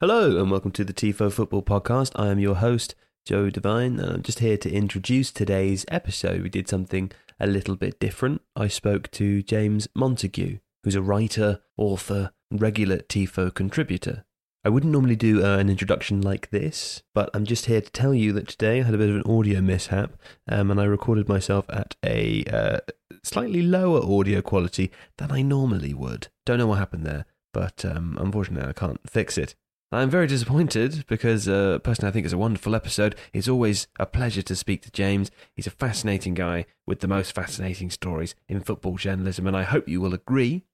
Hello 0.00 0.40
and 0.40 0.50
welcome 0.50 0.70
to 0.70 0.82
the 0.82 0.94
TIFO 0.94 1.30
Football 1.30 1.62
Podcast. 1.62 2.12
I 2.16 2.28
am 2.28 2.38
your 2.38 2.54
host, 2.54 2.94
Joe 3.26 3.50
Devine, 3.50 4.00
and 4.00 4.10
I'm 4.10 4.22
just 4.22 4.38
here 4.38 4.56
to 4.56 4.72
introduce 4.72 5.30
today's 5.30 5.84
episode. 5.88 6.40
We 6.40 6.48
did 6.48 6.68
something 6.68 7.12
a 7.38 7.46
little 7.46 7.76
bit 7.76 8.00
different. 8.00 8.40
I 8.56 8.68
spoke 8.68 9.10
to 9.10 9.42
James 9.42 9.88
Montague, 9.94 10.56
who's 10.82 10.94
a 10.94 11.02
writer, 11.02 11.60
author, 11.76 12.30
regular 12.50 13.00
TIFO 13.00 13.52
contributor. 13.52 14.24
I 14.64 14.70
wouldn't 14.70 14.90
normally 14.90 15.16
do 15.16 15.44
uh, 15.44 15.58
an 15.58 15.68
introduction 15.68 16.22
like 16.22 16.48
this, 16.48 17.02
but 17.14 17.28
I'm 17.34 17.44
just 17.44 17.66
here 17.66 17.82
to 17.82 17.92
tell 17.92 18.14
you 18.14 18.32
that 18.32 18.48
today 18.48 18.80
I 18.80 18.84
had 18.84 18.94
a 18.94 18.98
bit 18.98 19.10
of 19.10 19.16
an 19.16 19.30
audio 19.30 19.60
mishap, 19.60 20.14
um, 20.48 20.70
and 20.70 20.80
I 20.80 20.84
recorded 20.84 21.28
myself 21.28 21.66
at 21.68 21.96
a 22.02 22.44
uh, 22.50 22.78
slightly 23.22 23.60
lower 23.60 24.00
audio 24.02 24.40
quality 24.40 24.90
than 25.18 25.30
I 25.30 25.42
normally 25.42 25.92
would. 25.92 26.28
Don't 26.46 26.56
know 26.56 26.68
what 26.68 26.78
happened 26.78 27.04
there, 27.04 27.26
but 27.52 27.84
um, 27.84 28.16
unfortunately 28.18 28.66
I 28.66 28.72
can't 28.72 28.98
fix 29.06 29.36
it. 29.36 29.54
I'm 29.92 30.08
very 30.08 30.28
disappointed 30.28 31.04
because, 31.08 31.48
uh, 31.48 31.80
personally, 31.80 32.10
I 32.10 32.12
think 32.12 32.24
it's 32.24 32.32
a 32.32 32.38
wonderful 32.38 32.76
episode. 32.76 33.16
It's 33.32 33.48
always 33.48 33.88
a 33.98 34.06
pleasure 34.06 34.42
to 34.42 34.54
speak 34.54 34.82
to 34.82 34.90
James. 34.92 35.32
He's 35.52 35.66
a 35.66 35.70
fascinating 35.70 36.34
guy 36.34 36.66
with 36.86 37.00
the 37.00 37.08
most 37.08 37.34
fascinating 37.34 37.90
stories 37.90 38.36
in 38.48 38.60
football 38.60 38.96
journalism, 38.98 39.48
and 39.48 39.56
I 39.56 39.64
hope 39.64 39.88
you 39.88 40.00
will 40.00 40.14
agree. 40.14 40.64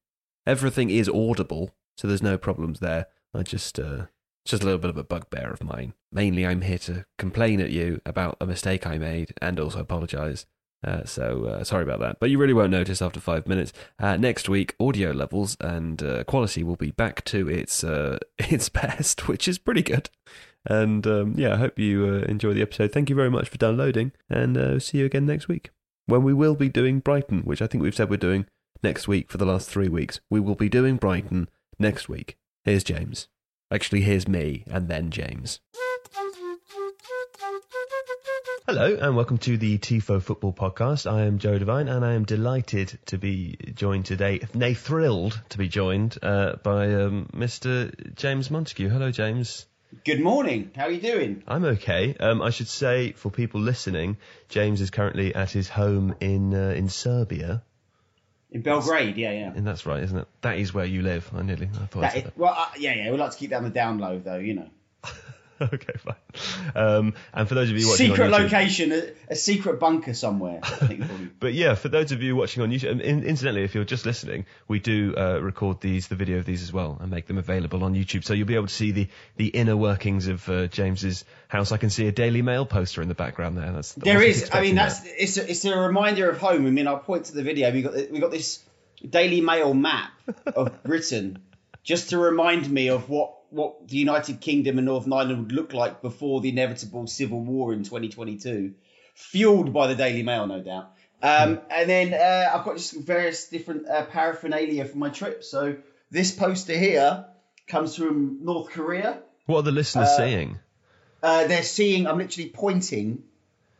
Everything 0.45 0.91
is 0.91 1.09
audible, 1.09 1.73
so 1.97 2.07
there's 2.07 2.21
no 2.21 2.37
problems 2.37 2.79
there. 2.79 3.07
I 3.33 3.41
just, 3.41 3.79
uh, 3.79 4.05
just 4.45 4.61
a 4.61 4.65
little 4.65 4.79
bit 4.79 4.91
of 4.91 4.97
a 4.97 5.03
bugbear 5.03 5.51
of 5.51 5.63
mine. 5.63 5.93
Mainly, 6.11 6.45
I'm 6.45 6.61
here 6.61 6.77
to 6.79 7.05
complain 7.17 7.59
at 7.59 7.71
you 7.71 8.01
about 8.05 8.37
a 8.39 8.45
mistake 8.45 8.85
I 8.85 8.99
made 8.99 9.33
and 9.41 9.59
also 9.59 9.79
apologise. 9.79 10.45
Uh, 10.83 11.03
so 11.05 11.45
uh, 11.45 11.63
sorry 11.63 11.83
about 11.83 11.99
that, 11.99 12.19
but 12.19 12.29
you 12.29 12.37
really 12.37 12.53
won't 12.53 12.71
notice 12.71 13.01
after 13.01 13.19
five 13.19 13.47
minutes. 13.47 13.73
Uh, 13.99 14.15
next 14.15 14.47
week, 14.47 14.75
audio 14.79 15.11
levels 15.11 15.57
and 15.59 16.03
uh, 16.03 16.23
quality 16.25 16.63
will 16.63 16.75
be 16.75 16.91
back 16.91 17.25
to 17.25 17.49
its 17.49 17.83
uh, 17.83 18.19
its 18.37 18.69
best, 18.69 19.27
which 19.27 19.47
is 19.47 19.57
pretty 19.57 19.81
good. 19.81 20.09
And 20.65 21.07
um, 21.07 21.33
yeah, 21.37 21.53
I 21.53 21.57
hope 21.57 21.79
you 21.79 22.05
uh, 22.05 22.25
enjoy 22.29 22.53
the 22.53 22.61
episode. 22.61 22.91
Thank 22.91 23.09
you 23.09 23.15
very 23.15 23.31
much 23.31 23.49
for 23.49 23.57
downloading, 23.57 24.11
and 24.29 24.81
see 24.81 24.99
you 24.99 25.05
again 25.05 25.25
next 25.25 25.47
week 25.47 25.71
when 26.07 26.23
we 26.23 26.33
will 26.33 26.55
be 26.55 26.69
doing 26.69 26.99
Brighton, 26.99 27.41
which 27.41 27.61
I 27.61 27.67
think 27.67 27.83
we've 27.83 27.95
said 27.95 28.09
we're 28.09 28.17
doing 28.17 28.47
next 28.81 29.07
week 29.07 29.29
for 29.29 29.37
the 29.37 29.45
last 29.45 29.69
three 29.69 29.89
weeks. 29.89 30.19
We 30.29 30.39
will 30.39 30.55
be 30.55 30.69
doing 30.69 30.95
Brighton 30.95 31.49
next 31.77 32.09
week. 32.09 32.37
Here's 32.63 32.83
James. 32.83 33.27
Actually, 33.71 34.01
here's 34.01 34.27
me, 34.27 34.63
and 34.67 34.87
then 34.87 35.11
James. 35.11 35.59
Hello 38.67 38.97
and 38.99 39.15
welcome 39.15 39.37
to 39.39 39.57
the 39.57 39.77
TIFO 39.77 40.21
Football 40.21 40.53
Podcast. 40.53 41.09
I 41.09 41.23
am 41.23 41.39
Joe 41.39 41.57
Devine 41.57 41.87
and 41.87 42.03
I 42.03 42.13
am 42.13 42.25
delighted 42.25 42.99
to 43.07 43.17
be 43.17 43.57
joined 43.73 44.05
today, 44.05 44.41
nay, 44.53 44.73
thrilled 44.73 45.41
to 45.49 45.57
be 45.57 45.67
joined 45.67 46.17
uh, 46.21 46.57
by 46.57 46.93
um, 46.93 47.29
Mr. 47.33 48.13
James 48.15 48.51
Montague. 48.51 48.89
Hello, 48.89 49.09
James. 49.09 49.65
Good 50.03 50.19
morning. 50.19 50.71
How 50.75 50.85
are 50.85 50.91
you 50.91 50.99
doing? 50.99 51.43
I'm 51.47 51.63
okay. 51.63 52.15
Um, 52.19 52.41
I 52.41 52.49
should 52.49 52.67
say 52.67 53.13
for 53.13 53.31
people 53.31 53.61
listening, 53.61 54.17
James 54.49 54.81
is 54.81 54.89
currently 54.89 55.33
at 55.33 55.49
his 55.49 55.69
home 55.69 56.15
in 56.19 56.53
uh, 56.53 56.73
in 56.75 56.89
Serbia. 56.89 57.63
In 58.51 58.61
Belgrade, 58.61 59.17
yeah, 59.17 59.31
yeah. 59.31 59.53
And 59.55 59.65
that's 59.65 59.85
right, 59.85 60.03
isn't 60.03 60.17
it? 60.17 60.27
That 60.41 60.57
is 60.57 60.73
where 60.73 60.85
you 60.85 61.01
live. 61.01 61.29
I 61.33 61.41
nearly, 61.41 61.69
I 61.73 61.85
thought. 61.85 62.01
That 62.01 62.17
is, 62.17 62.23
well, 62.35 62.53
uh, 62.57 62.67
yeah, 62.77 62.93
yeah. 62.93 63.11
We 63.11 63.17
like 63.17 63.31
to 63.31 63.37
keep 63.37 63.49
that 63.49 63.57
on 63.57 63.63
the 63.63 63.69
down 63.69 63.97
low, 63.97 64.19
though, 64.19 64.37
you 64.37 64.53
know. 64.53 64.67
okay, 65.61 65.93
fine. 65.97 66.15
Um, 66.75 67.13
and 67.33 67.47
for 67.49 67.55
those 67.55 67.71
of 67.71 67.77
you 67.77 67.87
watching 67.87 68.07
secret 68.07 68.33
on 68.33 68.41
YouTube, 68.41 68.43
location, 68.43 68.91
a, 68.91 69.31
a, 69.31 69.35
secret 69.35 69.79
bunker 69.79 70.13
somewhere. 70.13 70.61
but 71.39 71.53
yeah, 71.53 71.73
for 71.75 71.89
those 71.89 72.11
of 72.11 72.21
you 72.21 72.35
watching 72.35 72.61
on 72.61 72.69
YouTube, 72.69 73.01
in, 73.01 73.23
incidentally, 73.23 73.63
if 73.63 73.73
you're 73.73 73.83
just 73.83 74.05
listening, 74.05 74.45
we 74.67 74.79
do 74.79 75.15
uh, 75.17 75.39
record 75.41 75.81
these, 75.81 76.07
the 76.07 76.15
video 76.15 76.37
of 76.37 76.45
these 76.45 76.61
as 76.61 76.71
well, 76.71 76.97
and 76.99 77.09
make 77.09 77.25
them 77.25 77.37
available 77.37 77.83
on 77.83 77.95
YouTube. 77.95 78.23
So 78.23 78.33
you'll 78.33 78.47
be 78.47 78.55
able 78.55 78.67
to 78.67 78.73
see 78.73 78.91
the, 78.91 79.07
the 79.37 79.47
inner 79.47 79.75
workings 79.75 80.27
of 80.27 80.47
uh, 80.47 80.67
James's 80.67 81.25
house. 81.47 81.71
I 81.71 81.77
can 81.77 81.89
see 81.89 82.07
a 82.07 82.11
Daily 82.11 82.41
Mail 82.41 82.65
poster 82.65 83.01
in 83.01 83.07
the 83.07 83.15
background 83.15 83.57
there. 83.57 83.71
That's 83.71 83.93
there 83.93 84.21
is. 84.21 84.49
I 84.53 84.61
mean, 84.61 84.75
that's 84.75 84.99
that. 84.99 85.23
it's 85.23 85.37
a, 85.37 85.49
it's 85.49 85.65
a 85.65 85.77
reminder 85.77 86.29
of 86.29 86.37
home. 86.37 86.67
I 86.67 86.69
mean, 86.69 86.87
I'll 86.87 86.99
point 86.99 87.25
to 87.25 87.33
the 87.33 87.43
video. 87.43 87.71
We 87.71 87.81
got 87.81 87.93
we 88.11 88.19
got 88.19 88.31
this 88.31 88.63
Daily 89.07 89.41
Mail 89.41 89.73
map 89.73 90.11
of 90.45 90.83
Britain 90.83 91.39
just 91.83 92.09
to 92.09 92.17
remind 92.17 92.69
me 92.69 92.89
of 92.89 93.09
what 93.09 93.36
what 93.49 93.87
the 93.87 93.97
United 93.97 94.41
Kingdom 94.41 94.77
and 94.77 94.85
Northern 94.85 95.13
Ireland 95.13 95.39
would 95.39 95.51
look 95.51 95.73
like 95.73 96.01
before 96.01 96.41
the 96.41 96.49
inevitable 96.49 97.07
civil 97.07 97.39
war 97.39 97.73
in 97.73 97.83
2022, 97.83 98.73
fueled 99.15 99.73
by 99.73 99.87
the 99.87 99.95
Daily 99.95 100.23
Mail, 100.23 100.47
no 100.47 100.61
doubt. 100.61 100.91
Um, 101.21 101.61
and 101.71 101.89
then 101.89 102.13
uh, 102.13 102.51
I've 102.53 102.63
got 102.63 102.77
just 102.77 102.95
various 102.95 103.49
different 103.49 103.87
uh, 103.87 104.05
paraphernalia 104.05 104.85
for 104.85 104.97
my 104.97 105.09
trip. 105.09 105.43
So 105.43 105.77
this 106.11 106.31
poster 106.31 106.77
here 106.77 107.25
comes 107.67 107.95
from 107.95 108.39
North 108.43 108.69
Korea. 108.69 109.19
What 109.47 109.59
are 109.59 109.63
the 109.63 109.71
listeners 109.71 110.09
uh, 110.09 110.17
seeing? 110.17 110.59
Uh, 111.23 111.47
they're 111.47 111.63
seeing. 111.63 112.05
I'm 112.05 112.17
literally 112.17 112.49
pointing 112.49 113.23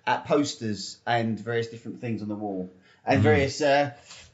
at 0.07 0.25
posters 0.25 0.97
and 1.05 1.39
various 1.39 1.67
different 1.67 2.01
things 2.01 2.21
on 2.21 2.27
the 2.27 2.35
wall, 2.35 2.71
and 3.05 3.19
mm. 3.19 3.23
various. 3.23 3.61
Uh, 3.61 3.91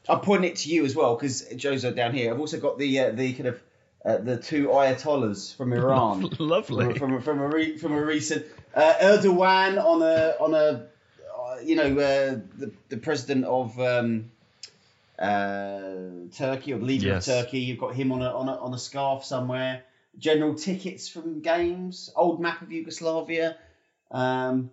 I'm 0.08 0.20
pointing 0.20 0.50
it 0.50 0.56
to 0.58 0.70
you 0.70 0.84
as 0.84 0.94
well 0.96 1.14
because 1.14 1.42
Joe's 1.56 1.82
down 1.82 2.14
here. 2.14 2.32
I've 2.32 2.40
also 2.40 2.58
got 2.58 2.78
the 2.78 3.00
uh, 3.00 3.10
the 3.10 3.32
kind 3.34 3.48
of 3.48 3.62
uh, 4.04 4.18
the 4.18 4.36
two 4.36 4.68
ayatollahs 4.68 5.54
from 5.56 5.72
Iran. 5.80 6.28
Lovely. 6.38 6.98
From, 6.98 7.20
from, 7.20 7.22
from 7.22 7.40
a 7.40 7.48
re, 7.48 7.78
from 7.78 7.92
a 7.92 8.04
recent 8.04 8.46
uh, 8.74 8.94
Erdogan 9.00 9.82
on 9.82 10.02
a 10.02 10.34
on 10.40 10.54
a 10.54 10.86
uh, 11.36 11.60
you 11.62 11.76
know 11.76 11.98
uh, 11.98 12.38
the 12.58 12.72
the 12.88 12.96
president 12.96 13.44
of 13.44 13.78
um, 13.80 14.30
uh, 15.18 15.94
Turkey 16.36 16.72
or 16.72 16.78
the 16.78 16.84
leader 16.84 17.08
yes. 17.08 17.28
of 17.28 17.34
Turkey. 17.34 17.60
You've 17.60 17.78
got 17.78 17.94
him 17.94 18.12
on 18.12 18.22
a, 18.22 18.30
on 18.30 18.48
a 18.48 18.56
on 18.56 18.74
a 18.74 18.78
scarf 18.78 19.24
somewhere. 19.24 19.82
General 20.18 20.54
tickets 20.54 21.08
from 21.08 21.40
games. 21.40 22.10
Old 22.14 22.40
map 22.40 22.62
of 22.62 22.70
Yugoslavia. 22.70 23.56
Um, 24.10 24.70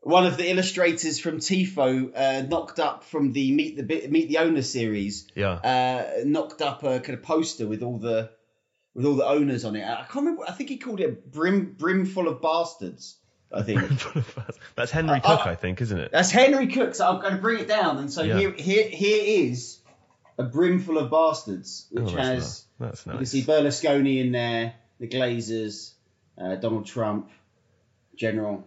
one 0.00 0.26
of 0.26 0.36
the 0.36 0.50
illustrators 0.50 1.20
from 1.20 1.38
Tifo 1.38 2.10
uh, 2.14 2.46
knocked 2.46 2.80
up 2.80 3.04
from 3.04 3.32
the 3.32 3.52
Meet 3.52 3.76
the 3.76 4.08
Meet 4.08 4.28
the 4.28 4.38
Owner 4.38 4.62
series. 4.62 5.28
Yeah. 5.34 5.52
Uh, 5.52 6.24
knocked 6.24 6.62
up 6.62 6.82
a 6.82 7.00
kind 7.00 7.18
of 7.18 7.22
poster 7.22 7.66
with 7.66 7.82
all 7.82 7.98
the 7.98 8.30
with 8.94 9.06
all 9.06 9.14
the 9.14 9.26
owners 9.26 9.64
on 9.64 9.76
it. 9.76 9.84
I 9.84 10.04
can't 10.04 10.26
remember. 10.26 10.44
I 10.48 10.52
think 10.52 10.68
he 10.68 10.76
called 10.76 11.00
it 11.00 11.30
brim 11.32 11.74
brimful 11.78 12.28
of 12.28 12.42
bastards. 12.42 13.16
I 13.52 13.62
think 13.62 13.80
that's 14.74 14.90
Henry 14.90 15.18
uh, 15.18 15.20
Cook. 15.20 15.46
Uh, 15.46 15.50
I 15.50 15.54
think, 15.54 15.80
isn't 15.80 15.98
it? 15.98 16.10
That's 16.12 16.30
Henry 16.30 16.68
Cook. 16.68 16.94
So 16.94 17.06
I'm 17.06 17.20
going 17.20 17.34
to 17.34 17.40
bring 17.40 17.60
it 17.60 17.68
down. 17.68 17.98
And 17.98 18.10
so 18.10 18.22
yeah. 18.22 18.38
here, 18.38 18.52
here, 18.52 18.88
here 18.88 19.48
is 19.50 19.78
a 20.38 20.42
brimful 20.44 20.98
of 20.98 21.10
bastards, 21.10 21.86
which 21.90 22.04
oh, 22.04 22.16
that's 22.16 22.16
has 22.16 22.64
nice. 22.78 23.06
nice. 23.06 23.06
You 23.06 23.12
can 23.12 23.26
see 23.26 23.42
Berlusconi 23.42 24.20
in 24.20 24.32
there, 24.32 24.74
the 24.98 25.08
Glazers, 25.08 25.92
uh, 26.38 26.56
Donald 26.56 26.86
Trump, 26.86 27.30
General. 28.16 28.64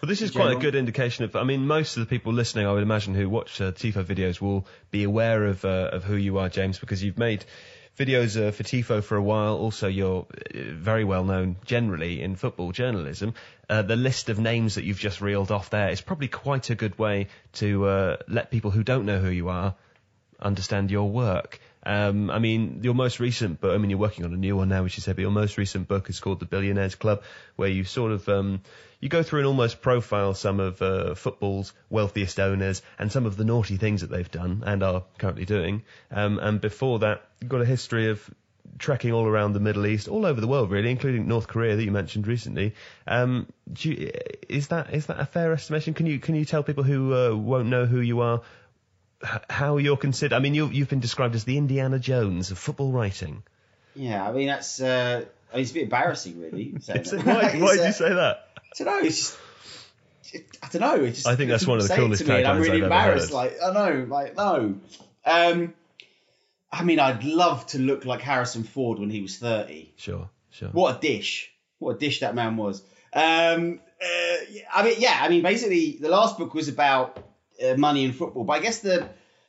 Well, 0.00 0.08
this 0.08 0.20
is 0.20 0.32
quite 0.32 0.50
a 0.50 0.58
good 0.58 0.74
indication 0.74 1.24
of. 1.24 1.36
I 1.36 1.44
mean, 1.44 1.64
most 1.68 1.96
of 1.96 2.00
the 2.00 2.06
people 2.06 2.32
listening, 2.32 2.66
I 2.66 2.72
would 2.72 2.82
imagine, 2.82 3.14
who 3.14 3.28
watch 3.28 3.60
uh, 3.60 3.70
Tifo 3.70 4.02
videos 4.02 4.40
will 4.40 4.66
be 4.90 5.04
aware 5.04 5.44
of 5.44 5.64
uh, 5.64 5.90
of 5.92 6.02
who 6.02 6.16
you 6.16 6.38
are, 6.38 6.48
James, 6.48 6.80
because 6.80 7.04
you've 7.04 7.18
made 7.18 7.44
videos 7.98 8.34
for 8.52 8.62
Tifo 8.62 9.02
for 9.02 9.16
a 9.16 9.22
while. 9.22 9.56
Also, 9.56 9.88
you're 9.88 10.26
uh, 10.30 10.58
very 10.72 11.04
well 11.04 11.24
known 11.24 11.56
generally 11.64 12.22
in 12.22 12.36
football 12.36 12.72
journalism. 12.72 13.34
Uh, 13.68 13.82
the 13.82 13.96
list 13.96 14.28
of 14.28 14.38
names 14.38 14.74
that 14.74 14.84
you've 14.84 14.98
just 14.98 15.20
reeled 15.20 15.50
off 15.50 15.70
there 15.70 15.90
is 15.90 16.00
probably 16.00 16.28
quite 16.28 16.70
a 16.70 16.74
good 16.74 16.98
way 16.98 17.28
to 17.54 17.86
uh, 17.86 18.16
let 18.28 18.50
people 18.50 18.70
who 18.70 18.82
don't 18.82 19.06
know 19.06 19.18
who 19.18 19.30
you 19.30 19.48
are 19.48 19.74
understand 20.42 20.90
your 20.90 21.08
work. 21.08 21.60
Um, 21.84 22.30
I 22.30 22.38
mean, 22.38 22.80
your 22.82 22.94
most 22.94 23.18
recent 23.20 23.60
book, 23.60 23.74
I 23.74 23.78
mean, 23.78 23.90
you're 23.90 23.98
working 23.98 24.24
on 24.24 24.32
a 24.32 24.36
new 24.36 24.56
one 24.56 24.68
now, 24.68 24.82
which 24.82 24.96
you 24.96 25.02
said, 25.02 25.16
but 25.16 25.22
your 25.22 25.30
most 25.30 25.58
recent 25.58 25.88
book 25.88 26.08
is 26.10 26.20
called 26.20 26.40
The 26.40 26.46
Billionaires 26.46 26.94
Club, 26.94 27.22
where 27.56 27.68
you 27.68 27.84
sort 27.84 28.12
of, 28.12 28.28
um, 28.28 28.60
you 29.00 29.08
go 29.08 29.22
through 29.22 29.40
and 29.40 29.48
almost 29.48 29.82
profile 29.82 30.34
some 30.34 30.60
of 30.60 30.80
uh, 30.80 31.14
football's 31.14 31.72
wealthiest 31.90 32.38
owners 32.38 32.82
and 32.98 33.10
some 33.10 33.26
of 33.26 33.36
the 33.36 33.44
naughty 33.44 33.76
things 33.76 34.02
that 34.02 34.10
they've 34.10 34.30
done 34.30 34.62
and 34.64 34.82
are 34.82 35.04
currently 35.18 35.44
doing. 35.44 35.82
Um, 36.10 36.38
and 36.38 36.60
before 36.60 37.00
that, 37.00 37.22
you've 37.40 37.50
got 37.50 37.62
a 37.62 37.66
history 37.66 38.10
of 38.10 38.30
trekking 38.78 39.12
all 39.12 39.26
around 39.26 39.52
the 39.52 39.60
Middle 39.60 39.86
East, 39.86 40.08
all 40.08 40.24
over 40.24 40.40
the 40.40 40.46
world, 40.46 40.70
really, 40.70 40.90
including 40.90 41.26
North 41.26 41.46
Korea 41.48 41.76
that 41.76 41.84
you 41.84 41.90
mentioned 41.90 42.26
recently. 42.26 42.74
Um, 43.06 43.46
you, 43.78 44.10
is 44.48 44.68
that 44.68 44.94
is 44.94 45.06
that 45.06 45.20
a 45.20 45.26
fair 45.26 45.52
estimation? 45.52 45.94
Can 45.94 46.06
you 46.06 46.18
can 46.18 46.34
you 46.34 46.44
tell 46.44 46.62
people 46.62 46.84
who 46.84 47.14
uh, 47.14 47.34
won't 47.34 47.68
know 47.68 47.86
who 47.86 48.00
you 48.00 48.20
are 48.20 48.42
how 49.48 49.76
you're 49.76 49.96
considered. 49.96 50.34
I 50.34 50.38
mean, 50.40 50.54
you, 50.54 50.68
you've 50.68 50.88
been 50.88 51.00
described 51.00 51.34
as 51.34 51.44
the 51.44 51.58
Indiana 51.58 51.98
Jones 51.98 52.50
of 52.50 52.58
football 52.58 52.92
writing. 52.92 53.42
Yeah, 53.94 54.26
I 54.26 54.32
mean 54.32 54.46
that's 54.46 54.80
uh, 54.80 55.24
I 55.52 55.56
mean, 55.56 55.62
it's 55.62 55.70
a 55.70 55.74
bit 55.74 55.82
embarrassing, 55.84 56.40
really. 56.40 56.74
why, 56.86 56.94
why 57.58 57.76
did 57.76 57.86
you 57.86 57.92
say 57.92 58.08
that? 58.08 58.48
I 58.56 58.84
don't 58.84 58.86
know. 58.86 59.06
It's 59.06 59.36
just, 60.22 60.42
I 60.62 60.68
don't 60.68 60.80
know. 60.80 61.04
It's 61.04 61.18
just, 61.18 61.28
I 61.28 61.36
think 61.36 61.50
that's 61.50 61.66
one 61.66 61.78
of 61.78 61.86
the 61.86 61.94
coolest 61.94 62.24
taglines 62.24 62.46
I'm 62.46 62.60
really 62.60 62.78
I've 62.78 62.84
embarrassed. 62.84 63.32
Like 63.32 63.56
I 63.62 63.72
know, 63.72 64.06
like 64.08 64.36
no. 64.36 64.76
Um, 65.24 65.74
I 66.72 66.84
mean, 66.84 66.98
I'd 66.98 67.22
love 67.22 67.66
to 67.68 67.78
look 67.78 68.06
like 68.06 68.22
Harrison 68.22 68.64
Ford 68.64 68.98
when 68.98 69.10
he 69.10 69.20
was 69.20 69.36
thirty. 69.36 69.92
Sure, 69.96 70.30
sure. 70.50 70.68
What 70.68 70.96
a 70.96 71.00
dish! 71.00 71.52
What 71.78 71.96
a 71.96 71.98
dish 71.98 72.20
that 72.20 72.34
man 72.34 72.56
was. 72.56 72.82
Um, 73.12 73.80
uh, 74.02 74.36
I 74.72 74.82
mean, 74.84 74.94
yeah. 74.98 75.18
I 75.20 75.28
mean, 75.28 75.42
basically, 75.42 75.98
the 76.00 76.08
last 76.08 76.38
book 76.38 76.54
was 76.54 76.68
about 76.68 77.18
uh, 77.62 77.76
money 77.76 78.04
in 78.04 78.12
football. 78.12 78.44
But 78.44 78.54
I 78.54 78.60
guess 78.60 78.80
the 78.80 79.08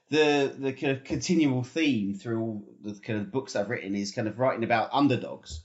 the 0.10 0.54
the 0.58 0.74
kind 0.74 0.98
of 0.98 1.04
continual 1.04 1.64
theme 1.64 2.14
through 2.16 2.42
all 2.42 2.64
the 2.84 2.94
kind 3.00 3.20
of 3.20 3.32
books 3.32 3.56
I've 3.56 3.70
written 3.70 3.96
is 3.96 4.12
kind 4.12 4.28
of 4.28 4.40
writing 4.40 4.64
about 4.64 4.90
underdogs. 4.92 5.62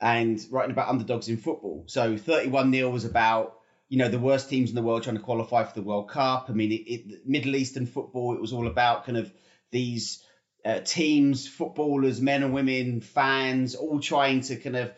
and 0.00 0.44
writing 0.50 0.72
about 0.72 0.88
underdogs 0.88 1.28
in 1.28 1.36
football. 1.36 1.84
So 1.86 2.16
31 2.16 2.72
0 2.72 2.90
was 2.90 3.04
about 3.04 3.58
you 3.88 3.98
know 3.98 4.08
the 4.08 4.18
worst 4.18 4.50
teams 4.50 4.70
in 4.70 4.76
the 4.76 4.82
world 4.82 5.02
trying 5.02 5.16
to 5.16 5.22
qualify 5.22 5.64
for 5.64 5.74
the 5.74 5.82
World 5.82 6.08
Cup. 6.08 6.46
I 6.48 6.52
mean, 6.52 6.72
it, 6.72 6.90
it, 6.90 7.26
Middle 7.26 7.56
Eastern 7.56 7.86
football. 7.86 8.34
It 8.34 8.40
was 8.40 8.52
all 8.52 8.66
about 8.66 9.04
kind 9.06 9.18
of 9.18 9.32
these 9.70 10.24
uh, 10.64 10.80
teams, 10.80 11.46
footballers, 11.46 12.20
men 12.20 12.42
and 12.42 12.54
women, 12.54 13.00
fans, 13.00 13.74
all 13.74 14.00
trying 14.00 14.40
to 14.42 14.56
kind 14.56 14.76
of 14.76 14.92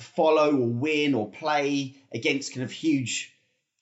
follow 0.00 0.50
or 0.56 0.68
win 0.68 1.14
or 1.14 1.30
play 1.30 1.94
against 2.12 2.52
kind 2.52 2.64
of 2.64 2.70
huge, 2.70 3.32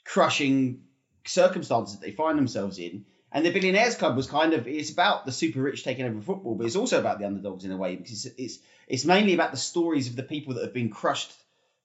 crushing 0.04 0.84
circumstances 1.24 1.98
that 1.98 2.04
they 2.04 2.12
find 2.12 2.38
themselves 2.38 2.78
in. 2.78 3.04
And 3.34 3.46
the 3.46 3.50
Billionaires 3.50 3.94
Club 3.94 4.16
was 4.16 4.26
kind 4.26 4.52
of 4.52 4.68
it's 4.68 4.90
about 4.90 5.24
the 5.24 5.32
super 5.32 5.62
rich 5.62 5.84
taking 5.84 6.04
over 6.04 6.20
football, 6.20 6.54
but 6.54 6.66
it's 6.66 6.76
also 6.76 7.00
about 7.00 7.18
the 7.18 7.26
underdogs 7.26 7.64
in 7.64 7.72
a 7.72 7.76
way 7.76 7.96
because 7.96 8.26
it's 8.26 8.34
it's, 8.38 8.58
it's 8.88 9.04
mainly 9.04 9.34
about 9.34 9.52
the 9.52 9.56
stories 9.56 10.08
of 10.08 10.16
the 10.16 10.22
people 10.22 10.54
that 10.54 10.64
have 10.64 10.74
been 10.74 10.90
crushed 10.90 11.32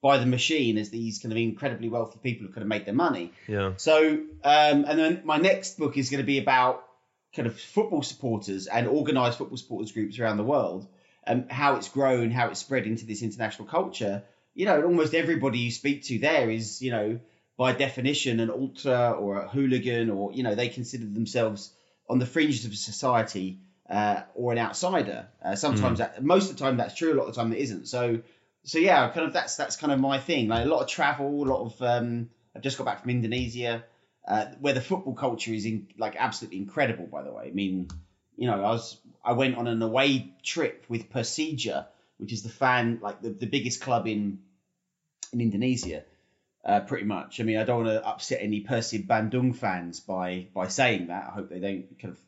by 0.02 0.18
the 0.18 0.26
machine 0.26 0.78
as 0.78 0.90
these 0.90 1.20
kind 1.20 1.32
of 1.32 1.38
incredibly 1.38 1.90
wealthy 1.90 2.20
people 2.22 2.46
who 2.46 2.54
could 2.54 2.62
have 2.62 2.68
made 2.68 2.86
their 2.86 2.94
money. 2.94 3.32
Yeah. 3.48 3.74
So, 3.78 4.14
um, 4.44 4.86
and 4.86 5.00
then 5.00 5.22
my 5.24 5.38
next 5.38 5.80
book 5.80 5.98
is 5.98 6.10
going 6.10 6.22
to 6.22 6.26
be 6.26 6.38
about 6.38 6.84
kind 7.36 7.48
of 7.48 7.60
football 7.60 8.04
supporters 8.04 8.68
and 8.68 8.88
organised 8.88 9.38
football 9.38 9.58
supporters 9.58 9.92
groups 9.92 10.20
around 10.20 10.38
the 10.38 10.44
world, 10.44 10.88
and 11.24 11.52
how 11.52 11.76
it's 11.76 11.90
grown, 11.90 12.32
how 12.32 12.50
it's 12.50 12.60
spread 12.60 12.86
into 12.86 13.06
this 13.06 13.22
international 13.22 13.68
culture. 13.68 14.24
You 14.54 14.66
know, 14.66 14.84
almost 14.84 15.14
everybody 15.14 15.60
you 15.60 15.72
speak 15.72 16.04
to 16.06 16.20
there 16.20 16.50
is, 16.50 16.82
you 16.82 16.92
know, 16.92 17.20
by 17.58 17.74
definition 17.74 18.40
an 18.40 18.50
ultra 18.50 19.12
or 19.12 19.42
a 19.42 19.48
hooligan, 19.48 20.10
or 20.10 20.32
you 20.32 20.44
know, 20.44 20.56
they 20.56 20.70
consider 20.70 21.06
themselves 21.06 21.74
on 22.10 22.20
the 22.20 22.26
fringes 22.26 22.66
of 22.66 22.76
society 22.76 23.60
uh, 23.90 24.22
or 24.36 24.52
an 24.52 24.60
outsider. 24.60 25.28
Uh, 25.44 25.56
sometimes, 25.56 26.00
mm. 26.00 26.14
that, 26.14 26.24
most 26.24 26.50
of 26.50 26.58
the 26.58 26.64
time, 26.64 26.78
that's 26.78 26.96
true. 26.96 27.14
A 27.14 27.16
lot 27.16 27.28
of 27.28 27.36
the 27.36 27.42
time, 27.42 27.52
it 27.52 27.60
isn't. 27.60 27.88
So, 27.88 28.22
so 28.64 28.80
yeah, 28.80 29.10
kind 29.10 29.26
of 29.26 29.34
that's 29.34 29.56
that's 29.56 29.76
kind 29.76 29.92
of 29.92 30.00
my 30.00 30.20
thing. 30.20 30.48
Like 30.48 30.66
a 30.66 30.70
lot 30.70 30.82
of 30.82 30.88
travel, 30.88 31.44
a 31.44 31.48
lot 31.48 31.66
of. 31.66 31.82
Um, 31.82 32.30
I've 32.56 32.64
just 32.64 32.78
got 32.78 32.86
back 32.86 33.02
from 33.02 33.12
Indonesia 33.12 33.84
uh, 34.28 34.46
where 34.60 34.74
the 34.74 34.82
football 34.82 35.14
culture 35.14 35.54
is 35.54 35.66
in, 35.66 35.88
like 35.98 36.16
absolutely 36.18 36.60
incredible. 36.60 37.06
By 37.06 37.24
the 37.24 37.32
way, 37.32 37.48
I 37.48 37.52
mean, 37.52 37.88
you 38.36 38.48
know, 38.48 38.56
I 38.56 38.72
was 38.72 38.98
I 39.24 39.34
went 39.34 39.58
on 39.58 39.68
an 39.68 39.82
away 39.82 40.34
trip 40.44 40.86
with 40.90 41.10
Persija, 41.10 41.88
which 42.18 42.34
is 42.34 42.44
the 42.44 42.50
fan 42.50 43.00
like 43.02 43.22
the, 43.22 43.30
the 43.30 43.46
biggest 43.46 43.82
club 43.82 44.08
in 44.08 44.40
in 45.32 45.42
Indonesia. 45.42 46.04
Uh, 46.68 46.82
pretty 46.82 47.06
much. 47.06 47.40
I 47.40 47.44
mean, 47.44 47.56
I 47.56 47.64
don't 47.64 47.86
want 47.86 47.98
to 47.98 48.06
upset 48.06 48.40
any 48.42 48.62
Persib 48.62 49.08
Bandung 49.08 49.56
fans 49.56 50.02
by 50.02 50.48
by 50.54 50.68
saying 50.68 51.08
that. 51.08 51.28
I 51.30 51.32
hope 51.32 51.50
they 51.50 51.60
don't 51.60 51.98
kind 51.98 52.14
of 52.14 52.20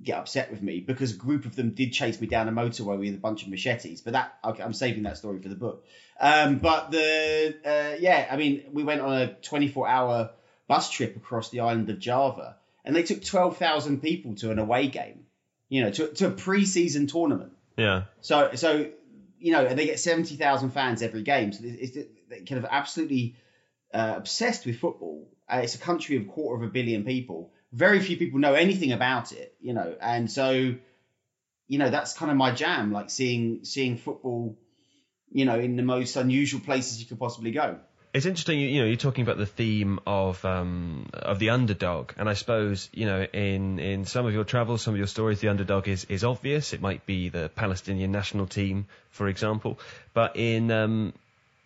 get 0.00 0.18
upset 0.18 0.52
with 0.52 0.62
me 0.62 0.78
because 0.78 1.14
a 1.14 1.16
group 1.16 1.44
of 1.44 1.56
them 1.56 1.70
did 1.70 1.92
chase 1.92 2.20
me 2.20 2.28
down 2.28 2.48
a 2.48 2.52
motorway 2.52 2.96
with 2.96 3.14
a 3.14 3.18
bunch 3.18 3.42
of 3.42 3.48
machetes. 3.48 4.02
But 4.02 4.12
that 4.12 4.38
okay, 4.44 4.62
I'm 4.62 4.72
saving 4.72 5.02
that 5.02 5.16
story 5.16 5.42
for 5.42 5.48
the 5.48 5.56
book. 5.56 5.84
Um, 6.20 6.58
but 6.58 6.92
the 6.92 7.56
uh, 7.64 7.96
yeah, 7.98 8.28
I 8.30 8.36
mean, 8.36 8.66
we 8.72 8.84
went 8.84 9.00
on 9.00 9.12
a 9.12 9.32
24 9.34 9.88
hour 9.88 10.30
bus 10.68 10.88
trip 10.88 11.16
across 11.16 11.50
the 11.50 11.58
island 11.58 11.90
of 11.90 11.98
Java, 11.98 12.56
and 12.84 12.94
they 12.94 13.02
took 13.02 13.24
twelve 13.24 13.56
thousand 13.56 14.00
people 14.00 14.36
to 14.36 14.52
an 14.52 14.60
away 14.60 14.86
game. 14.86 15.26
You 15.68 15.82
know, 15.82 15.90
to, 15.90 16.06
to 16.14 16.28
a 16.28 16.30
pre-season 16.30 17.08
tournament. 17.08 17.52
Yeah. 17.76 18.04
So 18.20 18.50
so 18.54 18.90
you 19.40 19.52
know, 19.52 19.66
and 19.66 19.76
they 19.76 19.86
get 19.86 19.98
seventy 19.98 20.36
thousand 20.36 20.70
fans 20.70 21.02
every 21.02 21.22
game. 21.22 21.52
So 21.52 21.64
it's, 21.64 21.96
it's 21.96 22.08
kind 22.30 22.58
of 22.58 22.66
absolutely 22.70 23.36
uh, 23.92 24.14
obsessed 24.16 24.66
with 24.66 24.78
football. 24.78 25.28
Uh, 25.48 25.60
it's 25.62 25.74
a 25.74 25.78
country 25.78 26.16
of 26.16 26.28
quarter 26.28 26.62
of 26.62 26.68
a 26.68 26.72
billion 26.72 27.04
people. 27.04 27.52
Very 27.72 28.00
few 28.00 28.16
people 28.16 28.38
know 28.38 28.54
anything 28.54 28.92
about 28.92 29.32
it. 29.32 29.54
You 29.60 29.74
know, 29.74 29.96
and 30.00 30.30
so 30.30 30.74
you 31.66 31.78
know 31.78 31.90
that's 31.90 32.14
kind 32.14 32.30
of 32.30 32.36
my 32.36 32.52
jam. 32.52 32.92
Like 32.92 33.10
seeing 33.10 33.64
seeing 33.64 33.96
football. 33.96 34.58
You 35.30 35.44
know, 35.44 35.58
in 35.58 35.76
the 35.76 35.82
most 35.82 36.16
unusual 36.16 36.60
places 36.60 37.00
you 37.00 37.06
could 37.06 37.18
possibly 37.18 37.50
go. 37.50 37.78
It's 38.14 38.24
interesting, 38.24 38.58
you, 38.58 38.68
you, 38.68 38.80
know, 38.80 38.86
you're 38.86 38.96
talking 38.96 39.22
about 39.22 39.36
the 39.36 39.44
theme 39.46 40.00
of 40.06 40.42
um, 40.44 41.10
of 41.12 41.38
the 41.38 41.50
underdog, 41.50 42.12
and 42.16 42.28
I 42.28 42.32
suppose 42.32 42.88
you 42.92 43.04
know, 43.04 43.22
in 43.22 43.78
in 43.78 44.06
some 44.06 44.24
of 44.24 44.32
your 44.32 44.44
travels, 44.44 44.80
some 44.80 44.94
of 44.94 44.98
your 44.98 45.06
stories, 45.06 45.40
the 45.40 45.48
underdog 45.48 45.88
is 45.88 46.04
is 46.06 46.24
obvious. 46.24 46.72
It 46.72 46.80
might 46.80 47.04
be 47.04 47.28
the 47.28 47.50
Palestinian 47.54 48.10
national 48.10 48.46
team, 48.46 48.86
for 49.10 49.28
example. 49.28 49.78
But 50.14 50.36
in 50.36 50.70
um, 50.70 51.12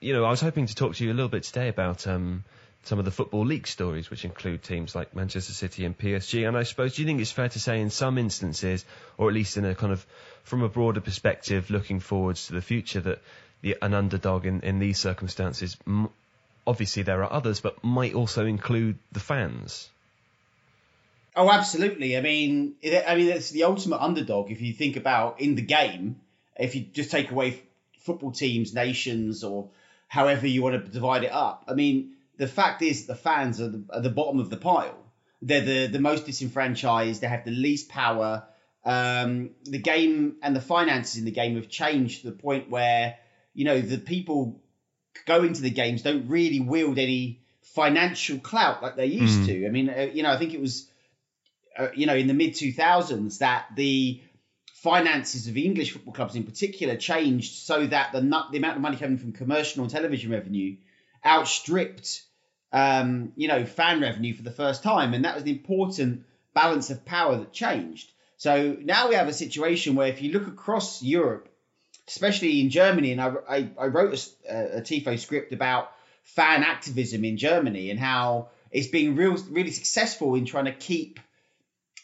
you 0.02 0.12
know, 0.12 0.24
I 0.24 0.30
was 0.30 0.40
hoping 0.40 0.66
to 0.66 0.74
talk 0.74 0.96
to 0.96 1.04
you 1.04 1.12
a 1.12 1.14
little 1.14 1.28
bit 1.28 1.44
today 1.44 1.68
about 1.68 2.06
um, 2.06 2.44
some 2.82 2.98
of 2.98 3.04
the 3.04 3.10
Football 3.10 3.46
Leaks 3.46 3.70
stories, 3.70 4.10
which 4.10 4.24
include 4.24 4.62
teams 4.62 4.94
like 4.94 5.14
Manchester 5.14 5.52
City 5.52 5.84
and 5.84 5.96
PSG. 5.96 6.46
And 6.46 6.56
I 6.56 6.64
suppose, 6.64 6.96
do 6.96 7.02
you 7.02 7.06
think 7.06 7.20
it's 7.20 7.30
fair 7.30 7.48
to 7.48 7.60
say, 7.60 7.80
in 7.80 7.90
some 7.90 8.18
instances, 8.18 8.84
or 9.16 9.28
at 9.28 9.34
least 9.34 9.56
in 9.56 9.64
a 9.64 9.74
kind 9.74 9.92
of 9.92 10.04
from 10.42 10.62
a 10.62 10.68
broader 10.68 11.00
perspective, 11.00 11.70
looking 11.70 12.00
forwards 12.00 12.48
to 12.48 12.54
the 12.54 12.60
future, 12.60 13.00
that 13.00 13.20
the, 13.60 13.76
an 13.80 13.94
underdog 13.94 14.44
in, 14.44 14.60
in 14.62 14.80
these 14.80 14.98
circumstances 14.98 15.76
m- 15.86 16.10
obviously 16.66 17.04
there 17.04 17.22
are 17.22 17.32
others, 17.32 17.60
but 17.60 17.82
might 17.84 18.14
also 18.14 18.44
include 18.44 18.98
the 19.12 19.20
fans. 19.20 19.88
Oh, 21.34 21.50
absolutely. 21.50 22.16
I 22.16 22.20
mean, 22.20 22.74
I 22.84 23.14
mean, 23.14 23.28
it's 23.28 23.50
the 23.50 23.64
ultimate 23.64 24.02
underdog. 24.02 24.50
If 24.50 24.60
you 24.60 24.72
think 24.72 24.96
about 24.96 25.40
in 25.40 25.54
the 25.54 25.62
game, 25.62 26.20
if 26.56 26.74
you 26.74 26.82
just 26.82 27.10
take 27.10 27.30
away 27.30 27.62
football 28.00 28.32
teams, 28.32 28.74
nations, 28.74 29.42
or 29.44 29.68
however 30.12 30.46
you 30.46 30.62
want 30.62 30.74
to 30.74 30.92
divide 30.92 31.24
it 31.24 31.32
up. 31.32 31.64
I 31.66 31.72
mean, 31.72 32.12
the 32.36 32.46
fact 32.46 32.82
is 32.82 33.06
the 33.06 33.14
fans 33.14 33.62
are 33.62 33.70
the, 33.70 33.82
are 33.88 34.02
the 34.02 34.10
bottom 34.10 34.40
of 34.40 34.50
the 34.50 34.58
pile. 34.58 34.98
They're 35.40 35.62
the, 35.62 35.86
the 35.86 36.00
most 36.00 36.26
disenfranchised. 36.26 37.22
They 37.22 37.28
have 37.28 37.46
the 37.46 37.50
least 37.50 37.88
power. 37.88 38.44
Um, 38.84 39.52
the 39.64 39.78
game 39.78 40.36
and 40.42 40.54
the 40.54 40.60
finances 40.60 41.16
in 41.16 41.24
the 41.24 41.30
game 41.30 41.54
have 41.54 41.70
changed 41.70 42.20
to 42.20 42.26
the 42.26 42.36
point 42.36 42.68
where 42.68 43.16
you 43.54 43.64
know 43.64 43.80
the 43.80 43.96
people 43.96 44.60
going 45.24 45.54
to 45.54 45.62
the 45.62 45.70
games 45.70 46.02
don't 46.02 46.28
really 46.28 46.60
wield 46.60 46.98
any 46.98 47.40
financial 47.62 48.36
clout 48.36 48.82
like 48.82 48.96
they 48.96 49.06
used 49.06 49.40
mm. 49.40 49.46
to. 49.46 49.66
I 49.66 49.70
mean, 49.70 49.88
uh, 49.88 50.10
you 50.12 50.22
know, 50.22 50.30
I 50.30 50.36
think 50.36 50.52
it 50.52 50.60
was, 50.60 50.90
uh, 51.78 51.88
you 51.94 52.04
know, 52.04 52.16
in 52.16 52.26
the 52.26 52.34
mid 52.34 52.52
2000s 52.52 53.38
that 53.38 53.64
the 53.76 54.20
finances 54.82 55.48
of 55.48 55.56
English 55.56 55.92
football 55.92 56.14
clubs 56.14 56.34
in 56.34 56.44
particular 56.44 56.96
changed 56.96 57.54
so 57.54 57.86
that 57.86 58.12
the 58.12 58.20
the 58.20 58.58
amount 58.58 58.76
of 58.76 58.82
money 58.82 58.96
coming 58.96 59.18
from 59.18 59.32
commercial 59.32 59.82
and 59.82 59.90
television 59.90 60.30
revenue 60.30 60.76
outstripped, 61.24 62.22
um, 62.72 63.32
you 63.36 63.48
know, 63.48 63.64
fan 63.64 64.00
revenue 64.00 64.34
for 64.34 64.42
the 64.42 64.50
first 64.50 64.82
time, 64.82 65.14
and 65.14 65.24
that 65.24 65.34
was 65.34 65.44
the 65.44 65.52
important 65.52 66.24
balance 66.54 66.90
of 66.90 67.04
power 67.04 67.36
that 67.38 67.52
changed. 67.52 68.10
So 68.36 68.76
now 68.80 69.08
we 69.08 69.14
have 69.14 69.28
a 69.28 69.32
situation 69.32 69.94
where 69.94 70.08
if 70.08 70.20
you 70.20 70.32
look 70.32 70.48
across 70.48 71.02
Europe 71.02 71.48
especially 72.08 72.60
in 72.60 72.70
Germany. 72.70 73.12
And 73.12 73.20
I, 73.20 73.32
I, 73.48 73.70
I 73.78 73.86
wrote 73.86 74.28
a, 74.48 74.78
a 74.78 74.80
TIFO 74.80 75.18
script 75.18 75.52
about 75.52 75.92
fan 76.22 76.62
activism 76.62 77.24
in 77.24 77.36
Germany 77.36 77.90
and 77.90 77.98
how 77.98 78.48
it's 78.70 78.88
been 78.88 79.16
real, 79.16 79.36
really 79.50 79.70
successful 79.70 80.34
in 80.34 80.44
trying 80.44 80.66
to 80.66 80.72
keep 80.72 81.20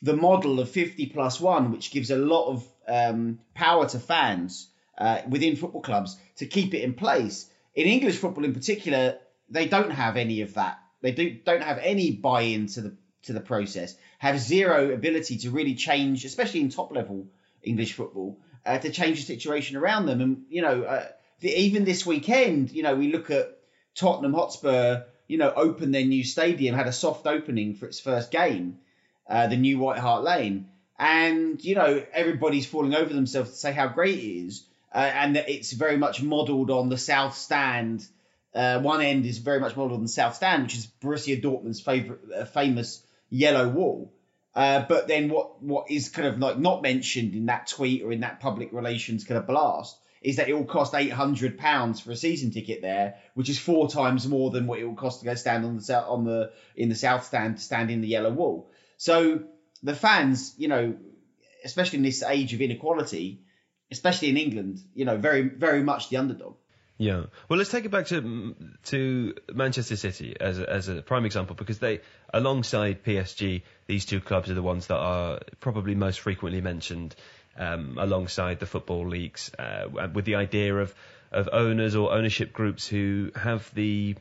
the 0.03 0.17
model 0.17 0.61
of 0.61 0.71
50 0.71 1.07
plus 1.07 1.41
one, 1.41 1.73
which 1.73 1.91
gives 1.91 2.11
a 2.11 2.17
lot 2.17 2.49
of 2.49 2.69
um, 2.87 3.41
power 3.55 3.89
to 3.89 3.99
fans 3.99 4.69
uh, 4.97 5.21
within 5.29 5.57
football 5.57 5.83
clubs 5.83 6.17
to 6.37 6.47
keep 6.47 6.75
it 6.75 6.83
in 6.83 6.95
place. 6.95 7.51
In 7.75 7.87
English 7.87 8.17
football, 8.17 8.45
in 8.45 8.55
particular, 8.55 9.19
they 9.49 9.67
don't 9.67 9.91
have 9.91 10.17
any 10.17 10.43
of 10.43 10.55
that. 10.55 10.79
They 11.01 11.13
do, 11.13 11.31
don't 11.45 11.63
have 11.63 11.79
any 11.79 12.13
buy-in 12.13 12.67
to 12.69 12.81
the 12.81 12.97
to 13.23 13.33
the 13.33 13.41
process. 13.41 13.95
Have 14.19 14.39
zero 14.39 14.93
ability 14.93 15.39
to 15.39 15.51
really 15.51 15.75
change, 15.75 16.25
especially 16.25 16.61
in 16.61 16.71
top 16.71 16.93
level 16.93 17.27
English 17.63 17.93
football, 17.93 18.39
uh, 18.65 18.79
to 18.79 18.91
change 18.91 19.19
the 19.19 19.27
situation 19.27 19.77
around 19.77 20.07
them. 20.07 20.21
And 20.21 20.45
you 20.49 20.63
know, 20.63 20.83
uh, 20.83 21.09
the, 21.41 21.51
even 21.51 21.85
this 21.85 22.05
weekend, 22.07 22.71
you 22.71 22.83
know, 22.83 22.95
we 22.95 23.13
look 23.13 23.31
at 23.31 23.59
Tottenham 23.95 24.35
Hotspur. 24.35 25.05
You 25.29 25.37
know, 25.37 25.53
open 25.55 25.91
their 25.91 26.07
new 26.07 26.25
stadium, 26.25 26.75
had 26.75 26.87
a 26.87 26.93
soft 26.93 27.27
opening 27.27 27.75
for 27.75 27.85
its 27.85 28.01
first 28.01 28.31
game, 28.31 28.79
uh, 29.29 29.47
the 29.47 29.57
new 29.57 29.79
White 29.79 29.99
Hart 29.99 30.25
Lane, 30.25 30.69
and 30.99 31.63
you 31.63 31.75
know 31.75 32.05
everybody's 32.13 32.67
falling 32.67 32.95
over 32.95 33.13
themselves 33.13 33.51
to 33.51 33.57
say 33.57 33.73
how 33.73 33.89
great 33.89 34.19
it 34.19 34.23
is, 34.23 34.65
uh, 34.95 34.99
and 34.99 35.37
that 35.37 35.49
it's 35.49 35.73
very 35.73 35.97
much 35.97 36.23
modelled 36.23 36.71
on 36.71 36.89
the 36.89 36.99
South 36.99 37.37
Stand. 37.37 38.07
Uh, 38.55 38.81
one 38.81 39.01
end 39.01 39.27
is 39.27 39.39
very 39.39 39.61
much 39.61 39.77
modelled 39.77 39.99
on 39.99 40.03
the 40.03 40.09
South 40.09 40.35
Stand, 40.35 40.65
which 40.65 40.77
is 40.77 40.89
Borussia 41.03 41.41
Dortmund's 41.41 41.81
favorite, 41.81 42.21
uh, 42.35 42.45
famous 42.45 43.03
yellow 43.31 43.69
wall. 43.69 44.13
Uh, 44.55 44.85
but 44.89 45.07
then 45.07 45.29
what 45.29 45.63
what 45.63 45.91
is 45.91 46.09
kind 46.09 46.27
of 46.27 46.39
like 46.39 46.59
not 46.59 46.83
mentioned 46.83 47.35
in 47.35 47.47
that 47.47 47.69
tweet 47.69 48.03
or 48.03 48.11
in 48.11 48.21
that 48.21 48.41
public 48.41 48.73
relations 48.73 49.25
kind 49.25 49.39
of 49.39 49.47
blast 49.47 49.97
is 50.21 50.37
that 50.37 50.49
it 50.49 50.55
will 50.55 50.65
cost 50.65 50.95
eight 50.95 51.13
hundred 51.13 51.59
pounds 51.59 52.01
for 52.01 52.11
a 52.11 52.17
season 52.17 52.51
ticket 52.51 52.83
there, 52.83 53.17
which 53.35 53.49
is 53.49 53.59
four 53.59 53.89
times 53.89 54.27
more 54.27 54.51
than 54.51 54.67
what 54.67 54.79
it 54.79 54.85
will 54.85 54.97
cost 54.97 55.21
to 55.21 55.27
go 55.27 55.35
stand 55.35 55.65
on 55.65 55.77
the 55.77 56.05
on 56.07 56.25
the 56.25 56.51
in 56.75 56.89
the 56.89 56.95
south 56.95 57.25
stand 57.25 57.57
to 57.57 57.63
stand 57.63 57.91
in 57.91 58.01
the 58.01 58.09
yellow 58.09 58.33
wall. 58.33 58.69
So 58.99 59.45
the 59.83 59.95
fans, 59.95 60.55
you 60.59 60.69
know, 60.69 60.97
especially 61.65 61.99
in 61.99 62.03
this 62.03 62.23
age 62.23 62.53
of 62.53 62.61
inequality, 62.61 63.41
especially 63.91 64.29
in 64.29 64.37
England, 64.37 64.81
you 64.95 65.05
know, 65.05 65.17
very 65.17 65.43
very 65.49 65.83
much 65.83 66.11
the 66.11 66.19
underdog. 66.19 66.57
Yeah. 66.99 67.27
Well, 67.49 67.59
let's 67.59 67.71
take 67.71 67.85
it 67.85 67.91
back 67.91 68.07
to 68.07 68.57
to 68.87 69.35
Manchester 69.55 69.97
City 69.97 70.37
as 70.39 70.59
a, 70.59 70.69
as 70.69 70.89
a 70.89 71.01
prime 71.01 71.25
example 71.25 71.55
because 71.55 71.79
they, 71.79 72.01
alongside 72.35 73.05
PSG, 73.05 73.63
these 73.87 74.05
two 74.05 74.21
clubs 74.21 74.51
are 74.51 74.55
the 74.55 74.63
ones 74.63 74.89
that 74.89 74.99
are 74.99 75.39
probably 75.61 75.95
most 75.95 76.19
frequently 76.19 76.61
mentioned 76.61 77.15
um, 77.57 77.99
alongside 77.99 78.59
the 78.59 78.67
Football 78.67 79.07
Leaks, 79.07 79.55
uh, 79.55 80.09
with 80.13 80.25
the 80.25 80.35
idea 80.35 80.75
of 80.75 80.93
of 81.31 81.49
owners 81.53 81.95
or 81.95 82.13
ownership 82.13 82.53
groups 82.53 82.87
who 82.87 83.31
have 83.37 83.73
the 83.75 84.17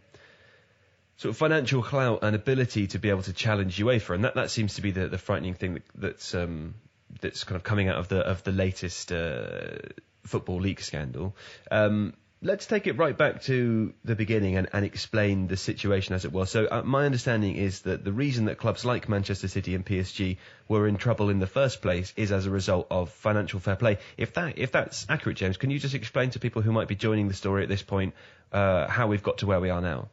sort 1.18 1.32
of 1.32 1.38
financial 1.38 1.82
clout 1.82 2.20
and 2.22 2.36
ability 2.36 2.88
to 2.88 3.00
be 3.00 3.10
able 3.10 3.24
to 3.24 3.34
challenge 3.34 3.78
UEFA, 3.78 4.16
and 4.16 4.24
that, 4.24 4.36
that 4.36 4.52
seems 4.52 4.76
to 4.76 4.82
be 4.82 4.92
the, 4.92 5.08
the 5.08 5.18
frightening 5.18 5.56
thing 5.56 5.76
that, 5.76 5.84
that's 5.96 6.36
um, 6.36 6.76
that's 7.22 7.44
kind 7.44 7.56
of 7.56 7.64
coming 7.64 7.90
out 7.90 7.98
of 7.98 8.08
the 8.08 8.20
of 8.20 8.44
the 8.44 8.52
latest 8.52 9.12
uh, 9.12 9.78
Football 10.24 10.62
Leaks 10.62 10.86
scandal. 10.86 11.36
Um, 11.72 12.14
let's 12.42 12.68
take 12.68 12.86
it 12.86 12.98
right 12.98 13.18
back 13.18 13.42
to 13.44 13.94
the 14.04 14.16
beginning 14.16 14.58
and, 14.58 14.68
and 14.74 14.86
explain 14.86 15.48
the 15.48 15.58
situation 15.58 16.14
as 16.14 16.26
it 16.26 16.32
was. 16.32 16.52
So, 16.52 16.68
uh, 16.70 16.84
my 16.84 17.06
understanding 17.06 17.56
is 17.56 17.82
that 17.82 18.04
the 18.04 18.12
reason 18.12 18.46
that 18.46 18.58
clubs 18.60 18.86
like 18.86 19.10
Manchester 19.10 19.48
City 19.48 19.74
and 19.74 19.84
PSG 19.84 20.38
were 20.68 20.88
in 20.88 20.98
trouble 20.98 21.30
in 21.30 21.40
the 21.40 21.48
first 21.48 21.82
place 21.82 22.14
is 22.16 22.32
as 22.32 22.46
a 22.46 22.52
result 22.52 22.88
of 22.92 23.10
financial 23.10 23.60
fair 23.60 23.76
play. 23.76 23.98
If 24.18 24.34
that 24.34 24.60
if 24.60 24.72
that's 24.72 25.06
accurate, 25.10 25.38
James, 25.38 25.58
can 25.58 25.72
you 25.72 25.80
just 25.80 25.96
explain 25.96 26.30
to 26.32 26.40
people 26.40 26.62
who 26.62 26.72
might 26.72 26.88
be 26.88 26.96
joining 26.96 27.28
the 27.28 27.34
story 27.34 27.64
at 27.64 27.70
this 27.70 27.82
point 27.82 28.14
uh, 28.52 28.88
how 28.88 29.08
we've 29.08 29.24
got 29.24 29.40
to 29.40 29.48
where 29.48 29.60
we 29.60 29.72
are 29.72 29.82
now? 29.82 30.10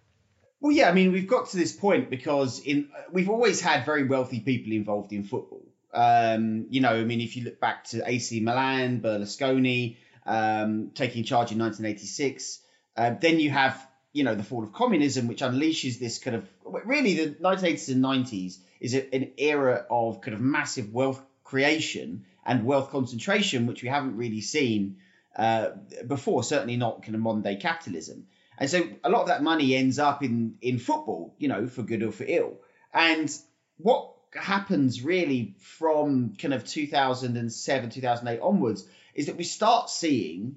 Well, 0.65 0.73
yeah, 0.73 0.89
I 0.89 0.95
mean, 0.95 1.13
we've 1.13 1.27
got 1.27 1.51
to 1.51 1.59
this 1.59 1.75
point 1.75 2.09
because 2.09 2.59
in 2.59 2.89
we've 3.13 3.29
always 3.29 3.61
had 3.61 3.85
very 3.85 4.05
wealthy 4.05 4.41
people 4.41 4.73
involved 4.73 5.13
in 5.13 5.23
football. 5.23 5.63
Um, 5.93 6.65
you 6.71 6.81
know, 6.81 6.95
I 6.95 7.05
mean, 7.05 7.21
if 7.21 7.37
you 7.37 7.45
look 7.45 7.61
back 7.61 7.85
to 7.89 8.03
AC 8.03 8.41
Milan, 8.41 9.03
Berlusconi 9.03 9.97
um, 10.25 10.91
taking 10.95 11.23
charge 11.25 11.53
in 11.53 11.59
1986, 11.59 12.61
uh, 12.97 13.11
then 13.21 13.41
you 13.41 13.51
have 13.51 13.87
you 14.15 14.25
know 14.25 14.35
the 14.35 14.43
fall 14.43 14.65
of 14.65 14.73
communism, 14.73 15.29
which 15.29 15.43
unleashes 15.43 15.99
this 15.99 16.19
kind 16.19 16.35
of 16.35 16.49
really 16.65 17.13
the 17.13 17.35
1980s 17.35 17.93
and 17.93 18.03
90s 18.03 18.57
is 18.81 18.95
a, 18.95 19.15
an 19.15 19.33
era 19.37 19.85
of 19.91 20.23
kind 20.23 20.33
of 20.35 20.41
massive 20.41 20.95
wealth 20.95 21.23
creation 21.43 22.25
and 22.47 22.65
wealth 22.65 22.89
concentration, 22.89 23.67
which 23.67 23.83
we 23.83 23.91
haven't 23.91 24.17
really 24.17 24.41
seen 24.41 24.97
uh, 25.37 25.73
before. 26.07 26.43
Certainly 26.43 26.79
not 26.79 27.03
kind 27.03 27.15
of 27.15 27.21
modern 27.21 27.43
day 27.43 27.57
capitalism. 27.57 28.29
And 28.59 28.71
so 28.71 28.89
a 29.03 29.11
lot 29.11 29.23
of 29.23 29.29
that 29.29 29.43
money 29.43 29.75
ends 29.75 29.99
up 29.99 30.23
in, 30.23 30.57
in 30.61 30.79
football, 30.79 31.35
you 31.39 31.49
know, 31.49 31.67
for 31.67 31.83
good 31.83 32.03
or 32.03 32.13
for 32.13 32.25
ill. 32.27 32.61
And 32.93 33.31
what 33.79 34.13
happens 34.33 35.03
really 35.03 35.57
from 35.61 36.35
kind 36.37 36.55
of 36.55 36.65
2007, 36.65 37.91
2008 37.91 38.41
onwards 38.41 38.87
is 39.15 39.27
that 39.27 39.37
we 39.37 39.45
start 39.45 39.91
seeing 39.91 40.57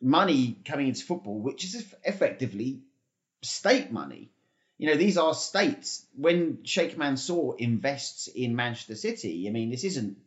money 0.00 0.58
coming 0.64 0.88
into 0.88 1.04
football, 1.04 1.40
which 1.40 1.64
is 1.64 1.94
effectively 2.04 2.80
state 3.42 3.92
money. 3.92 4.30
You 4.76 4.88
know, 4.88 4.96
these 4.96 5.18
are 5.18 5.34
states. 5.34 6.06
When 6.16 6.60
Sheikh 6.62 6.96
Mansour 6.96 7.54
invests 7.58 8.28
in 8.28 8.54
Manchester 8.54 8.94
City, 8.94 9.48
I 9.48 9.50
mean, 9.50 9.70
this 9.70 9.84
isn't 9.84 10.18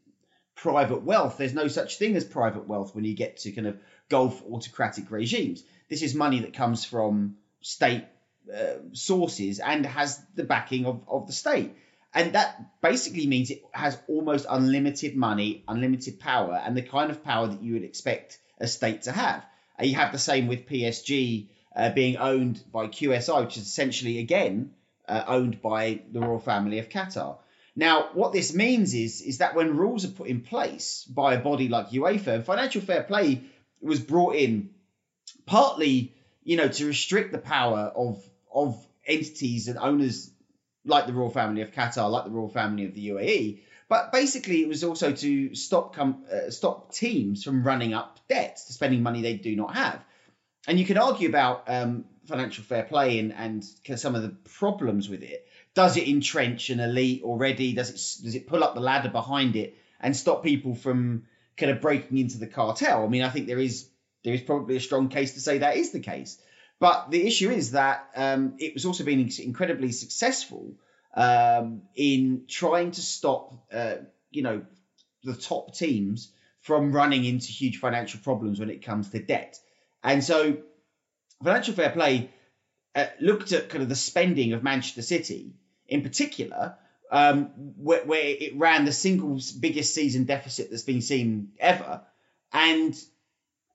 private 0.55 1.03
wealth. 1.03 1.37
There's 1.37 1.53
no 1.53 1.67
such 1.67 1.97
thing 1.97 2.15
as 2.17 2.25
private 2.25 2.67
wealth 2.67 2.93
when 2.93 3.05
you 3.05 3.15
get 3.15 3.37
to 3.37 3.51
kind 3.51 3.67
of 3.67 3.79
Gulf 4.11 4.43
autocratic 4.51 5.09
regimes. 5.09 5.63
This 5.89 6.03
is 6.03 6.13
money 6.13 6.41
that 6.41 6.53
comes 6.53 6.85
from 6.85 7.37
state 7.61 8.05
uh, 8.53 8.73
sources 8.91 9.59
and 9.59 9.85
has 9.85 10.21
the 10.35 10.43
backing 10.43 10.85
of, 10.85 11.01
of 11.07 11.27
the 11.27 11.33
state. 11.33 11.73
And 12.13 12.33
that 12.33 12.81
basically 12.81 13.25
means 13.25 13.49
it 13.49 13.63
has 13.71 13.97
almost 14.07 14.45
unlimited 14.49 15.15
money, 15.15 15.63
unlimited 15.67 16.19
power, 16.19 16.61
and 16.63 16.75
the 16.75 16.81
kind 16.81 17.09
of 17.09 17.23
power 17.23 17.47
that 17.47 17.63
you 17.63 17.73
would 17.73 17.83
expect 17.85 18.37
a 18.59 18.67
state 18.67 19.03
to 19.03 19.13
have. 19.13 19.45
Uh, 19.79 19.85
you 19.85 19.95
have 19.95 20.11
the 20.11 20.19
same 20.19 20.47
with 20.47 20.67
PSG 20.67 21.47
uh, 21.73 21.89
being 21.91 22.17
owned 22.17 22.61
by 22.69 22.87
QSI, 22.87 23.45
which 23.45 23.55
is 23.55 23.63
essentially, 23.63 24.19
again, 24.19 24.73
uh, 25.07 25.23
owned 25.27 25.61
by 25.61 26.01
the 26.11 26.19
royal 26.19 26.39
family 26.39 26.79
of 26.79 26.89
Qatar. 26.89 27.37
Now, 27.75 28.09
what 28.13 28.33
this 28.33 28.53
means 28.53 28.93
is, 28.93 29.21
is 29.21 29.37
that 29.37 29.55
when 29.55 29.77
rules 29.77 30.03
are 30.03 30.09
put 30.09 30.27
in 30.27 30.41
place 30.41 31.05
by 31.05 31.35
a 31.35 31.39
body 31.39 31.69
like 31.69 31.91
UEFA, 31.91 32.43
financial 32.43 32.81
fair 32.81 33.03
play 33.03 33.43
was 33.81 33.99
brought 33.99 34.35
in 34.35 34.71
partly, 35.45 36.13
you 36.43 36.57
know, 36.57 36.67
to 36.67 36.85
restrict 36.85 37.31
the 37.31 37.39
power 37.39 37.91
of 37.95 38.23
of 38.53 38.85
entities 39.05 39.67
and 39.67 39.77
owners 39.77 40.31
like 40.85 41.05
the 41.05 41.13
royal 41.13 41.29
family 41.29 41.61
of 41.61 41.71
Qatar, 41.71 42.09
like 42.09 42.25
the 42.25 42.31
royal 42.31 42.49
family 42.49 42.85
of 42.85 42.93
the 42.93 43.09
UAE. 43.09 43.59
But 43.87 44.11
basically, 44.11 44.61
it 44.61 44.67
was 44.67 44.83
also 44.83 45.11
to 45.11 45.53
stop 45.55 45.95
com- 45.95 46.23
uh, 46.31 46.49
stop 46.49 46.93
teams 46.93 47.43
from 47.43 47.63
running 47.63 47.93
up 47.93 48.19
debts, 48.29 48.65
to 48.65 48.73
spending 48.73 49.03
money 49.03 49.21
they 49.21 49.35
do 49.35 49.55
not 49.55 49.75
have. 49.75 50.03
And 50.67 50.79
you 50.79 50.85
can 50.85 50.97
argue 50.97 51.27
about 51.27 51.63
um, 51.67 52.05
financial 52.25 52.63
fair 52.63 52.83
play 52.83 53.19
and, 53.19 53.33
and 53.33 53.63
some 53.99 54.15
of 54.15 54.21
the 54.21 54.29
problems 54.29 55.09
with 55.09 55.23
it. 55.23 55.47
Does 55.73 55.97
it 55.97 56.07
entrench 56.07 56.69
an 56.69 56.79
elite 56.79 57.23
already? 57.23 57.73
Does 57.73 57.89
it 57.89 58.23
does 58.23 58.35
it 58.35 58.47
pull 58.47 58.63
up 58.63 58.75
the 58.75 58.81
ladder 58.81 59.09
behind 59.09 59.55
it 59.55 59.77
and 59.99 60.15
stop 60.15 60.43
people 60.43 60.75
from 60.75 61.23
kind 61.61 61.71
of 61.71 61.81
breaking 61.81 62.17
into 62.17 62.37
the 62.37 62.47
cartel? 62.47 63.05
I 63.05 63.07
mean, 63.07 63.23
I 63.23 63.29
think 63.29 63.47
there 63.47 63.59
is 63.59 63.87
there 64.23 64.33
is 64.33 64.41
probably 64.41 64.75
a 64.75 64.81
strong 64.81 65.07
case 65.07 65.35
to 65.35 65.39
say 65.39 65.59
that 65.59 65.77
is 65.77 65.91
the 65.91 66.01
case. 66.01 66.37
But 66.79 67.11
the 67.11 67.25
issue 67.25 67.51
is 67.51 67.71
that 67.71 68.09
um, 68.15 68.55
it 68.57 68.73
was 68.73 68.85
also 68.85 69.03
being 69.03 69.31
incredibly 69.39 69.91
successful 69.91 70.73
um, 71.15 71.83
in 71.95 72.45
trying 72.47 72.91
to 72.91 73.01
stop, 73.01 73.53
uh, 73.71 73.97
you 74.31 74.41
know, 74.41 74.63
the 75.23 75.35
top 75.35 75.75
teams 75.75 76.31
from 76.61 76.91
running 76.91 77.23
into 77.23 77.47
huge 77.47 77.77
financial 77.77 78.19
problems 78.23 78.59
when 78.59 78.71
it 78.71 78.83
comes 78.83 79.09
to 79.11 79.19
debt. 79.19 79.59
And 80.03 80.23
so, 80.23 80.57
financial 81.43 81.75
fair 81.75 81.91
play 81.91 82.31
uh, 82.95 83.05
looked 83.19 83.51
at 83.51 83.69
kind 83.69 83.83
of 83.83 83.89
the 83.89 83.95
spending 83.95 84.53
of 84.53 84.63
Manchester 84.63 85.03
City 85.03 85.53
in 85.87 86.01
particular, 86.01 86.77
um, 87.11 87.51
where, 87.77 88.03
where, 88.05 88.23
it 88.23 88.57
ran 88.57 88.85
the 88.85 88.91
single 88.91 89.39
biggest 89.59 89.93
season 89.93 90.23
deficit 90.23 90.69
that's 90.69 90.83
been 90.83 91.01
seen 91.01 91.51
ever, 91.59 92.01
and 92.53 92.95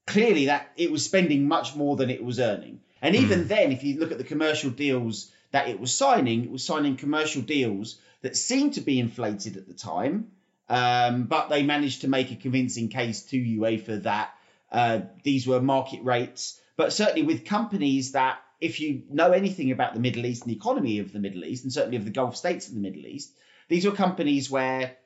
clearly 0.07 0.47
that 0.47 0.71
it 0.77 0.91
was 0.91 1.05
spending 1.05 1.47
much 1.47 1.77
more 1.77 1.97
than 1.97 2.11
it 2.11 2.25
was 2.25 2.41
earning. 2.41 2.81
And 3.03 3.15
even 3.15 3.45
mm. 3.45 3.49
then, 3.49 3.73
if 3.73 3.85
you 3.85 4.01
look 4.01 4.13
at 4.13 4.19
the 4.19 4.25
commercial 4.25 4.71
deals 4.71 5.31
that 5.53 5.69
it 5.69 5.79
was 5.79 5.95
signing, 5.95 6.45
it 6.45 6.51
was 6.51 6.65
signing 6.65 6.97
commercial 6.97 7.43
deals 7.43 7.99
that 8.23 8.37
seemed 8.37 8.75
to 8.75 8.81
be 8.81 8.99
inflated 8.99 9.57
at 9.57 9.69
the 9.69 9.75
time, 9.75 10.31
um, 10.69 11.25
but 11.25 11.49
they 11.49 11.63
managed 11.63 12.01
to 12.01 12.09
make 12.09 12.31
a 12.33 12.37
convincing 12.37 12.89
case 12.89 13.23
to 13.23 13.37
UEFA 13.37 14.03
that 14.03 14.35
uh, 14.73 15.01
these 15.23 15.47
were 15.47 15.61
market 15.61 16.03
rates. 16.03 16.61
But 16.77 16.93
certainly 16.93 17.23
with 17.23 17.45
companies 17.45 18.13
that, 18.13 18.39
if 18.61 18.81
you 18.81 19.03
know 19.11 19.33
anything 19.33 19.71
about 19.71 19.95
the 19.95 20.01
Middle 20.01 20.27
East 20.27 20.43
and 20.43 20.51
the 20.51 20.57
economy 20.57 20.99
of 20.99 21.13
the 21.13 21.19
Middle 21.19 21.45
East, 21.45 21.65
and 21.65 21.73
certainly 21.73 21.97
of 21.97 22.05
the 22.05 22.11
Gulf 22.11 22.37
states 22.37 22.69
of 22.69 22.75
the 22.75 22.81
Middle 22.81 23.07
East, 23.07 23.33
these 23.69 23.85
were 23.85 23.93
companies 23.93 24.51
where 24.51 24.97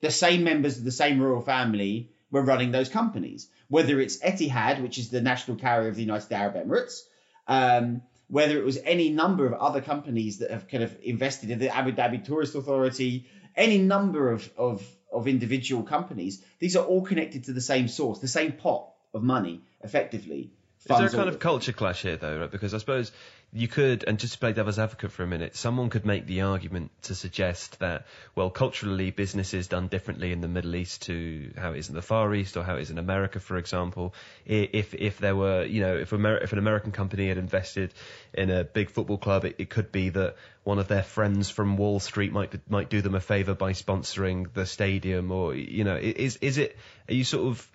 the 0.00 0.10
same 0.10 0.44
members 0.44 0.78
of 0.78 0.84
the 0.84 0.92
same 0.92 1.20
royal 1.20 1.40
family 1.40 2.10
were 2.30 2.42
running 2.42 2.70
those 2.70 2.88
companies 2.88 3.48
whether 3.68 4.00
it's 4.00 4.18
Etihad, 4.18 4.82
which 4.82 4.98
is 4.98 5.10
the 5.10 5.20
national 5.20 5.56
carrier 5.56 5.88
of 5.88 5.94
the 5.94 6.02
United 6.02 6.32
Arab 6.32 6.54
Emirates, 6.54 7.02
um, 7.46 8.02
whether 8.28 8.58
it 8.58 8.64
was 8.64 8.78
any 8.84 9.10
number 9.10 9.46
of 9.46 9.54
other 9.54 9.80
companies 9.80 10.38
that 10.38 10.50
have 10.50 10.68
kind 10.68 10.82
of 10.82 10.96
invested 11.02 11.50
in 11.50 11.58
the 11.58 11.74
Abu 11.74 11.92
Dhabi 11.92 12.24
Tourist 12.24 12.54
Authority, 12.54 13.26
any 13.56 13.78
number 13.78 14.30
of, 14.30 14.50
of, 14.56 14.86
of 15.12 15.28
individual 15.28 15.82
companies, 15.82 16.42
these 16.58 16.76
are 16.76 16.84
all 16.84 17.02
connected 17.02 17.44
to 17.44 17.52
the 17.52 17.60
same 17.60 17.88
source, 17.88 18.18
the 18.18 18.28
same 18.28 18.52
pot 18.52 18.90
of 19.14 19.22
money, 19.22 19.62
effectively. 19.82 20.52
Is 20.90 20.98
there 20.98 21.06
a 21.06 21.10
kind 21.10 21.28
of 21.28 21.38
culture 21.38 21.72
clash 21.72 22.02
here, 22.02 22.16
though? 22.16 22.40
Right? 22.40 22.50
Because 22.50 22.74
I 22.74 22.78
suppose 22.78 23.12
you 23.52 23.66
could, 23.66 24.04
and 24.06 24.18
just 24.18 24.34
to 24.34 24.38
play 24.38 24.52
devil's 24.52 24.78
advocate 24.78 25.10
for 25.10 25.22
a 25.22 25.26
minute, 25.26 25.56
someone 25.56 25.88
could 25.88 26.04
make 26.04 26.26
the 26.26 26.42
argument 26.42 26.90
to 27.02 27.14
suggest 27.14 27.78
that, 27.78 28.06
well, 28.34 28.50
culturally, 28.50 29.10
business 29.10 29.54
is 29.54 29.68
done 29.68 29.88
differently 29.88 30.32
in 30.32 30.42
the 30.42 30.48
Middle 30.48 30.74
East 30.76 31.02
to 31.02 31.50
how 31.56 31.72
it 31.72 31.78
is 31.78 31.88
in 31.88 31.94
the 31.94 32.02
Far 32.02 32.34
East 32.34 32.56
or 32.56 32.62
how 32.62 32.76
it 32.76 32.82
is 32.82 32.90
in 32.90 32.98
America, 32.98 33.40
for 33.40 33.56
example. 33.56 34.14
If 34.44 34.94
if 34.94 35.18
there 35.18 35.34
were, 35.34 35.64
you 35.64 35.80
know, 35.80 35.96
if, 35.96 36.12
Amer- 36.12 36.38
if 36.38 36.52
an 36.52 36.58
American 36.58 36.92
company 36.92 37.28
had 37.28 37.38
invested 37.38 37.94
in 38.34 38.50
a 38.50 38.64
big 38.64 38.90
football 38.90 39.18
club, 39.18 39.46
it, 39.46 39.56
it 39.58 39.70
could 39.70 39.90
be 39.90 40.10
that 40.10 40.36
one 40.64 40.78
of 40.78 40.88
their 40.88 41.02
friends 41.02 41.48
from 41.48 41.76
Wall 41.78 42.00
Street 42.00 42.32
might 42.32 42.70
might 42.70 42.90
do 42.90 43.00
them 43.00 43.14
a 43.14 43.20
favour 43.20 43.54
by 43.54 43.72
sponsoring 43.72 44.52
the 44.52 44.66
stadium, 44.66 45.32
or 45.32 45.54
you 45.54 45.84
know, 45.84 45.96
is 45.96 46.36
is 46.36 46.58
it? 46.58 46.76
Are 47.08 47.14
you 47.14 47.24
sort 47.24 47.46
of 47.46 47.70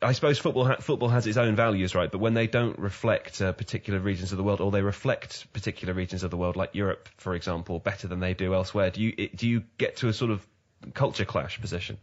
I 0.00 0.12
suppose 0.12 0.38
football 0.38 0.64
ha- 0.64 0.76
football 0.76 1.08
has 1.08 1.26
its 1.26 1.36
own 1.36 1.56
values, 1.56 1.94
right? 1.94 2.10
But 2.10 2.18
when 2.18 2.34
they 2.34 2.46
don't 2.46 2.78
reflect 2.78 3.42
uh, 3.42 3.52
particular 3.52 3.98
regions 3.98 4.30
of 4.32 4.38
the 4.38 4.44
world, 4.44 4.60
or 4.60 4.70
they 4.70 4.82
reflect 4.82 5.52
particular 5.52 5.92
regions 5.92 6.22
of 6.22 6.30
the 6.30 6.36
world, 6.36 6.56
like 6.56 6.74
Europe, 6.74 7.08
for 7.16 7.34
example, 7.34 7.80
better 7.80 8.06
than 8.06 8.20
they 8.20 8.34
do 8.34 8.54
elsewhere, 8.54 8.90
do 8.90 9.02
you 9.02 9.28
do 9.28 9.48
you 9.48 9.64
get 9.76 9.96
to 9.96 10.08
a 10.08 10.12
sort 10.12 10.30
of 10.30 10.46
culture 10.94 11.24
clash 11.24 11.60
position? 11.60 11.98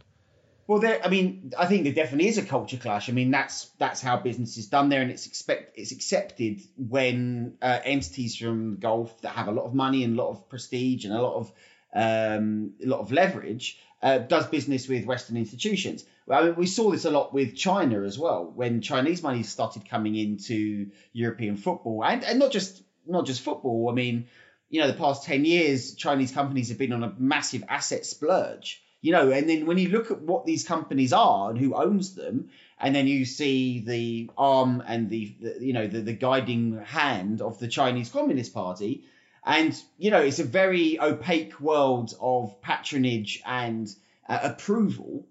Well, 0.68 0.80
there. 0.80 1.00
I 1.06 1.10
mean, 1.10 1.54
I 1.58 1.68
think 1.68 1.84
there 1.84 1.94
definitely 1.94 2.28
is 2.28 2.38
a 2.38 2.44
culture 2.44 2.78
clash. 2.78 3.08
I 3.08 3.14
mean, 3.14 3.32
that's 3.32 3.66
that's 3.78 4.02
how 4.02 4.18
business 4.18 4.58
is 4.58 4.68
done 4.68 4.90
there, 4.90 5.02
and 5.02 5.12
it's 5.12 5.28
expect 5.28 5.78
it's 5.78 5.92
accepted 5.92 6.62
when 6.76 7.58
uh, 7.62 7.80
entities 7.84 8.36
from 8.36 8.78
Gulf 8.78 9.22
that 9.22 9.30
have 9.30 9.48
a 9.48 9.52
lot 9.52 9.66
of 9.66 9.74
money 9.74 10.04
and 10.04 10.20
a 10.20 10.22
lot 10.22 10.32
of 10.32 10.50
prestige 10.50 11.06
and 11.06 11.14
a 11.14 11.22
lot 11.22 11.36
of 11.36 11.52
um, 11.94 12.74
a 12.84 12.88
lot 12.88 13.00
of 13.00 13.12
leverage 13.12 13.80
uh, 14.02 14.20
does 14.20 14.48
business 14.48 14.88
with 14.88 15.06
Western 15.06 15.38
institutions. 15.38 16.06
I 16.30 16.44
mean, 16.44 16.56
we 16.56 16.66
saw 16.66 16.92
this 16.92 17.06
a 17.06 17.12
lot 17.12 17.34
with 17.34 17.56
China 17.56 18.04
as 18.04 18.18
well 18.18 18.46
when 18.46 18.82
Chinese 18.82 19.22
money 19.22 19.44
started 19.44 19.88
coming 19.88 20.16
into 20.16 20.92
European 21.14 21.58
football, 21.58 22.04
and, 22.04 22.24
and 22.24 22.40
not 22.40 22.52
just 22.52 22.82
not 23.06 23.26
just 23.26 23.42
football. 23.42 23.90
I 23.90 23.94
mean, 23.94 24.28
you 24.70 24.82
know, 24.82 24.88
the 24.88 24.94
past 24.94 25.26
ten 25.26 25.46
years, 25.46 25.96
Chinese 25.96 26.32
companies 26.32 26.70
have 26.70 26.78
been 26.78 26.94
on 26.94 27.04
a 27.04 27.14
massive 27.18 27.64
asset 27.70 28.06
splurge. 28.06 28.82
You 29.02 29.12
know, 29.12 29.30
and 29.30 29.48
then 29.48 29.68
when 29.68 29.78
you 29.78 29.90
look 29.90 30.10
at 30.10 30.22
what 30.22 30.48
these 30.48 30.64
companies 30.64 31.14
are 31.14 31.52
and 31.52 31.60
who 31.60 31.76
owns 31.76 32.16
them, 32.16 32.50
and 32.80 32.96
then 32.96 33.06
you 33.06 33.24
see 33.26 33.82
the 33.82 34.32
arm 34.36 34.84
and 34.86 35.12
the, 35.12 35.36
the 35.40 35.58
you 35.62 35.74
know 35.74 35.86
the, 35.86 36.02
the 36.02 36.14
guiding 36.14 36.80
hand 36.84 37.42
of 37.42 37.60
the 37.60 37.68
Chinese 37.68 38.10
Communist 38.10 38.52
Party, 38.52 39.04
and 39.46 39.80
you 39.98 40.12
know 40.12 40.22
it's 40.22 40.40
a 40.40 40.44
very 40.44 41.00
opaque 41.00 41.60
world 41.62 42.14
of 42.20 42.62
patronage 42.62 43.42
and 43.46 43.88
uh, 44.28 44.40
approval. 44.44 45.28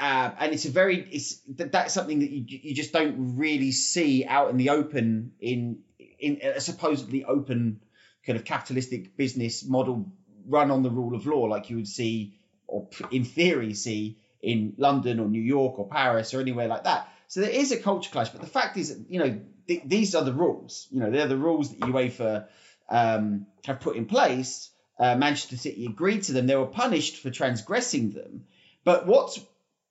Uh, 0.00 0.30
and 0.38 0.52
it's 0.52 0.64
a 0.64 0.70
very 0.70 1.00
it's 1.10 1.40
that's 1.48 1.94
something 1.94 2.20
that 2.20 2.30
you 2.30 2.44
you 2.46 2.74
just 2.74 2.92
don't 2.92 3.36
really 3.36 3.72
see 3.72 4.24
out 4.24 4.50
in 4.50 4.56
the 4.56 4.70
open 4.70 5.32
in 5.40 5.80
in 6.18 6.40
a 6.42 6.60
supposedly 6.60 7.24
open 7.24 7.80
kind 8.26 8.38
of 8.38 8.44
capitalistic 8.44 9.16
business 9.16 9.64
model 9.64 10.10
run 10.46 10.70
on 10.70 10.82
the 10.82 10.90
rule 10.90 11.14
of 11.14 11.26
law 11.26 11.42
like 11.42 11.70
you 11.70 11.76
would 11.76 11.88
see 11.88 12.34
or 12.66 12.88
in 13.10 13.24
theory 13.24 13.72
see 13.72 14.18
in 14.42 14.74
London 14.76 15.20
or 15.20 15.26
New 15.26 15.42
York 15.42 15.78
or 15.78 15.88
Paris 15.88 16.34
or 16.34 16.40
anywhere 16.40 16.68
like 16.68 16.84
that. 16.84 17.08
So 17.28 17.40
there 17.40 17.50
is 17.50 17.72
a 17.72 17.78
culture 17.78 18.10
clash, 18.10 18.28
but 18.28 18.40
the 18.40 18.46
fact 18.46 18.76
is, 18.76 18.96
you 19.08 19.18
know, 19.18 19.40
th- 19.66 19.82
these 19.86 20.14
are 20.14 20.22
the 20.22 20.32
rules. 20.32 20.86
You 20.90 21.00
know, 21.00 21.10
they're 21.10 21.26
the 21.26 21.36
rules 21.36 21.70
that 21.70 21.80
UEFA 21.80 22.46
um, 22.88 23.46
have 23.64 23.80
put 23.80 23.96
in 23.96 24.06
place. 24.06 24.70
Uh, 24.98 25.16
Manchester 25.16 25.56
City 25.56 25.86
agreed 25.86 26.24
to 26.24 26.32
them. 26.32 26.46
They 26.46 26.56
were 26.56 26.66
punished 26.66 27.16
for 27.16 27.30
transgressing 27.30 28.10
them. 28.10 28.46
But 28.84 29.06
what 29.06 29.38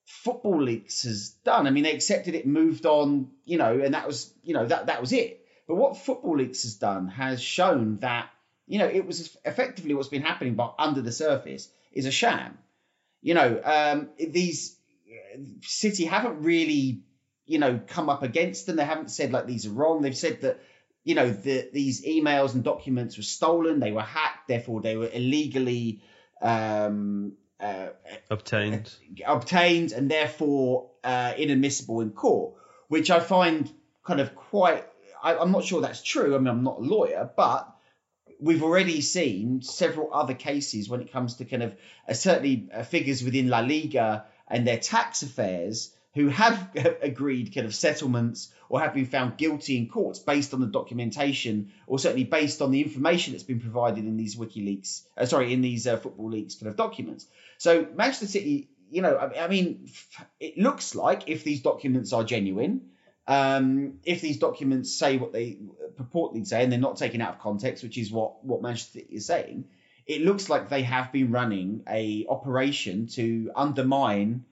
Football 0.06 0.62
Leaks 0.62 1.02
has 1.02 1.30
done, 1.44 1.66
I 1.66 1.70
mean, 1.70 1.84
they 1.84 1.94
accepted 1.94 2.34
it, 2.34 2.46
moved 2.46 2.86
on, 2.86 3.30
you 3.44 3.58
know, 3.58 3.80
and 3.80 3.94
that 3.94 4.06
was, 4.06 4.32
you 4.42 4.54
know, 4.54 4.66
that 4.66 4.86
that 4.86 5.00
was 5.00 5.12
it. 5.12 5.44
But 5.66 5.76
what 5.76 5.96
Football 5.96 6.38
Leaks 6.38 6.62
has 6.62 6.76
done 6.76 7.08
has 7.08 7.42
shown 7.42 7.98
that, 7.98 8.30
you 8.66 8.78
know, 8.78 8.86
it 8.86 9.06
was 9.06 9.36
effectively 9.44 9.94
what's 9.94 10.08
been 10.08 10.22
happening, 10.22 10.54
but 10.54 10.74
under 10.78 11.02
the 11.02 11.12
surface 11.12 11.68
is 11.92 12.06
a 12.06 12.10
sham 12.10 12.58
you 13.24 13.32
know, 13.32 13.58
um, 13.64 14.10
these 14.18 14.76
City 15.62 16.04
haven't 16.04 16.42
really, 16.42 17.00
you 17.46 17.58
know, 17.58 17.80
come 17.86 18.10
up 18.10 18.22
against 18.22 18.66
them. 18.66 18.76
They 18.76 18.84
haven't 18.84 19.10
said 19.10 19.32
like 19.32 19.46
these 19.46 19.66
are 19.66 19.70
wrong. 19.70 20.02
They've 20.02 20.16
said 20.16 20.42
that, 20.42 20.60
you 21.04 21.14
know, 21.14 21.30
the, 21.30 21.68
these 21.72 22.04
emails 22.04 22.54
and 22.54 22.64
documents 22.64 23.16
were 23.16 23.22
stolen. 23.22 23.78
They 23.78 23.92
were 23.92 24.02
hacked. 24.02 24.48
Therefore, 24.48 24.80
they 24.80 24.96
were 24.96 25.10
illegally 25.12 26.02
um, 26.40 27.34
uh, 27.60 27.88
obtained, 28.30 28.92
uh, 29.26 29.32
obtained, 29.32 29.92
and 29.92 30.10
therefore 30.10 30.90
uh, 31.04 31.34
inadmissible 31.36 32.00
in 32.00 32.10
court. 32.10 32.54
Which 32.88 33.10
I 33.10 33.20
find 33.20 33.70
kind 34.04 34.20
of 34.20 34.34
quite. 34.34 34.84
I, 35.22 35.36
I'm 35.36 35.52
not 35.52 35.64
sure 35.64 35.82
that's 35.82 36.02
true. 36.02 36.34
I 36.34 36.38
mean, 36.38 36.48
I'm 36.48 36.64
not 36.64 36.78
a 36.78 36.82
lawyer, 36.82 37.30
but 37.36 37.70
we've 38.40 38.62
already 38.62 39.00
seen 39.00 39.62
several 39.62 40.12
other 40.12 40.34
cases 40.34 40.88
when 40.88 41.00
it 41.00 41.12
comes 41.12 41.36
to 41.36 41.44
kind 41.44 41.62
of 41.62 41.76
uh, 42.08 42.14
certainly 42.14 42.68
uh, 42.72 42.82
figures 42.82 43.22
within 43.22 43.48
La 43.48 43.60
Liga 43.60 44.24
and 44.48 44.66
their 44.66 44.78
tax 44.78 45.22
affairs 45.22 45.93
who 46.14 46.28
have 46.28 46.70
agreed 47.02 47.54
kind 47.54 47.66
of 47.66 47.74
settlements 47.74 48.52
or 48.68 48.80
have 48.80 48.94
been 48.94 49.06
found 49.06 49.36
guilty 49.36 49.76
in 49.76 49.88
courts 49.88 50.18
based 50.18 50.54
on 50.54 50.60
the 50.60 50.66
documentation 50.66 51.72
or 51.86 51.98
certainly 51.98 52.24
based 52.24 52.62
on 52.62 52.70
the 52.70 52.82
information 52.82 53.32
that's 53.32 53.42
been 53.42 53.60
provided 53.60 54.04
in 54.04 54.16
these 54.16 54.36
WikiLeaks, 54.36 55.02
uh, 55.16 55.26
sorry, 55.26 55.52
in 55.52 55.60
these 55.60 55.86
uh, 55.86 55.96
football 55.96 56.30
leaks 56.30 56.54
kind 56.54 56.68
of 56.68 56.76
documents. 56.76 57.26
So 57.58 57.86
Manchester 57.94 58.26
City, 58.26 58.68
you 58.90 59.02
know, 59.02 59.16
I, 59.16 59.44
I 59.44 59.48
mean, 59.48 59.90
it 60.38 60.56
looks 60.56 60.94
like 60.94 61.28
if 61.28 61.44
these 61.44 61.62
documents 61.62 62.12
are 62.12 62.24
genuine, 62.24 62.90
um, 63.26 64.00
if 64.04 64.20
these 64.20 64.38
documents 64.38 64.94
say 64.94 65.16
what 65.16 65.32
they 65.32 65.58
purportedly 65.96 66.46
say 66.46 66.62
and 66.62 66.70
they're 66.70 66.78
not 66.78 66.96
taken 66.96 67.20
out 67.20 67.34
of 67.34 67.40
context, 67.40 67.82
which 67.82 67.98
is 67.98 68.12
what 68.12 68.44
what 68.44 68.62
Manchester 68.62 69.00
is 69.10 69.26
saying, 69.26 69.64
it 70.06 70.20
looks 70.20 70.50
like 70.50 70.68
they 70.68 70.82
have 70.82 71.10
been 71.10 71.30
running 71.30 71.82
a 71.88 72.26
operation 72.28 73.06
to 73.06 73.50
undermine 73.56 74.44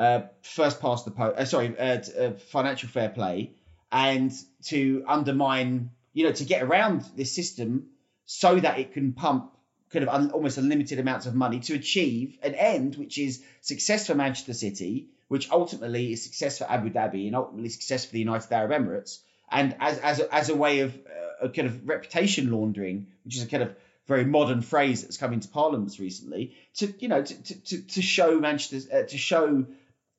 uh, 0.00 0.22
first 0.42 0.80
past 0.80 1.04
the 1.04 1.10
post, 1.10 1.38
uh, 1.38 1.44
sorry, 1.44 1.78
uh, 1.78 1.98
uh, 2.18 2.32
financial 2.50 2.88
fair 2.88 3.08
play, 3.08 3.52
and 3.92 4.32
to 4.64 5.04
undermine, 5.06 5.90
you 6.12 6.24
know, 6.24 6.32
to 6.32 6.44
get 6.44 6.62
around 6.62 7.04
this 7.16 7.34
system 7.34 7.86
so 8.26 8.58
that 8.58 8.78
it 8.78 8.92
can 8.92 9.12
pump 9.12 9.52
kind 9.92 10.02
of 10.02 10.08
un- 10.08 10.30
almost 10.30 10.58
unlimited 10.58 10.98
amounts 10.98 11.26
of 11.26 11.34
money 11.34 11.60
to 11.60 11.74
achieve 11.74 12.38
an 12.42 12.54
end, 12.54 12.96
which 12.96 13.18
is 13.18 13.42
success 13.60 14.06
for 14.06 14.14
Manchester 14.14 14.54
City 14.54 15.10
which 15.30 15.48
ultimately 15.52 16.12
is 16.12 16.24
success 16.24 16.58
for 16.58 16.68
Abu 16.68 16.90
Dhabi 16.90 17.28
and 17.28 17.36
ultimately 17.36 17.68
success 17.68 18.04
for 18.04 18.10
the 18.10 18.18
United 18.18 18.52
Arab 18.52 18.72
Emirates. 18.72 19.20
And 19.48 19.76
as 19.78 19.96
as 19.98 20.18
a, 20.18 20.34
as 20.34 20.48
a 20.48 20.56
way 20.56 20.80
of 20.80 20.92
uh, 20.92 21.46
a 21.46 21.48
kind 21.48 21.68
of 21.68 21.88
reputation 21.88 22.50
laundering, 22.50 23.06
which 23.24 23.36
is 23.36 23.44
a 23.44 23.46
kind 23.46 23.62
of 23.62 23.76
very 24.08 24.24
modern 24.24 24.60
phrase 24.60 25.02
that's 25.02 25.18
come 25.18 25.32
into 25.32 25.46
parliaments 25.46 26.00
recently, 26.00 26.56
to 26.78 26.92
you 26.98 27.06
know 27.06 27.22
to 27.22 27.60
to, 27.60 27.80
to 27.80 28.02
show 28.02 28.40
Manchester 28.40 28.78
uh, 28.92 29.02
to 29.04 29.16
show 29.16 29.66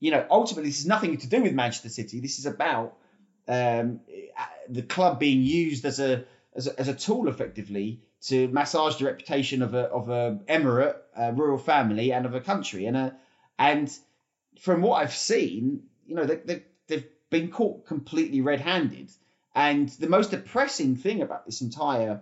you 0.01 0.11
know 0.11 0.25
ultimately 0.29 0.69
this 0.69 0.81
is 0.81 0.85
nothing 0.85 1.15
to 1.17 1.27
do 1.27 1.41
with 1.41 1.53
Manchester 1.53 1.87
City. 1.87 2.19
This 2.19 2.39
is 2.39 2.45
about 2.45 2.97
um, 3.47 4.01
the 4.67 4.81
club 4.81 5.19
being 5.19 5.41
used 5.41 5.85
as 5.85 5.99
a, 6.01 6.25
as 6.53 6.67
a 6.67 6.77
as 6.77 6.89
a 6.89 6.93
tool 6.93 7.29
effectively 7.29 8.01
to 8.23 8.49
massage 8.49 8.97
the 8.97 9.05
reputation 9.05 9.61
of 9.61 9.73
a 9.73 9.83
of 9.83 10.09
a 10.09 10.39
emirate, 10.49 10.97
a 11.15 11.31
royal 11.31 11.57
family, 11.57 12.11
and 12.11 12.25
of 12.25 12.35
a 12.35 12.41
country, 12.41 12.85
and 12.87 12.97
a 12.97 13.15
and 13.57 13.89
from 14.59 14.81
what 14.81 15.01
I've 15.01 15.15
seen, 15.15 15.83
you 16.05 16.15
know, 16.15 16.25
they, 16.25 16.35
they, 16.35 16.63
they've 16.87 17.07
been 17.29 17.49
caught 17.49 17.85
completely 17.85 18.41
red-handed. 18.41 19.11
And 19.55 19.89
the 19.89 20.09
most 20.09 20.31
depressing 20.31 20.95
thing 20.95 21.21
about 21.21 21.45
this 21.45 21.61
entire 21.61 22.21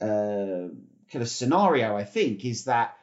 uh, 0.00 0.68
kind 1.10 1.22
of 1.22 1.28
scenario, 1.28 1.96
I 1.96 2.04
think, 2.04 2.44
is 2.44 2.64
that 2.64 2.96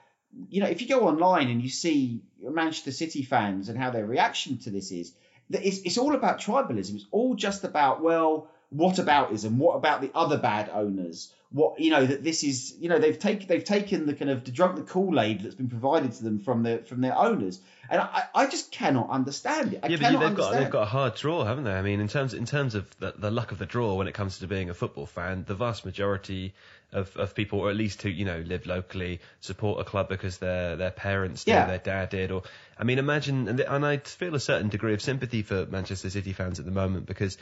you 0.50 0.62
know 0.62 0.68
if 0.68 0.82
you 0.82 0.88
go 0.88 1.08
online 1.08 1.50
and 1.50 1.62
you 1.62 1.70
see 1.70 2.22
Manchester 2.42 2.92
City 2.92 3.24
fans 3.24 3.70
and 3.70 3.78
how 3.78 3.90
their 3.92 4.06
reaction 4.06 4.58
to 4.60 4.70
this 4.70 4.92
is, 4.92 5.14
it's, 5.50 5.80
it's 5.80 5.98
all 5.98 6.16
about 6.16 6.40
tribalism. 6.40 6.96
It's 6.96 7.06
all 7.12 7.36
just 7.36 7.64
about 7.64 8.02
well, 8.02 8.50
what 8.70 8.96
aboutism? 8.96 9.58
What 9.58 9.76
about 9.76 10.02
the 10.02 10.12
other 10.16 10.38
bad 10.38 10.70
owners? 10.74 11.34
What 11.54 11.80
you 11.80 11.92
know 11.92 12.04
that 12.04 12.24
this 12.24 12.44
is 12.44 12.76
you 12.80 12.90
know 12.90 12.98
they've 12.98 13.18
taken 13.18 13.48
they've 13.48 13.64
taken 13.64 14.08
the 14.08 14.16
kind 14.16 14.32
of 14.32 14.44
drunk 14.52 14.76
the 14.76 14.82
Kool 14.82 15.20
Aid 15.20 15.44
that's 15.44 15.54
been 15.54 15.70
provided 15.70 16.12
to 16.14 16.24
them 16.24 16.40
from 16.40 16.64
their 16.64 16.80
from 16.80 17.02
their 17.02 17.16
owners, 17.16 17.62
and 17.90 18.02
I, 18.02 18.24
I 18.34 18.48
just 18.48 18.72
cannot 18.72 19.12
understand 19.12 19.74
it. 19.74 19.82
I 19.84 19.88
yeah, 19.88 19.98
but 20.02 20.20
they've 20.20 20.36
got 20.36 20.54
they've 20.54 20.70
got 20.70 20.82
a 20.82 20.88
hard 20.88 21.14
draw, 21.14 21.46
haven't 21.46 21.66
they? 21.66 21.74
I 21.74 21.84
mean, 21.84 22.00
in 22.00 22.08
terms 22.08 22.34
in 22.34 22.46
terms 22.46 22.74
of 22.74 22.90
the, 22.98 23.14
the 23.16 23.30
luck 23.30 23.52
of 23.52 23.60
the 23.60 23.68
draw 23.68 23.94
when 23.94 24.08
it 24.08 24.16
comes 24.16 24.40
to 24.40 24.48
being 24.48 24.72
a 24.72 24.74
football 24.74 25.06
fan, 25.06 25.46
the 25.48 25.54
vast 25.54 25.86
majority 25.86 26.56
of, 26.92 27.16
of 27.18 27.36
people, 27.36 27.60
or 27.60 27.70
at 27.70 27.76
least 27.76 28.02
who 28.02 28.10
you 28.10 28.26
know 28.26 28.40
live 28.40 28.66
locally, 28.66 29.20
support 29.42 29.80
a 29.80 29.84
club 29.84 30.10
because 30.10 30.38
their 30.38 30.76
their 30.76 30.92
parents 30.92 31.44
did, 31.44 31.52
yeah. 31.52 31.66
their 31.66 31.78
dad 31.78 32.10
did, 32.10 32.32
or 32.32 32.44
I 32.78 32.84
mean, 32.84 33.00
imagine 33.00 33.48
and, 33.48 33.60
and 33.60 33.86
I 33.86 33.98
feel 33.98 34.36
a 34.36 34.40
certain 34.40 34.70
degree 34.70 34.94
of 34.94 35.02
sympathy 35.02 35.42
for 35.42 35.66
Manchester 35.66 36.10
City 36.10 36.34
fans 36.34 36.60
at 36.60 36.66
the 36.66 36.72
moment 36.72 37.06
because 37.06 37.38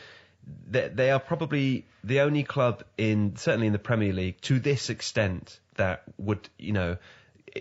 they, 0.68 0.88
they 0.88 1.12
are 1.12 1.20
probably 1.20 1.86
the 2.04 2.22
only 2.22 2.44
club 2.44 2.84
in 2.98 3.36
certainly 3.36 3.68
in 3.68 3.74
the 3.74 3.80
Premier 3.80 4.14
League 4.14 4.42
to 4.42 4.60
this 4.60 4.90
extent 4.90 5.60
that 5.76 6.04
would 6.18 6.50
you 6.58 6.74
know 6.74 6.98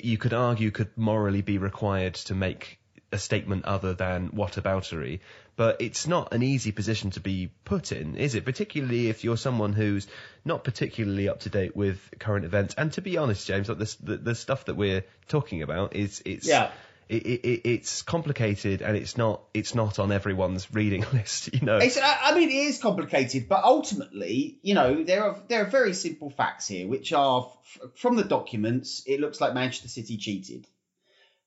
you 0.01 0.19
could 0.19 0.33
argue 0.33 0.71
could 0.71 0.97
morally 0.97 1.43
be 1.43 1.59
required 1.59 2.15
to 2.15 2.35
make 2.35 2.79
a 3.13 3.19
statement 3.19 3.65
other 3.65 3.95
than 3.95 4.31
whataboutery. 4.31 5.21
But 5.57 5.83
it's 5.83 6.07
not 6.07 6.33
an 6.33 6.43
easy 6.43 6.73
position 6.73 7.11
to 7.11 7.21
be 7.21 7.51
put 7.65 7.93
in, 7.93 8.17
is 8.17 8.35
it? 8.35 8.45
Particularly 8.45 9.09
if 9.09 9.25
you're 9.25 9.37
someone 9.37 9.73
who's 9.73 10.07
not 10.45 10.65
particularly 10.65 11.29
up 11.29 11.41
to 11.41 11.51
date 11.51 11.77
with 11.77 12.01
current 12.19 12.45
events. 12.47 12.75
And 12.79 12.93
to 12.95 13.03
be 13.03 13.19
honest, 13.19 13.47
James, 13.47 13.69
like 13.69 13.79
the, 13.79 14.17
the 14.17 14.35
stuff 14.35 14.67
that 14.67 14.77
we're 14.77 15.05
talking 15.29 15.63
about 15.63 15.97
is 15.97 16.23
it's 16.25 16.47
yeah 16.47 16.71
it, 17.11 17.41
it, 17.45 17.69
it's 17.69 18.03
complicated 18.03 18.83
and 18.83 18.97
it's 18.97 19.19
not 19.19 19.43
it's 19.53 19.75
not 19.75 19.99
on 19.99 20.13
everyone's 20.13 20.73
reading 20.73 21.05
list. 21.13 21.53
You 21.53 21.61
know, 21.63 21.79
it's, 21.79 21.99
I 22.01 22.35
mean, 22.35 22.49
it 22.49 22.55
is 22.55 22.79
complicated, 22.79 23.49
but 23.49 23.65
ultimately, 23.65 24.59
you 24.63 24.75
know, 24.75 25.03
there 25.03 25.25
are 25.25 25.37
there 25.49 25.63
are 25.63 25.71
very 25.71 25.93
simple 25.93 26.31
facts 26.31 26.69
here, 26.69 26.87
which 26.87 27.13
are 27.13 27.51
from 27.97 28.17
the 28.17 28.25
documents. 28.25 29.03
It 29.07 29.21
looks 29.21 29.41
like 29.41 29.55
Manchester 29.55 29.89
City 29.89 30.17
cheated. 30.17 30.67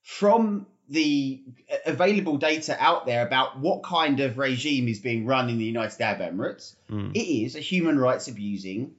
From 0.02 0.66
the 0.90 1.42
available 1.86 2.36
data 2.36 2.76
out 2.78 3.06
there 3.06 3.26
about 3.26 3.58
what 3.58 3.82
kind 3.82 4.20
of 4.20 4.36
regime 4.36 4.86
is 4.86 4.98
being 4.98 5.24
run 5.24 5.48
in 5.48 5.56
the 5.56 5.64
United 5.64 5.98
Arab 6.02 6.34
Emirates, 6.34 6.74
mm. 6.90 7.10
it 7.14 7.44
is 7.44 7.56
a 7.56 7.60
human 7.60 7.98
rights 7.98 8.28
abusing 8.28 8.94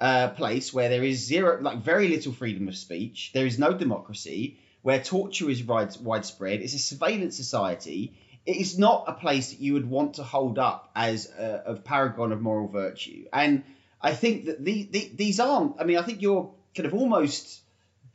uh, 0.00 0.30
place 0.30 0.74
where 0.74 0.88
there 0.88 1.04
is 1.04 1.24
zero, 1.24 1.60
like 1.60 1.78
very 1.78 2.08
little 2.08 2.32
freedom 2.32 2.66
of 2.66 2.76
speech. 2.76 3.30
There 3.32 3.46
is 3.46 3.56
no 3.56 3.72
democracy 3.72 4.58
where 4.82 5.02
torture 5.02 5.50
is 5.50 5.62
widespread. 5.64 6.60
It's 6.60 6.74
a 6.74 6.78
surveillance 6.78 7.36
society. 7.36 8.14
It 8.46 8.56
is 8.56 8.78
not 8.78 9.04
a 9.06 9.12
place 9.12 9.50
that 9.50 9.60
you 9.60 9.74
would 9.74 9.88
want 9.88 10.14
to 10.14 10.22
hold 10.22 10.58
up 10.58 10.90
as 10.94 11.30
a, 11.38 11.62
a 11.66 11.74
paragon 11.74 12.32
of 12.32 12.40
moral 12.40 12.68
virtue. 12.68 13.26
And 13.32 13.64
I 14.00 14.14
think 14.14 14.46
that 14.46 14.64
the, 14.64 14.88
the, 14.90 15.10
these 15.14 15.40
aren't. 15.40 15.80
I 15.80 15.84
mean, 15.84 15.98
I 15.98 16.02
think 16.02 16.22
you're 16.22 16.50
kind 16.74 16.86
of 16.86 16.94
almost 16.94 17.60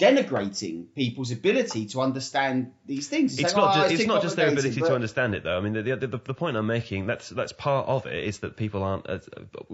denigrating 0.04 0.86
people's 0.94 1.32
ability 1.32 1.86
to 1.86 2.02
understand 2.02 2.74
these 2.86 3.08
things. 3.08 3.40
It's 3.40 3.56
not, 3.56 3.76
just, 3.76 3.94
it's 3.94 4.06
not 4.06 4.22
just 4.22 4.36
their 4.36 4.50
ability 4.50 4.82
but... 4.82 4.88
to 4.88 4.96
understand 4.96 5.34
it, 5.36 5.44
though. 5.44 5.58
I 5.58 5.62
mean, 5.62 5.74
the, 5.74 5.82
the, 5.82 6.08
the, 6.08 6.18
the, 6.18 6.34
point 6.34 6.58
I'm 6.58 6.68
making 6.68 7.06
that's 7.06 7.30
that's 7.30 7.54
part 7.54 7.88
of 7.88 8.06
it 8.06 8.24
is 8.24 8.40
that 8.40 8.58
people 8.58 8.84
aren't. 8.84 9.10
Uh, 9.10 9.20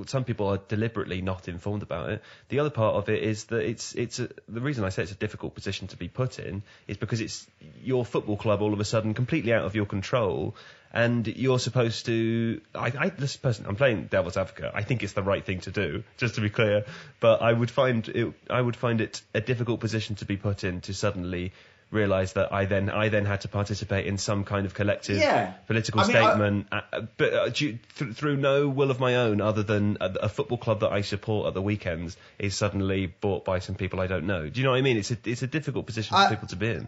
some 0.06 0.24
people 0.24 0.48
are 0.48 0.58
deliberately 0.58 1.22
not 1.22 1.48
informed 1.48 1.82
about 1.84 2.10
it. 2.12 2.24
The 2.50 2.60
other 2.60 2.70
part 2.70 2.96
of 2.96 3.10
it 3.10 3.24
is 3.24 3.46
that 3.46 3.62
it's 3.62 3.96
it's 3.96 4.20
a, 4.20 4.30
the 4.48 4.62
reason 4.62 4.84
I 4.84 4.90
say 4.90 5.04
it's 5.04 5.12
a 5.12 5.16
difficult 5.16 5.56
position 5.56 5.88
to 5.88 5.98
be 5.98 6.08
put 6.08 6.38
in 6.38 6.62
is 6.88 6.98
because 6.98 7.22
it's 7.22 7.48
your 7.82 8.06
football 8.06 8.38
club 8.38 8.62
all 8.62 8.74
of 8.74 8.80
a 8.80 8.86
sudden 8.86 9.14
completely 9.14 9.54
out 9.54 9.66
of 9.66 9.76
your 9.76 9.86
control 9.86 10.56
and 10.92 11.28
you're 11.28 11.60
supposed 11.60 12.06
to. 12.08 12.62
I, 12.74 12.92
I, 12.98 13.10
this 13.10 13.38
person, 13.38 13.66
I'm 13.68 13.76
playing 13.76 14.08
devil's 14.08 14.38
advocate. 14.38 14.72
I 14.74 14.84
think 14.84 15.04
it's 15.04 15.14
the 15.14 15.24
right 15.24 15.46
thing 15.46 15.62
to 15.62 15.72
do, 15.72 16.04
just 16.18 16.36
to 16.36 16.42
be 16.42 16.50
clear. 16.50 16.86
But 17.20 17.42
I 17.42 17.54
would 17.54 17.72
find 17.72 18.08
it, 18.08 18.34
I 18.50 18.62
would 18.62 18.76
find 18.76 19.02
it 19.02 19.22
a 19.34 19.42
difficult 19.42 19.80
position 19.80 20.16
to 20.18 20.26
be 20.26 20.38
put 20.38 20.64
in 20.64 20.82
to 20.82 20.94
suddenly 20.94 21.54
realise 21.92 22.34
that 22.34 22.54
I 22.54 22.66
then 22.66 22.90
I 22.90 23.10
then 23.10 23.26
had 23.26 23.42
to 23.42 23.48
participate 23.48 24.06
in 24.06 24.18
some 24.18 24.44
kind 24.44 24.66
of 24.66 24.74
collective 24.74 25.18
yeah. 25.18 25.54
political 25.68 26.02
I 26.02 26.04
mean, 26.04 26.12
statement, 26.12 26.68
I, 26.72 26.82
uh, 26.92 27.02
but 27.18 27.34
uh, 27.34 27.50
th- 27.50 27.80
through 28.14 28.38
no 28.38 28.68
will 28.68 28.92
of 28.92 29.00
my 29.00 29.16
own, 29.16 29.42
other 29.42 29.64
than 29.64 29.98
a, 30.00 30.14
a, 30.24 30.30
football 30.30 30.58
club 30.58 30.82
that 30.82 30.92
I 30.92 31.02
support 31.02 31.48
at 31.48 31.54
the 31.54 31.62
weekends 31.62 32.16
is 32.38 32.56
suddenly 32.56 33.08
bought 33.08 33.44
by 33.46 33.60
some 33.60 33.76
people 33.76 34.00
I 34.00 34.08
don't 34.08 34.26
know. 34.26 34.48
Do 34.50 34.60
you 34.60 34.66
know 34.66 34.72
what 34.72 34.78
I 34.78 34.82
mean? 34.82 34.98
It's 34.98 35.12
a 35.12 35.18
it's 35.26 35.42
a 35.42 35.48
difficult 35.48 35.86
position 35.86 36.16
for 36.16 36.30
people 36.30 36.48
to 36.50 36.56
be 36.56 36.70
in. 36.70 36.88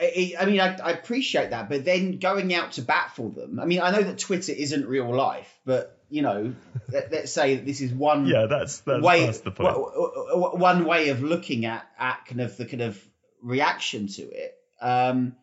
Uh, 0.00 0.04
I, 0.38 0.46
mean, 0.46 0.60
I, 0.60 0.76
I, 0.76 0.92
appreciate 0.92 1.50
that, 1.50 1.68
but 1.68 1.84
then 1.84 2.18
going 2.18 2.54
out 2.54 2.72
to 2.72 2.82
bat 2.82 3.12
for 3.14 3.30
them. 3.30 3.58
I 3.58 3.64
mean, 3.64 3.80
I 3.80 3.90
know 3.90 4.02
that 4.02 4.18
Twitter 4.18 4.52
isn't 4.52 4.86
real 4.86 5.14
life, 5.14 5.52
but 5.64 5.98
you 6.08 6.22
know, 6.22 6.54
let, 6.92 7.12
us 7.12 7.32
say 7.32 7.56
that 7.56 7.66
this 7.66 7.80
is 7.80 7.92
one. 7.92 8.26
Yeah, 8.26 8.46
that's 8.46 8.80
that's, 8.80 9.02
way, 9.02 9.26
that's 9.26 9.40
the 9.40 9.50
point. 9.50 9.76
One 9.76 10.84
way 10.84 11.08
of 11.08 11.22
looking 11.22 11.66
at 11.66 11.86
at 11.98 12.26
kind 12.26 12.40
of 12.40 12.56
the 12.56 12.66
kind 12.66 12.82
of 12.82 13.02
reaction 13.42 14.06
to 14.08 14.22
it. 14.22 14.54
Um, 14.80 15.36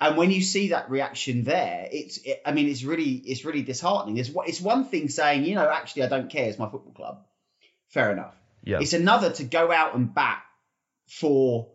and 0.00 0.16
when 0.16 0.32
you 0.32 0.42
see 0.42 0.68
that 0.68 0.90
reaction 0.90 1.44
there, 1.44 1.88
it's 1.92 2.18
it, 2.18 2.42
I 2.44 2.52
mean, 2.52 2.68
it's 2.68 2.82
really 2.82 3.12
it's 3.12 3.44
really 3.44 3.62
disheartening. 3.62 4.16
It's 4.16 4.30
it's 4.46 4.60
one 4.60 4.84
thing 4.84 5.08
saying, 5.08 5.44
you 5.44 5.54
know, 5.54 5.68
actually, 5.70 6.02
I 6.02 6.08
don't 6.08 6.28
care. 6.28 6.48
It's 6.48 6.58
my 6.58 6.68
football 6.68 6.92
club. 6.92 7.24
Fair 7.88 8.10
enough. 8.10 8.34
Yeah. 8.64 8.78
It's 8.80 8.94
another 8.94 9.30
to 9.30 9.44
go 9.44 9.70
out 9.70 9.94
and 9.94 10.12
bat 10.12 10.42
for 11.06 11.68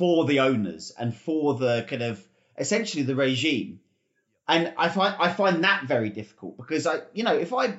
for 0.00 0.24
the 0.24 0.40
owners 0.40 0.92
and 0.98 1.14
for 1.14 1.56
the 1.56 1.84
kind 1.86 2.00
of 2.00 2.26
essentially 2.56 3.02
the 3.02 3.14
regime. 3.14 3.80
And 4.48 4.72
I 4.78 4.88
find 4.88 5.14
I 5.18 5.30
find 5.30 5.62
that 5.62 5.84
very 5.84 6.08
difficult 6.08 6.56
because 6.56 6.86
I 6.86 7.02
you 7.12 7.22
know 7.22 7.36
if 7.36 7.52
I 7.52 7.78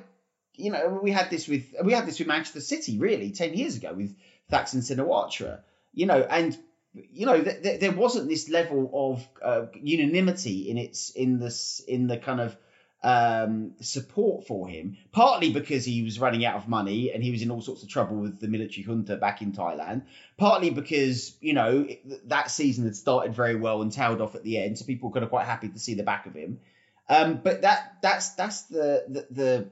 you 0.54 0.70
know 0.70 1.00
we 1.02 1.10
had 1.10 1.30
this 1.30 1.48
with 1.48 1.74
we 1.84 1.92
had 1.92 2.06
this 2.06 2.20
with 2.20 2.28
Manchester 2.28 2.60
City 2.60 2.96
really 2.98 3.32
ten 3.32 3.54
years 3.54 3.76
ago 3.76 3.92
with 3.92 4.14
Thaksin 4.52 4.82
Shinawatra 4.82 5.62
you 5.92 6.06
know 6.06 6.20
and 6.22 6.56
you 6.94 7.26
know 7.26 7.42
th- 7.42 7.60
th- 7.60 7.80
there 7.80 7.90
wasn't 7.90 8.28
this 8.28 8.48
level 8.48 8.88
of 8.94 9.28
uh, 9.42 9.66
unanimity 9.82 10.70
in 10.70 10.78
its 10.78 11.10
in 11.10 11.40
this 11.40 11.82
in 11.88 12.06
the 12.06 12.18
kind 12.18 12.40
of 12.40 12.56
um, 13.02 13.72
support 13.80 14.46
for 14.46 14.68
him, 14.68 14.96
partly 15.10 15.50
because 15.52 15.84
he 15.84 16.02
was 16.02 16.20
running 16.20 16.44
out 16.44 16.56
of 16.56 16.68
money 16.68 17.12
and 17.12 17.22
he 17.22 17.32
was 17.32 17.42
in 17.42 17.50
all 17.50 17.60
sorts 17.60 17.82
of 17.82 17.88
trouble 17.88 18.16
with 18.16 18.40
the 18.40 18.48
military 18.48 18.84
junta 18.84 19.16
back 19.16 19.42
in 19.42 19.52
Thailand, 19.52 20.02
partly 20.36 20.70
because, 20.70 21.36
you 21.40 21.52
know, 21.52 21.86
that 22.26 22.50
season 22.50 22.84
had 22.84 22.94
started 22.94 23.34
very 23.34 23.56
well 23.56 23.82
and 23.82 23.90
tailed 23.90 24.20
off 24.20 24.34
at 24.34 24.44
the 24.44 24.58
end, 24.58 24.78
so 24.78 24.84
people 24.84 25.08
were 25.08 25.14
kind 25.14 25.24
of 25.24 25.30
quite 25.30 25.46
happy 25.46 25.68
to 25.68 25.78
see 25.78 25.94
the 25.94 26.04
back 26.04 26.26
of 26.26 26.34
him. 26.34 26.60
Um, 27.08 27.40
but 27.42 27.62
that 27.62 27.96
that's 28.00 28.30
that's 28.30 28.62
the, 28.62 29.04
the 29.08 29.26
the 29.30 29.70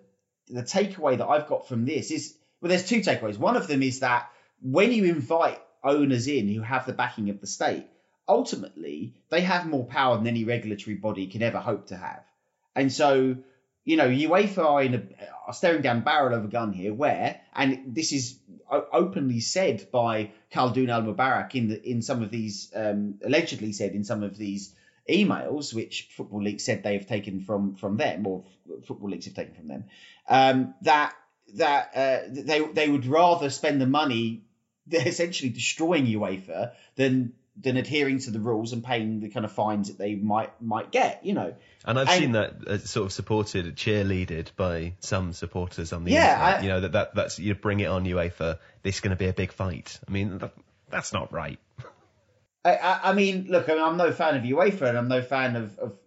the 0.49 0.63
takeaway 0.63 1.17
that 1.17 1.27
I've 1.27 1.47
got 1.47 1.69
from 1.69 1.85
this 1.85 2.11
is 2.11 2.35
well, 2.61 2.69
there's 2.69 2.89
two 2.89 3.01
takeaways. 3.01 3.39
One 3.39 3.57
of 3.57 3.69
them 3.69 3.83
is 3.83 4.01
that 4.01 4.31
when 4.61 4.93
you 4.93 5.05
invite 5.05 5.61
owners 5.83 6.27
in 6.27 6.49
who 6.49 6.61
have 6.61 6.85
the 6.85 6.93
backing 6.93 7.31
of 7.31 7.41
the 7.41 7.47
state, 7.47 7.87
ultimately 8.29 9.15
they 9.31 9.41
have 9.43 9.67
more 9.67 9.85
power 9.85 10.17
than 10.17 10.27
any 10.27 10.45
regulatory 10.45 10.97
body 10.97 11.29
can 11.29 11.43
ever 11.43 11.59
hope 11.59 11.87
to 11.87 11.97
have. 11.97 12.25
And 12.75 12.93
so, 12.93 13.37
you 13.85 13.97
know, 13.97 14.09
UEFA 14.09 14.65
are, 14.65 14.83
in 14.83 14.95
a, 14.95 15.03
are 15.47 15.53
staring 15.53 15.83
down 15.83 16.03
barrel 16.03 16.37
of 16.37 16.45
a 16.45 16.49
gun 16.49 16.73
here, 16.73 16.95
where, 16.95 17.41
and 17.55 17.95
this 17.95 18.13
is 18.13 18.39
openly 18.71 19.41
said 19.41 19.89
by 19.91 20.31
Khaldoon 20.53 20.89
Al 20.89 21.03
Mubarak 21.03 21.55
in 21.55 21.69
the 21.69 21.83
in 21.83 22.03
some 22.03 22.23
of 22.23 22.31
these 22.31 22.73
um, 22.75 23.19
allegedly 23.25 23.73
said 23.73 23.93
in 23.93 24.05
some 24.05 24.23
of 24.23 24.37
these 24.37 24.75
emails, 25.09 25.75
which 25.75 26.09
Football 26.17 26.43
Leaks 26.45 26.65
said 26.65 26.83
they 26.83 26.95
have 26.95 27.07
taken 27.07 27.41
from 27.41 27.75
from 27.75 27.97
them, 27.97 28.27
or 28.27 28.45
Football 28.87 29.11
Leaks 29.11 29.25
have 29.27 29.35
taken 29.35 29.55
from 29.55 29.69
them, 29.69 29.85
um, 30.29 30.75
that 30.83 31.15
that 31.55 31.91
uh, 31.95 32.19
they 32.29 32.61
they 32.61 32.89
would 32.89 33.07
rather 33.07 33.51
spend 33.51 33.81
the 33.81 33.87
money 33.87 34.45
essentially 34.93 35.51
destroying 35.51 36.07
UEFA 36.07 36.73
than 36.97 37.33
than 37.57 37.77
adhering 37.77 38.19
to 38.21 38.31
the 38.31 38.41
rules 38.41 38.73
and 38.73 38.85
paying 38.85 39.21
the 39.21 39.29
kind 39.29 39.45
of 39.45 39.53
fines 39.53 39.89
that 39.89 39.99
they 39.99 40.15
might 40.15 40.61
might 40.63 40.91
get, 40.91 41.25
you 41.25 41.35
know. 41.35 41.55
And 41.85 41.99
I've 41.99 42.09
and, 42.09 42.21
seen 42.21 42.33
that 42.33 42.55
uh, 42.67 42.79
sort 42.79 43.07
of 43.07 43.13
supported, 43.13 43.77
cheerleaded 43.77 44.49
by 44.57 44.95
some 45.01 45.33
supporters 45.33 45.93
on 45.93 46.05
the 46.05 46.13
yeah, 46.13 46.33
internet. 46.33 46.61
I, 46.61 46.63
you 46.63 46.69
know 46.69 46.81
that, 46.81 46.93
that 46.93 47.15
that's 47.15 47.39
you 47.39 47.55
bring 47.55 47.81
it 47.81 47.87
on 47.87 48.05
UEFA. 48.05 48.59
This 48.83 48.97
is 48.97 49.01
going 49.01 49.11
to 49.11 49.17
be 49.17 49.27
a 49.27 49.33
big 49.33 49.53
fight. 49.53 49.99
I 50.07 50.11
mean, 50.11 50.39
that, 50.39 50.53
that's 50.89 51.13
not 51.13 51.33
right. 51.33 51.59
I, 52.65 53.01
I, 53.05 53.13
mean, 53.15 53.47
look, 53.49 53.71
I 53.71 53.73
am 53.73 53.97
no 53.97 54.13
fan 54.13 54.37
of 54.37 54.43
UEFA 54.43 54.91
and 54.91 54.99
I'm 54.99 55.09
no 55.09 55.23
fan 55.23 55.57
of, 55.57 55.79
of 55.79 55.99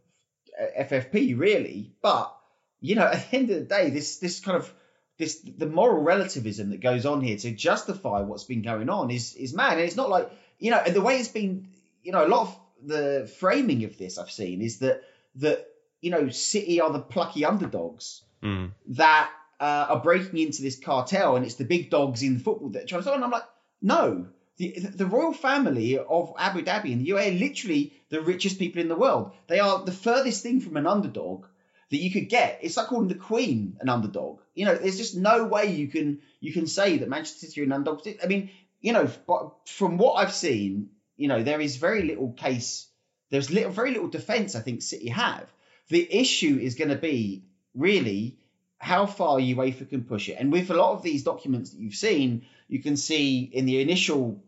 uh, 0.59 0.83
FFP 0.83 1.37
really, 1.37 1.95
but 2.01 2.35
you 2.79 2.93
know, 2.95 3.07
at 3.11 3.29
the 3.31 3.37
end 3.37 3.49
of 3.49 3.57
the 3.57 3.65
day, 3.65 3.89
this 3.89 4.17
this 4.17 4.39
kind 4.39 4.57
of 4.57 4.71
this 5.17 5.39
the 5.39 5.65
moral 5.65 6.03
relativism 6.03 6.69
that 6.71 6.81
goes 6.81 7.05
on 7.05 7.21
here 7.21 7.37
to 7.37 7.51
justify 7.51 8.21
what's 8.21 8.43
been 8.43 8.61
going 8.61 8.89
on 8.89 9.09
is 9.09 9.35
is 9.35 9.53
mad. 9.53 9.73
And 9.73 9.81
it's 9.81 9.95
not 9.95 10.09
like 10.09 10.31
you 10.63 10.71
know, 10.71 10.77
and 10.77 10.95
the 10.95 11.01
way 11.01 11.17
it's 11.17 11.27
been, 11.27 11.67
you 12.03 12.13
know, 12.13 12.25
a 12.25 12.29
lot 12.29 12.47
of 12.47 12.59
the 12.87 13.29
framing 13.39 13.83
of 13.83 13.97
this 13.97 14.17
I've 14.17 14.31
seen 14.31 14.61
is 14.61 14.79
that 14.79 15.01
that 15.35 15.67
you 15.99 16.09
know 16.09 16.29
City 16.29 16.79
are 16.79 16.89
the 16.89 17.01
plucky 17.01 17.43
underdogs 17.43 18.23
mm. 18.41 18.71
that 18.87 19.29
uh, 19.59 19.87
are 19.89 19.99
breaking 19.99 20.39
into 20.39 20.61
this 20.61 20.79
cartel, 20.79 21.35
and 21.35 21.45
it's 21.45 21.55
the 21.55 21.65
big 21.65 21.89
dogs 21.89 22.23
in 22.23 22.39
football 22.39 22.69
that 22.69 22.87
try 22.87 23.01
to. 23.01 23.13
And 23.13 23.25
I'm 23.25 23.31
like, 23.31 23.43
no, 23.81 24.27
the 24.55 24.79
the 24.79 25.05
royal 25.05 25.33
family 25.33 25.97
of 25.97 26.33
Abu 26.39 26.61
Dhabi 26.61 26.93
and 26.93 27.01
the 27.01 27.09
UAE 27.09 27.35
are 27.35 27.39
literally 27.39 27.93
the 28.07 28.21
richest 28.21 28.57
people 28.57 28.81
in 28.81 28.87
the 28.87 28.95
world. 28.95 29.33
They 29.47 29.59
are 29.59 29.83
the 29.83 29.91
furthest 29.91 30.43
thing 30.43 30.61
from 30.61 30.77
an 30.77 30.87
underdog 30.87 31.45
that 31.91 31.97
you 31.97 32.09
could 32.09 32.29
get. 32.29 32.59
It's 32.61 32.77
like 32.77 32.87
calling 32.87 33.09
the 33.09 33.15
Queen 33.15 33.75
an 33.81 33.89
underdog. 33.89 34.39
You 34.55 34.65
know, 34.65 34.75
there's 34.75 34.97
just 34.97 35.17
no 35.17 35.43
way 35.43 35.75
you 35.75 35.89
can 35.89 36.21
you 36.39 36.53
can 36.53 36.67
say 36.67 36.99
that 36.99 37.09
Manchester 37.09 37.47
City 37.47 37.61
are 37.61 37.65
an 37.65 37.73
underdog. 37.73 38.07
I 38.23 38.27
mean, 38.27 38.49
you 38.83 38.91
know, 38.91 39.09
but 39.25 39.53
from 39.65 39.97
what 39.97 40.15
I've 40.15 40.33
seen, 40.33 40.89
you 41.15 41.29
know, 41.29 41.41
there 41.41 41.61
is 41.61 41.77
very 41.77 42.03
little 42.03 42.33
case. 42.33 42.85
There's 43.31 43.49
little, 43.49 43.71
very 43.71 43.91
little 43.91 44.09
defence. 44.09 44.55
I 44.55 44.59
think 44.59 44.81
City 44.83 45.07
have. 45.07 45.51
The 45.87 46.05
issue 46.19 46.59
is 46.61 46.75
going 46.75 46.89
to 46.89 46.97
be 46.97 47.43
really 47.73 48.37
how 48.77 49.05
far 49.05 49.39
UEFA 49.39 49.89
can 49.89 50.03
push 50.03 50.27
it. 50.27 50.33
And 50.33 50.51
with 50.51 50.69
a 50.69 50.73
lot 50.73 50.91
of 50.91 51.01
these 51.01 51.23
documents 51.23 51.71
that 51.71 51.79
you've 51.79 51.95
seen, 51.95 52.45
you 52.67 52.81
can 52.81 52.97
see 52.97 53.39
in 53.41 53.65
the 53.65 53.81
initial 53.81 54.43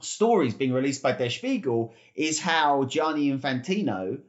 stories 0.00 0.54
being 0.54 0.72
released 0.72 1.02
by 1.02 1.12
Der 1.12 1.28
Spiegel 1.28 1.92
is 2.14 2.38
how 2.38 2.84
Gianni 2.84 3.32
Infantino 3.32 4.20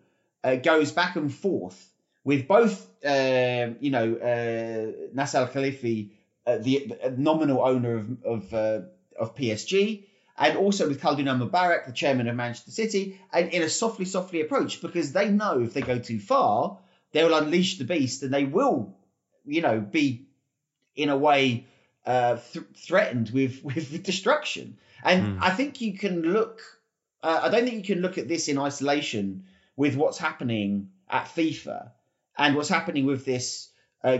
uh, 0.43 0.55
goes 0.55 0.91
back 0.91 1.15
and 1.15 1.31
forth 1.31 1.91
with 2.23 2.47
both, 2.47 2.87
uh, 3.05 3.69
you 3.79 3.91
know, 3.91 4.15
uh, 4.15 5.09
Nasser 5.13 5.37
Al 5.37 5.47
Khelaifi, 5.47 6.09
uh, 6.47 6.57
the, 6.57 6.87
the, 6.87 7.13
nominal 7.15 7.61
owner 7.61 7.97
of, 7.97 8.23
of 8.23 8.53
uh, 8.53 8.79
of 9.17 9.35
PSG, 9.35 10.03
and 10.37 10.57
also 10.57 10.87
with 10.87 11.01
Khaldoon 11.01 11.25
Mubarak, 11.25 11.87
the 11.87 11.91
chairman 11.91 12.27
of 12.27 12.35
Manchester 12.35 12.71
City, 12.71 13.19
and 13.33 13.49
in 13.49 13.63
a 13.63 13.69
softly, 13.69 14.05
softly 14.05 14.41
approach 14.41 14.81
because 14.81 15.11
they 15.11 15.29
know 15.29 15.61
if 15.61 15.73
they 15.73 15.81
go 15.81 15.99
too 15.99 16.19
far, 16.19 16.79
they 17.11 17.23
will 17.23 17.33
unleash 17.33 17.77
the 17.77 17.85
beast 17.85 18.21
and 18.23 18.33
they 18.33 18.43
will, 18.43 18.95
you 19.45 19.61
know, 19.61 19.79
be 19.79 20.27
in 20.95 21.09
a 21.09 21.17
way 21.17 21.65
uh, 22.05 22.37
th- 22.53 22.65
threatened 22.75 23.29
with 23.31 23.63
with 23.63 24.03
destruction. 24.03 24.77
And 25.03 25.37
mm. 25.37 25.39
I 25.41 25.51
think 25.51 25.81
you 25.81 25.97
can 25.97 26.21
look. 26.21 26.61
Uh, 27.23 27.41
I 27.43 27.49
don't 27.49 27.63
think 27.63 27.75
you 27.75 27.95
can 27.95 28.01
look 28.01 28.17
at 28.17 28.27
this 28.27 28.47
in 28.47 28.59
isolation 28.59 29.45
with 29.75 29.95
what's 29.95 30.17
happening 30.17 30.89
at 31.09 31.25
FIFA 31.25 31.91
and 32.37 32.55
what's 32.55 32.69
happening 32.69 33.05
with 33.05 33.25
this 33.25 33.69
uh, 34.03 34.19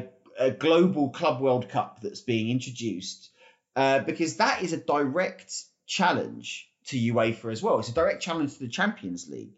global 0.58 1.10
club 1.10 1.42
World 1.42 1.70
Cup 1.70 2.02
that's 2.02 2.22
being 2.22 2.50
introduced 2.50 3.30
uh, 3.78 4.00
because 4.00 4.38
that 4.38 4.64
is 4.64 4.74
a 4.74 4.78
direct 4.78 5.54
challenge 5.86 6.68
to 6.88 6.98
UEFA 6.98 7.52
as 7.52 7.62
well. 7.62 7.78
It's 7.78 7.90
a 7.90 7.94
direct 7.94 8.24
challenge 8.24 8.56
to 8.56 8.60
the 8.62 8.70
Champions 8.70 9.30
League. 9.30 9.52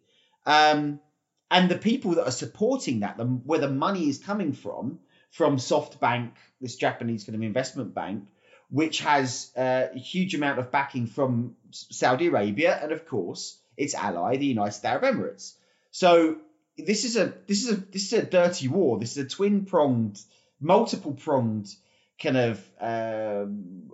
Um, 0.45 0.99
and 1.49 1.71
the 1.71 1.77
people 1.77 2.15
that 2.15 2.25
are 2.25 2.31
supporting 2.31 2.99
that, 2.99 3.15
the, 3.15 3.23
where 3.23 3.59
the 3.59 3.69
money 3.69 4.09
is 4.09 4.17
coming 4.17 4.51
from, 4.51 4.99
from 5.31 5.55
SoftBank, 5.55 6.31
this 6.59 6.75
Japanese 6.75 7.23
kind 7.23 7.35
of 7.35 7.43
investment 7.43 7.95
bank, 7.95 8.25
which 8.69 8.99
has 8.99 9.51
uh, 9.55 9.87
a 9.95 9.97
huge 9.97 10.35
amount 10.35 10.59
of 10.59 10.69
backing 10.69 11.07
from 11.07 11.55
Saudi 11.71 12.27
Arabia 12.27 12.77
and, 12.77 12.91
of 12.91 13.07
course, 13.07 13.57
its 13.77 13.95
ally, 13.95 14.35
the 14.35 14.45
United 14.45 14.83
Arab 14.85 15.03
Emirates. 15.03 15.53
So 15.91 16.35
this 16.77 17.05
is 17.05 17.15
a 17.15 17.33
this 17.47 17.63
is 17.63 17.71
a 17.71 17.75
this 17.75 18.11
is 18.11 18.13
a 18.13 18.25
dirty 18.25 18.67
war. 18.67 18.99
This 18.99 19.15
is 19.15 19.25
a 19.25 19.29
twin 19.29 19.65
pronged, 19.65 20.19
multiple 20.59 21.13
pronged 21.13 21.73
kind 22.21 22.37
of 22.37 22.69
um, 22.81 23.89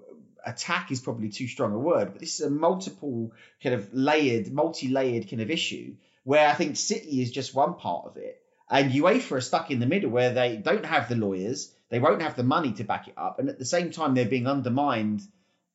attack 0.45 0.91
is 0.91 1.01
probably 1.01 1.29
too 1.29 1.47
strong 1.47 1.73
a 1.73 1.79
word, 1.79 2.12
but 2.12 2.19
this 2.19 2.39
is 2.39 2.45
a 2.45 2.49
multiple 2.49 3.34
kind 3.62 3.75
of 3.75 3.93
layered, 3.93 4.51
multi-layered 4.51 5.29
kind 5.29 5.41
of 5.41 5.49
issue 5.49 5.95
where 6.23 6.47
I 6.47 6.53
think 6.53 6.75
City 6.75 7.21
is 7.21 7.31
just 7.31 7.53
one 7.53 7.75
part 7.75 8.05
of 8.08 8.17
it, 8.17 8.41
and 8.69 8.91
UEFA 8.91 9.34
are 9.34 9.41
stuck 9.41 9.69
in 9.69 9.79
the 9.79 9.86
middle 9.86 10.10
where 10.10 10.34
they 10.34 10.58
don't 10.58 10.86
have 10.86 11.08
the 11.08 11.15
lawyers, 11.15 11.71
they 11.89 11.99
won't 11.99 12.21
have 12.21 12.36
the 12.36 12.43
money 12.43 12.71
to 12.73 12.84
back 12.84 13.08
it 13.08 13.13
up, 13.17 13.39
and 13.39 13.49
at 13.49 13.60
the 13.60 13.65
same 13.65 13.91
time 13.91 14.13
they're 14.13 14.25
being 14.25 14.47
undermined 14.47 15.21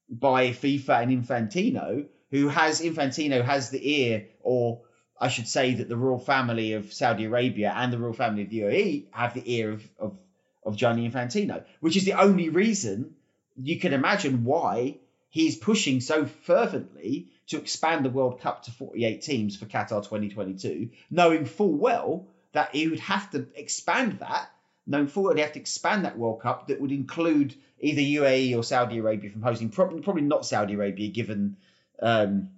by 0.08 0.48
FIFA 0.48 1.02
and 1.02 1.24
Infantino, 1.24 2.06
who 2.30 2.48
has 2.48 2.80
Infantino 2.80 3.44
has 3.44 3.70
the 3.70 4.00
ear, 4.00 4.26
or 4.40 4.82
I 5.20 5.28
should 5.28 5.48
say 5.48 5.74
that 5.74 5.88
the 5.88 5.96
royal 5.96 6.18
family 6.18 6.72
of 6.72 6.92
Saudi 6.92 7.26
Arabia 7.26 7.72
and 7.74 7.92
the 7.92 7.98
royal 7.98 8.12
family 8.12 8.42
of 8.42 8.50
the 8.50 8.60
UAE 8.60 9.06
have 9.12 9.34
the 9.34 9.54
ear 9.54 9.72
of, 9.72 9.88
of, 9.98 10.18
of 10.64 10.76
Gianni 10.76 11.08
Infantino, 11.08 11.64
which 11.80 11.96
is 11.96 12.04
the 12.04 12.14
only 12.14 12.48
reason 12.48 13.14
you 13.62 13.78
can 13.78 13.92
imagine 13.92 14.44
why 14.44 14.96
he's 15.28 15.56
pushing 15.56 16.00
so 16.00 16.26
fervently 16.26 17.28
to 17.48 17.58
expand 17.58 18.04
the 18.04 18.10
World 18.10 18.40
Cup 18.40 18.64
to 18.64 18.70
48 18.70 19.22
teams 19.22 19.56
for 19.56 19.66
Qatar 19.66 20.02
2022, 20.02 20.90
knowing 21.10 21.44
full 21.44 21.72
well 21.72 22.26
that 22.52 22.74
he 22.74 22.88
would 22.88 23.00
have 23.00 23.30
to 23.30 23.46
expand 23.54 24.18
that, 24.20 24.50
knowing 24.86 25.06
full 25.06 25.24
well 25.24 25.34
he'd 25.34 25.42
have 25.42 25.52
to 25.52 25.60
expand 25.60 26.04
that 26.04 26.18
World 26.18 26.40
Cup 26.40 26.68
that 26.68 26.80
would 26.80 26.92
include 26.92 27.54
either 27.78 28.00
UAE 28.00 28.56
or 28.56 28.62
Saudi 28.62 28.98
Arabia 28.98 29.30
from 29.30 29.42
hosting. 29.42 29.70
Probably, 29.70 30.00
probably 30.00 30.22
not 30.22 30.44
Saudi 30.44 30.74
Arabia, 30.74 31.08
given 31.08 31.56
um, 32.00 32.50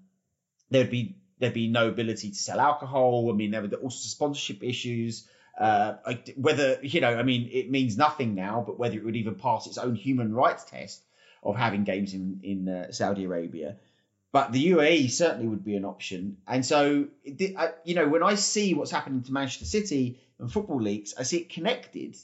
there'd 0.70 0.90
be 0.90 1.16
there'd 1.38 1.54
be 1.54 1.68
no 1.68 1.88
ability 1.88 2.30
to 2.30 2.36
sell 2.36 2.60
alcohol. 2.60 3.30
I 3.30 3.34
mean, 3.34 3.50
there 3.50 3.62
were 3.62 3.68
also 3.76 4.08
sponsorship 4.08 4.62
issues. 4.62 5.26
Uh, 5.58 5.94
whether 6.36 6.78
you 6.82 7.00
know, 7.00 7.14
I 7.14 7.22
mean, 7.22 7.48
it 7.52 7.70
means 7.70 7.96
nothing 7.96 8.34
now, 8.34 8.64
but 8.66 8.78
whether 8.78 8.96
it 8.96 9.04
would 9.04 9.16
even 9.16 9.34
pass 9.34 9.66
its 9.66 9.78
own 9.78 9.94
human 9.94 10.32
rights 10.32 10.64
test 10.64 11.02
of 11.42 11.56
having 11.56 11.84
games 11.84 12.14
in 12.14 12.40
in 12.42 12.68
uh, 12.68 12.92
Saudi 12.92 13.24
Arabia. 13.24 13.76
But 14.32 14.52
the 14.52 14.70
UAE 14.70 15.10
certainly 15.10 15.46
would 15.46 15.62
be 15.62 15.76
an 15.76 15.84
option. 15.84 16.38
And 16.48 16.64
so, 16.64 17.08
you 17.26 17.94
know, 17.94 18.08
when 18.08 18.22
I 18.22 18.34
see 18.34 18.72
what's 18.72 18.90
happening 18.90 19.22
to 19.24 19.32
Manchester 19.32 19.66
City 19.66 20.20
and 20.38 20.50
Football 20.50 20.80
Leaks, 20.80 21.12
I 21.18 21.24
see 21.24 21.36
it 21.38 21.50
connected 21.50 22.16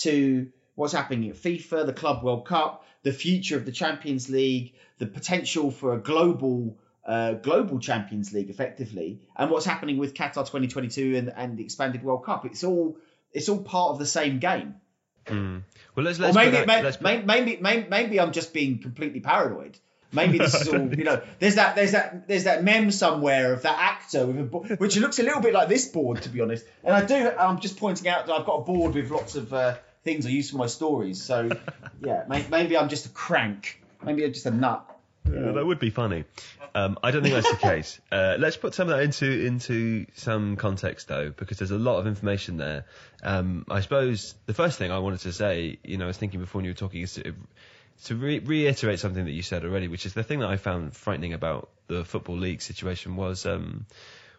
to 0.00 0.50
what's 0.74 0.92
happening 0.92 1.30
at 1.30 1.36
FIFA, 1.36 1.86
the 1.86 1.94
Club 1.94 2.22
World 2.22 2.46
Cup, 2.46 2.84
the 3.02 3.12
future 3.12 3.56
of 3.56 3.64
the 3.64 3.72
Champions 3.72 4.28
League, 4.28 4.74
the 4.98 5.06
potential 5.06 5.70
for 5.70 5.94
a 5.94 5.98
global 5.98 6.78
uh, 7.06 7.34
global 7.34 7.78
Champions 7.78 8.32
League 8.32 8.50
effectively, 8.50 9.20
and 9.36 9.50
what's 9.50 9.64
happening 9.64 9.96
with 9.96 10.14
Qatar 10.14 10.44
2022 10.44 11.16
and, 11.16 11.32
and 11.34 11.56
the 11.56 11.64
expanded 11.64 12.02
World 12.02 12.24
Cup. 12.24 12.44
It's 12.44 12.64
all 12.64 12.98
it's 13.32 13.48
all 13.48 13.62
part 13.62 13.92
of 13.92 13.98
the 13.98 14.06
same 14.06 14.38
game. 14.38 14.74
Mm. 15.26 15.62
Well, 15.94 16.04
let's, 16.04 16.18
let's 16.18 16.36
or 16.36 16.38
maybe, 16.38 16.66
maybe, 16.66 16.82
let's 16.82 17.00
maybe, 17.00 17.24
maybe, 17.60 17.86
maybe 17.88 18.20
I'm 18.20 18.32
just 18.32 18.52
being 18.52 18.78
completely 18.78 19.20
paranoid. 19.20 19.78
Maybe 20.12 20.38
this 20.38 20.54
is 20.54 20.68
all 20.68 20.94
you 20.98 21.04
know. 21.04 21.22
There's 21.38 21.56
that 21.56 21.76
there's 21.76 21.92
that 21.92 22.26
there's 22.28 22.44
that 22.44 22.64
mem 22.64 22.90
somewhere 22.90 23.52
of 23.52 23.62
that 23.62 23.78
actor 23.78 24.26
with 24.26 24.38
a 24.38 24.44
board, 24.44 24.80
which 24.80 24.96
looks 24.96 25.18
a 25.18 25.22
little 25.22 25.40
bit 25.40 25.52
like 25.52 25.68
this 25.68 25.86
board 25.86 26.22
to 26.22 26.28
be 26.28 26.40
honest. 26.40 26.64
And 26.82 26.94
I 26.94 27.04
do 27.04 27.30
I'm 27.30 27.60
just 27.60 27.76
pointing 27.76 28.08
out 28.08 28.26
that 28.26 28.32
I've 28.32 28.46
got 28.46 28.54
a 28.54 28.62
board 28.62 28.94
with 28.94 29.10
lots 29.10 29.34
of 29.34 29.52
uh, 29.52 29.76
things 30.04 30.26
I 30.26 30.30
use 30.30 30.50
for 30.50 30.56
my 30.56 30.66
stories. 30.66 31.22
So 31.22 31.50
yeah, 32.00 32.24
maybe 32.28 32.76
I'm 32.76 32.88
just 32.88 33.06
a 33.06 33.10
crank. 33.10 33.82
Maybe 34.02 34.24
I'm 34.24 34.32
just 34.32 34.46
a 34.46 34.50
nut. 34.50 34.95
Yeah, 35.32 35.52
that 35.52 35.66
would 35.66 35.78
be 35.78 35.90
funny. 35.90 36.24
Um, 36.74 36.98
I 37.02 37.10
don't 37.10 37.22
think 37.22 37.34
that's 37.34 37.50
the 37.50 37.56
case. 37.56 38.00
Uh, 38.12 38.36
let's 38.38 38.56
put 38.56 38.72
some 38.74 38.88
of 38.88 38.96
that 38.96 39.02
into 39.02 39.26
into 39.46 40.06
some 40.14 40.56
context 40.56 41.08
though, 41.08 41.30
because 41.30 41.58
there's 41.58 41.70
a 41.70 41.78
lot 41.78 41.98
of 41.98 42.06
information 42.06 42.56
there. 42.56 42.86
Um, 43.22 43.66
I 43.68 43.80
suppose 43.80 44.34
the 44.46 44.54
first 44.54 44.78
thing 44.78 44.90
I 44.90 45.00
wanted 45.00 45.20
to 45.20 45.32
say, 45.32 45.78
you 45.84 45.98
know, 45.98 46.04
I 46.04 46.08
was 46.08 46.16
thinking 46.16 46.40
before 46.40 46.62
you 46.62 46.70
were 46.70 46.74
talking, 46.74 47.02
is 47.02 47.14
to, 47.14 47.34
to 48.04 48.14
re- 48.14 48.38
reiterate 48.38 49.00
something 49.00 49.24
that 49.24 49.32
you 49.32 49.42
said 49.42 49.64
already, 49.64 49.88
which 49.88 50.06
is 50.06 50.14
the 50.14 50.22
thing 50.22 50.38
that 50.38 50.48
I 50.48 50.56
found 50.56 50.96
frightening 50.96 51.32
about 51.34 51.68
the 51.88 52.04
Football 52.04 52.38
Leaks 52.38 52.64
situation 52.64 53.16
was. 53.16 53.44
Um, 53.44 53.86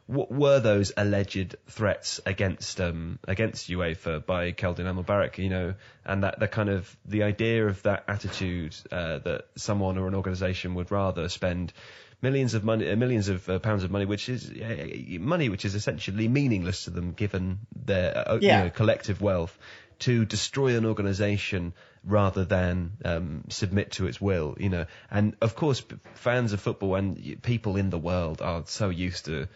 what 0.08 0.32
were 0.32 0.62
those 0.62 0.94
alleged 0.96 1.58
threats 1.68 2.22
against 2.26 2.80
um, 2.80 3.20
against 3.28 3.70
UEFA 3.70 4.26
by 4.26 4.54
Khaldoon 4.54 4.86
Al-Mubarak, 4.86 5.38
you 5.38 5.50
know, 5.50 5.74
and 6.06 6.24
that 6.24 6.40
the 6.40 6.48
kind 6.48 6.70
of 6.70 6.96
the 7.06 7.24
idea 7.24 7.68
of 7.68 7.84
that 7.84 8.06
attitude 8.08 8.76
uh, 8.92 9.20
that 9.20 9.46
someone 9.56 9.98
or 9.98 10.08
an 10.08 10.16
organisation 10.16 10.76
would 10.76 10.92
rather 10.92 11.28
spend 11.28 11.74
millions 12.22 12.54
of 12.54 12.64
money, 12.64 12.90
uh, 12.90 12.96
millions 12.96 13.28
of 13.28 13.50
uh, 13.50 13.60
pounds 13.60 13.84
of 13.84 13.92
money, 13.92 14.06
which 14.06 14.30
is 14.30 14.50
uh, 14.50 15.20
money 15.20 15.50
which 15.50 15.66
is 15.66 15.76
essentially 15.76 16.30
meaningless 16.30 16.86
to 16.86 16.90
them 16.90 17.12
given 17.12 17.60
their 17.76 18.30
uh, 18.30 18.38
yeah. 18.42 18.60
you 18.60 18.64
know, 18.64 18.70
collective 18.70 19.22
wealth, 19.22 19.58
to 20.00 20.24
destroy 20.24 20.78
an 20.78 20.86
organisation 20.86 21.74
rather 22.06 22.46
than 22.46 22.94
um, 23.04 23.44
submit 23.50 23.92
to 23.92 24.08
its 24.08 24.22
will, 24.22 24.56
you 24.58 24.70
know. 24.70 24.86
And 25.12 25.36
of 25.42 25.56
course, 25.56 25.84
fans 26.14 26.54
of 26.54 26.62
football 26.62 26.96
and 26.96 27.42
people 27.42 27.76
in 27.76 27.90
the 27.90 27.98
world 27.98 28.42
are 28.42 28.64
so 28.68 28.90
used 28.90 29.26
to 29.26 29.50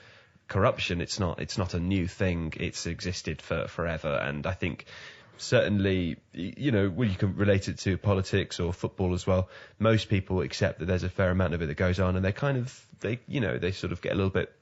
corruption. 0.52 1.02
It's 1.02 1.20
not 1.20 1.42
it's 1.42 1.58
not 1.58 1.74
a 1.74 1.80
new 1.80 2.08
thing. 2.08 2.54
It's 2.58 2.86
existed 2.86 3.42
for 3.42 3.68
forever, 3.68 4.14
and 4.14 4.46
I 4.46 4.54
think 4.54 4.86
certainly, 5.38 6.18
you 6.34 6.72
know, 6.72 6.90
well, 6.90 7.08
you 7.08 7.16
can 7.16 7.36
relate 7.36 7.68
it 7.68 7.80
to 7.80 7.98
politics 7.98 8.60
or 8.60 8.74
football 8.74 9.14
as 9.14 9.26
well. 9.26 9.50
Most 9.80 10.10
people 10.10 10.42
accept 10.42 10.80
that 10.80 10.86
there's 10.86 11.04
a 11.04 11.10
fair 11.10 11.32
amount 11.32 11.54
of 11.54 11.62
it 11.62 11.68
that 11.68 11.78
goes 11.78 12.00
on, 12.00 12.16
and 12.16 12.24
they 12.24 12.34
kind 12.34 12.58
of, 12.58 12.88
they, 13.00 13.20
you 13.28 13.40
know, 13.40 13.58
they 13.58 13.72
sort 13.72 13.92
of 13.92 14.02
get 14.02 14.12
a 14.12 14.16
little 14.16 14.30
bit 14.30 14.54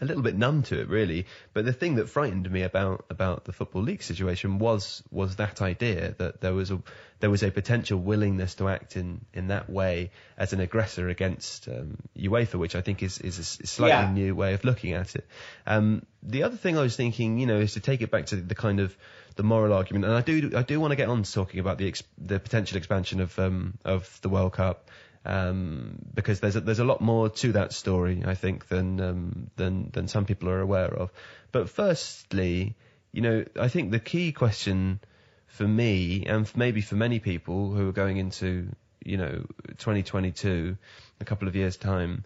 a 0.00 0.04
little 0.04 0.22
bit 0.22 0.36
numb 0.36 0.62
to 0.64 0.80
it 0.80 0.88
really. 0.88 1.26
But 1.52 1.64
the 1.64 1.72
thing 1.72 1.96
that 1.96 2.08
frightened 2.08 2.50
me 2.50 2.62
about 2.62 3.04
about 3.10 3.44
the 3.44 3.52
Football 3.52 3.82
Leaks 3.82 4.06
situation 4.06 4.58
was 4.58 5.02
was 5.10 5.36
that 5.36 5.60
idea 5.60 6.14
that 6.18 6.40
there 6.40 6.54
was 6.54 6.70
a 6.70 6.82
there 7.20 7.30
was 7.30 7.42
a 7.42 7.50
potential 7.50 7.98
willingness 7.98 8.54
to 8.56 8.68
act 8.68 8.96
in 8.96 9.24
in 9.34 9.48
that 9.48 9.68
way 9.68 10.10
as 10.38 10.52
an 10.52 10.60
aggressor 10.60 11.08
against 11.08 11.68
um, 11.68 11.98
UEFA, 12.16 12.54
which 12.54 12.74
I 12.74 12.80
think 12.80 13.02
is 13.02 13.18
is 13.18 13.38
a 13.38 13.44
slightly 13.44 14.06
yeah. 14.06 14.12
new 14.12 14.34
way 14.34 14.54
of 14.54 14.64
looking 14.64 14.92
at 14.94 15.14
it. 15.14 15.26
Um, 15.66 16.04
the 16.22 16.44
other 16.44 16.56
thing 16.56 16.78
I 16.78 16.82
was 16.82 16.96
thinking, 16.96 17.38
you 17.38 17.46
know, 17.46 17.58
is 17.58 17.74
to 17.74 17.80
take 17.80 18.02
it 18.02 18.10
back 18.10 18.26
to 18.26 18.36
the 18.36 18.54
kind 18.54 18.80
of 18.80 18.96
the 19.36 19.42
moral 19.42 19.72
argument, 19.72 20.04
and 20.06 20.14
I 20.14 20.22
do 20.22 20.52
I 20.56 20.62
do 20.62 20.80
want 20.80 20.92
to 20.92 20.96
get 20.96 21.08
on 21.08 21.22
to 21.22 21.32
talking 21.32 21.60
about 21.60 21.78
the 21.78 21.88
ex- 21.88 22.02
the 22.18 22.40
potential 22.40 22.78
expansion 22.78 23.20
of 23.20 23.38
um, 23.38 23.78
of 23.84 24.18
the 24.22 24.28
World 24.28 24.52
Cup 24.54 24.90
um, 25.24 25.98
because 26.14 26.40
there's 26.40 26.56
a, 26.56 26.60
there's 26.60 26.78
a 26.78 26.84
lot 26.84 27.00
more 27.00 27.28
to 27.28 27.52
that 27.52 27.72
story, 27.72 28.22
I 28.24 28.34
think, 28.34 28.68
than 28.68 29.00
um, 29.00 29.50
than 29.56 29.90
than 29.92 30.08
some 30.08 30.24
people 30.24 30.48
are 30.48 30.60
aware 30.60 30.92
of. 30.92 31.12
But 31.52 31.68
firstly, 31.68 32.74
you 33.12 33.20
know, 33.20 33.44
I 33.58 33.68
think 33.68 33.90
the 33.90 34.00
key 34.00 34.32
question 34.32 35.00
for 35.46 35.66
me 35.66 36.24
and 36.26 36.50
maybe 36.56 36.80
for 36.80 36.94
many 36.94 37.18
people 37.18 37.72
who 37.72 37.88
are 37.88 37.92
going 37.92 38.16
into 38.16 38.68
you 39.04 39.16
know 39.16 39.44
2022, 39.78 40.76
a 41.20 41.24
couple 41.24 41.48
of 41.48 41.56
years 41.56 41.76
time, 41.76 42.24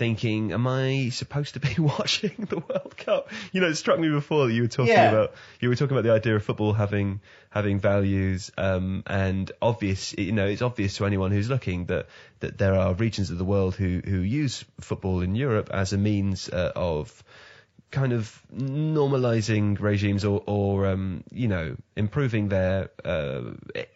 thinking, 0.00 0.50
am 0.52 0.66
I 0.66 1.10
supposed 1.10 1.52
to 1.54 1.60
be 1.60 1.74
watching 1.78 2.32
the 2.48 2.56
World 2.56 2.96
Cup? 2.96 3.28
You 3.52 3.60
know, 3.60 3.68
it 3.68 3.74
struck 3.74 4.00
me 4.00 4.08
before 4.08 4.46
that 4.46 4.54
you 4.54 4.62
were 4.62 4.68
talking 4.68 4.94
yeah. 4.94 5.10
about 5.10 5.34
you 5.60 5.68
were 5.68 5.76
talking 5.76 5.94
about 5.94 6.04
the 6.04 6.12
idea 6.12 6.34
of 6.34 6.42
football 6.42 6.72
having 6.72 7.20
having 7.50 7.78
values, 7.80 8.50
um, 8.56 9.02
and 9.06 9.52
obvious. 9.60 10.14
You 10.16 10.32
know, 10.32 10.46
it's 10.46 10.62
obvious 10.62 10.96
to 10.96 11.04
anyone 11.04 11.32
who's 11.32 11.50
looking 11.50 11.84
that 11.86 12.06
that 12.40 12.56
there 12.56 12.74
are 12.74 12.94
regions 12.94 13.30
of 13.30 13.36
the 13.36 13.44
world 13.44 13.74
who 13.74 14.00
who 14.02 14.20
use 14.20 14.64
football 14.80 15.20
in 15.20 15.34
Europe 15.34 15.68
as 15.70 15.92
a 15.92 15.98
means 15.98 16.48
uh, 16.48 16.72
of 16.74 17.22
kind 17.90 18.12
of 18.12 18.42
normalizing 18.56 19.78
regimes 19.80 20.24
or, 20.24 20.42
or 20.46 20.86
um, 20.86 21.24
you 21.30 21.48
know, 21.48 21.76
improving 21.94 22.48
their 22.48 22.88
uh, 23.04 23.42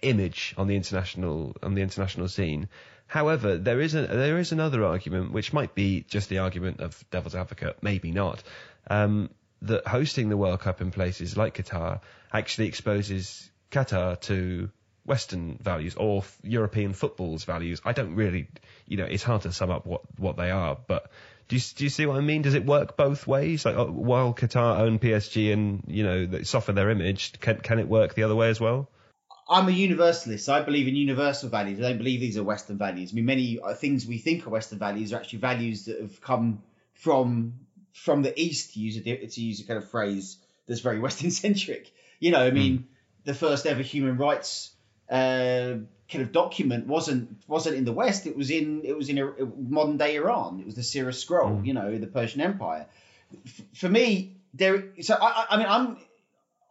image 0.02 0.54
on 0.58 0.66
the 0.66 0.76
international 0.76 1.56
on 1.62 1.74
the 1.74 1.80
international 1.80 2.28
scene. 2.28 2.68
However, 3.06 3.58
there 3.58 3.80
is 3.80 3.94
a, 3.94 4.06
there 4.06 4.38
is 4.38 4.52
another 4.52 4.84
argument 4.84 5.32
which 5.32 5.52
might 5.52 5.74
be 5.74 6.04
just 6.08 6.28
the 6.28 6.38
argument 6.38 6.80
of 6.80 7.04
devil's 7.10 7.34
advocate, 7.34 7.78
maybe 7.82 8.10
not, 8.10 8.42
um, 8.88 9.30
that 9.62 9.86
hosting 9.86 10.28
the 10.28 10.36
World 10.36 10.60
Cup 10.60 10.80
in 10.80 10.90
places 10.90 11.36
like 11.36 11.56
Qatar 11.56 12.00
actually 12.32 12.68
exposes 12.68 13.50
Qatar 13.70 14.20
to 14.22 14.70
Western 15.04 15.58
values 15.58 15.94
or 15.96 16.18
f- 16.18 16.38
European 16.42 16.92
football's 16.92 17.44
values. 17.44 17.80
I 17.84 17.92
don't 17.92 18.14
really, 18.14 18.48
you 18.86 18.96
know, 18.96 19.04
it's 19.04 19.22
hard 19.22 19.42
to 19.42 19.52
sum 19.52 19.70
up 19.70 19.86
what, 19.86 20.02
what 20.18 20.36
they 20.36 20.50
are, 20.50 20.76
but 20.86 21.10
do 21.48 21.56
you, 21.56 21.62
do 21.76 21.84
you 21.84 21.90
see 21.90 22.06
what 22.06 22.16
I 22.16 22.20
mean? 22.20 22.42
Does 22.42 22.54
it 22.54 22.64
work 22.64 22.96
both 22.96 23.26
ways? 23.26 23.64
Like, 23.64 23.76
uh, 23.76 23.84
while 23.84 24.32
Qatar 24.32 24.78
own 24.78 24.98
PSG 24.98 25.52
and, 25.52 25.84
you 25.86 26.02
know, 26.02 26.24
they 26.24 26.44
soften 26.44 26.74
their 26.74 26.90
image, 26.90 27.38
can, 27.38 27.58
can 27.58 27.78
it 27.78 27.88
work 27.88 28.14
the 28.14 28.22
other 28.22 28.34
way 28.34 28.48
as 28.48 28.60
well? 28.60 28.88
I'm 29.48 29.68
a 29.68 29.72
universalist. 29.72 30.46
So 30.46 30.54
I 30.54 30.62
believe 30.62 30.88
in 30.88 30.96
universal 30.96 31.48
values. 31.48 31.78
I 31.78 31.82
don't 31.82 31.98
believe 31.98 32.20
these 32.20 32.38
are 32.38 32.44
Western 32.44 32.78
values. 32.78 33.12
I 33.12 33.14
mean, 33.14 33.26
many 33.26 33.58
uh, 33.60 33.74
things 33.74 34.06
we 34.06 34.18
think 34.18 34.46
are 34.46 34.50
Western 34.50 34.78
values 34.78 35.12
are 35.12 35.16
actually 35.16 35.40
values 35.40 35.84
that 35.86 36.00
have 36.00 36.20
come 36.20 36.62
from 36.94 37.54
from 37.92 38.22
the 38.22 38.38
East. 38.40 38.74
To 38.74 38.80
use 38.80 38.96
a 38.96 39.02
to 39.02 39.40
use 39.40 39.60
a 39.60 39.64
kind 39.64 39.78
of 39.78 39.90
phrase 39.90 40.38
that's 40.66 40.80
very 40.80 40.98
Western 41.06 41.30
centric. 41.30 41.92
You 42.20 42.30
know, 42.30 42.40
I 42.40 42.50
mean, 42.50 42.78
mm. 42.78 42.84
the 43.24 43.34
first 43.34 43.66
ever 43.66 43.82
human 43.82 44.16
rights 44.16 44.70
uh, 45.10 45.74
kind 46.10 46.22
of 46.22 46.32
document 46.32 46.86
wasn't 46.86 47.36
wasn't 47.46 47.76
in 47.76 47.84
the 47.84 47.92
West. 47.92 48.26
It 48.26 48.36
was 48.36 48.50
in 48.50 48.82
it 48.84 48.96
was 48.96 49.08
in 49.08 49.18
a, 49.18 49.30
modern 49.58 49.98
day 49.98 50.16
Iran. 50.16 50.60
It 50.60 50.66
was 50.66 50.74
the 50.74 50.82
Cyrus 50.82 51.20
Scroll. 51.20 51.50
Mm. 51.50 51.66
You 51.66 51.74
know, 51.74 51.98
the 51.98 52.06
Persian 52.06 52.40
Empire. 52.40 52.86
F- 53.44 53.60
for 53.74 53.88
me, 53.88 54.36
there. 54.54 54.84
So 55.02 55.16
I, 55.20 55.46
I 55.50 55.56
mean, 55.58 55.66
I'm 55.68 55.98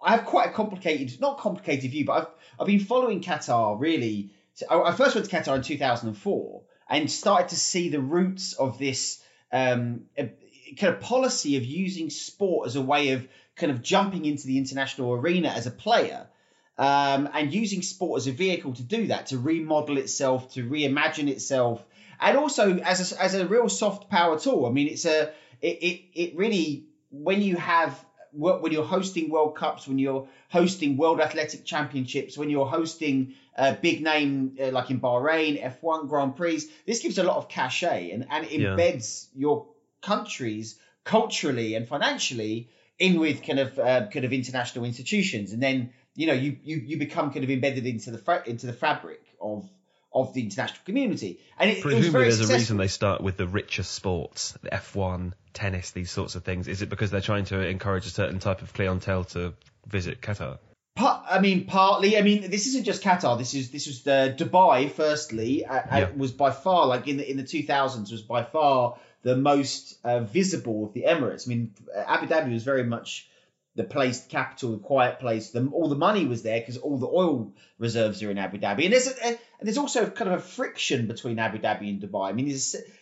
I 0.03 0.11
have 0.11 0.25
quite 0.25 0.49
a 0.49 0.51
complicated, 0.51 1.19
not 1.19 1.39
complicated 1.39 1.91
view, 1.91 2.05
but 2.05 2.13
I've 2.13 2.27
I've 2.59 2.67
been 2.67 2.79
following 2.79 3.21
Qatar 3.21 3.79
really 3.79 4.31
I 4.69 4.79
I 4.79 4.91
first 4.93 5.15
went 5.15 5.29
to 5.29 5.35
Qatar 5.35 5.55
in 5.55 5.61
2004 5.61 6.61
and 6.89 7.09
started 7.09 7.49
to 7.49 7.55
see 7.55 7.89
the 7.89 8.01
roots 8.01 8.53
of 8.53 8.77
this 8.77 9.23
um, 9.51 10.05
kind 10.17 10.93
of 10.95 10.99
policy 10.99 11.57
of 11.57 11.63
using 11.63 12.09
sport 12.09 12.67
as 12.67 12.75
a 12.75 12.81
way 12.81 13.09
of 13.09 13.27
kind 13.55 13.71
of 13.71 13.81
jumping 13.81 14.25
into 14.25 14.47
the 14.47 14.57
international 14.57 15.13
arena 15.13 15.49
as 15.49 15.67
a 15.67 15.71
player. 15.71 16.27
Um, 16.75 17.29
and 17.31 17.53
using 17.53 17.83
sport 17.83 18.21
as 18.21 18.27
a 18.27 18.31
vehicle 18.31 18.73
to 18.73 18.81
do 18.81 19.07
that, 19.07 19.27
to 19.27 19.37
remodel 19.37 19.99
itself, 19.99 20.53
to 20.55 20.67
reimagine 20.67 21.27
itself, 21.27 21.85
and 22.19 22.35
also 22.35 22.79
as 22.79 23.11
a, 23.11 23.21
as 23.21 23.35
a 23.35 23.45
real 23.45 23.69
soft 23.69 24.09
power 24.09 24.39
tool. 24.39 24.65
I 24.65 24.71
mean, 24.71 24.87
it's 24.87 25.05
a 25.05 25.31
it, 25.61 25.83
it, 25.83 26.01
it 26.15 26.35
really 26.35 26.85
when 27.11 27.43
you 27.43 27.57
have 27.57 28.03
when 28.33 28.71
you're 28.71 28.83
hosting 28.83 29.29
World 29.29 29.55
Cups, 29.55 29.87
when 29.87 29.99
you're 29.99 30.27
hosting 30.49 30.97
World 30.97 31.21
Athletic 31.21 31.65
Championships, 31.65 32.37
when 32.37 32.49
you're 32.49 32.65
hosting 32.65 33.35
a 33.55 33.73
big 33.73 34.01
name 34.03 34.57
uh, 34.61 34.71
like 34.71 34.89
in 34.89 34.99
Bahrain, 34.99 35.61
F1 35.61 36.09
Grand 36.09 36.35
Prix, 36.35 36.63
this 36.87 36.99
gives 36.99 37.17
a 37.17 37.23
lot 37.23 37.37
of 37.37 37.47
cachet 37.47 38.11
and, 38.11 38.25
and 38.29 38.45
it 38.45 38.51
Yeah. 38.51 38.75
embeds 38.75 39.27
your 39.35 39.67
countries 40.01 40.79
culturally 41.03 41.75
and 41.75 41.87
financially 41.87 42.69
in 42.99 43.19
with 43.19 43.43
kind 43.43 43.59
of 43.59 43.77
uh, 43.79 44.07
kind 44.07 44.25
of 44.25 44.33
international 44.33 44.85
institutions, 44.85 45.51
and 45.51 45.61
then 45.61 45.91
you 46.15 46.27
know 46.27 46.33
you 46.33 46.57
you, 46.63 46.77
you 46.77 46.97
become 46.97 47.31
kind 47.31 47.43
of 47.43 47.49
embedded 47.49 47.85
into 47.85 48.11
the 48.11 48.17
fa- 48.17 48.43
into 48.45 48.67
the 48.67 48.73
fabric 48.73 49.21
of 49.41 49.67
of 50.13 50.33
the 50.33 50.41
international 50.41 50.79
community, 50.85 51.39
and 51.57 51.69
it, 51.69 51.73
it 51.79 51.85
was 51.85 51.93
Presumably, 51.93 52.11
very 52.11 52.23
there's 52.25 52.49
a 52.49 52.53
reason 52.53 52.77
they 52.77 52.87
start 52.87 53.21
with 53.21 53.37
the 53.37 53.47
richer 53.47 53.83
sports, 53.83 54.51
the 54.61 54.69
F1, 54.69 55.33
tennis, 55.53 55.91
these 55.91 56.11
sorts 56.11 56.35
of 56.35 56.43
things. 56.43 56.67
Is 56.67 56.81
it 56.81 56.89
because 56.89 57.11
they're 57.11 57.21
trying 57.21 57.45
to 57.45 57.59
encourage 57.67 58.05
a 58.05 58.09
certain 58.09 58.39
type 58.39 58.61
of 58.61 58.73
clientele 58.73 59.23
to 59.25 59.53
visit 59.87 60.21
Qatar? 60.21 60.59
Part, 60.95 61.25
I 61.27 61.39
mean, 61.39 61.65
partly. 61.65 62.17
I 62.17 62.21
mean, 62.21 62.51
this 62.51 62.67
isn't 62.67 62.83
just 62.83 63.01
Qatar. 63.01 63.37
This 63.39 63.55
is 63.55 63.71
this 63.71 63.87
was 63.87 64.03
the 64.03 64.35
Dubai. 64.37 64.91
Firstly, 64.91 65.65
uh, 65.65 65.73
uh, 65.73 65.81
Yeah. 65.91 66.09
was 66.15 66.31
by 66.31 66.51
far 66.51 66.85
like 66.85 67.07
in 67.07 67.17
the 67.17 67.29
in 67.29 67.37
the 67.37 67.43
two 67.43 67.63
thousands 67.63 68.11
was 68.11 68.21
by 68.21 68.43
far 68.43 68.97
the 69.23 69.35
most 69.35 69.97
uh, 70.03 70.19
visible 70.19 70.85
of 70.85 70.93
the 70.93 71.05
Emirates. 71.07 71.47
I 71.47 71.49
mean, 71.49 71.73
Abu 71.95 72.27
Dhabi 72.27 72.53
was 72.53 72.63
very 72.63 72.83
much 72.83 73.27
the 73.75 73.83
place, 73.83 74.21
the 74.21 74.29
capital, 74.29 74.73
the 74.73 74.77
quiet 74.77 75.19
place. 75.19 75.49
The, 75.49 75.67
all 75.73 75.89
the 75.89 75.95
money 75.95 76.25
was 76.25 76.43
there 76.43 76.59
because 76.59 76.77
all 76.77 76.97
the 76.97 77.07
oil 77.07 77.53
reserves 77.79 78.21
are 78.21 78.29
in 78.29 78.37
Abu 78.37 78.59
Dhabi, 78.59 78.83
and 78.83 78.93
there's 78.93 79.07
a, 79.07 79.27
and 79.27 79.37
there's 79.61 79.77
also 79.77 80.09
kind 80.09 80.31
of 80.31 80.39
a 80.39 80.41
friction 80.41 81.07
between 81.07 81.39
Abu 81.39 81.57
Dhabi 81.59 81.89
and 81.89 82.01
Dubai. 82.01 82.29
I 82.29 82.33
mean, 82.33 82.55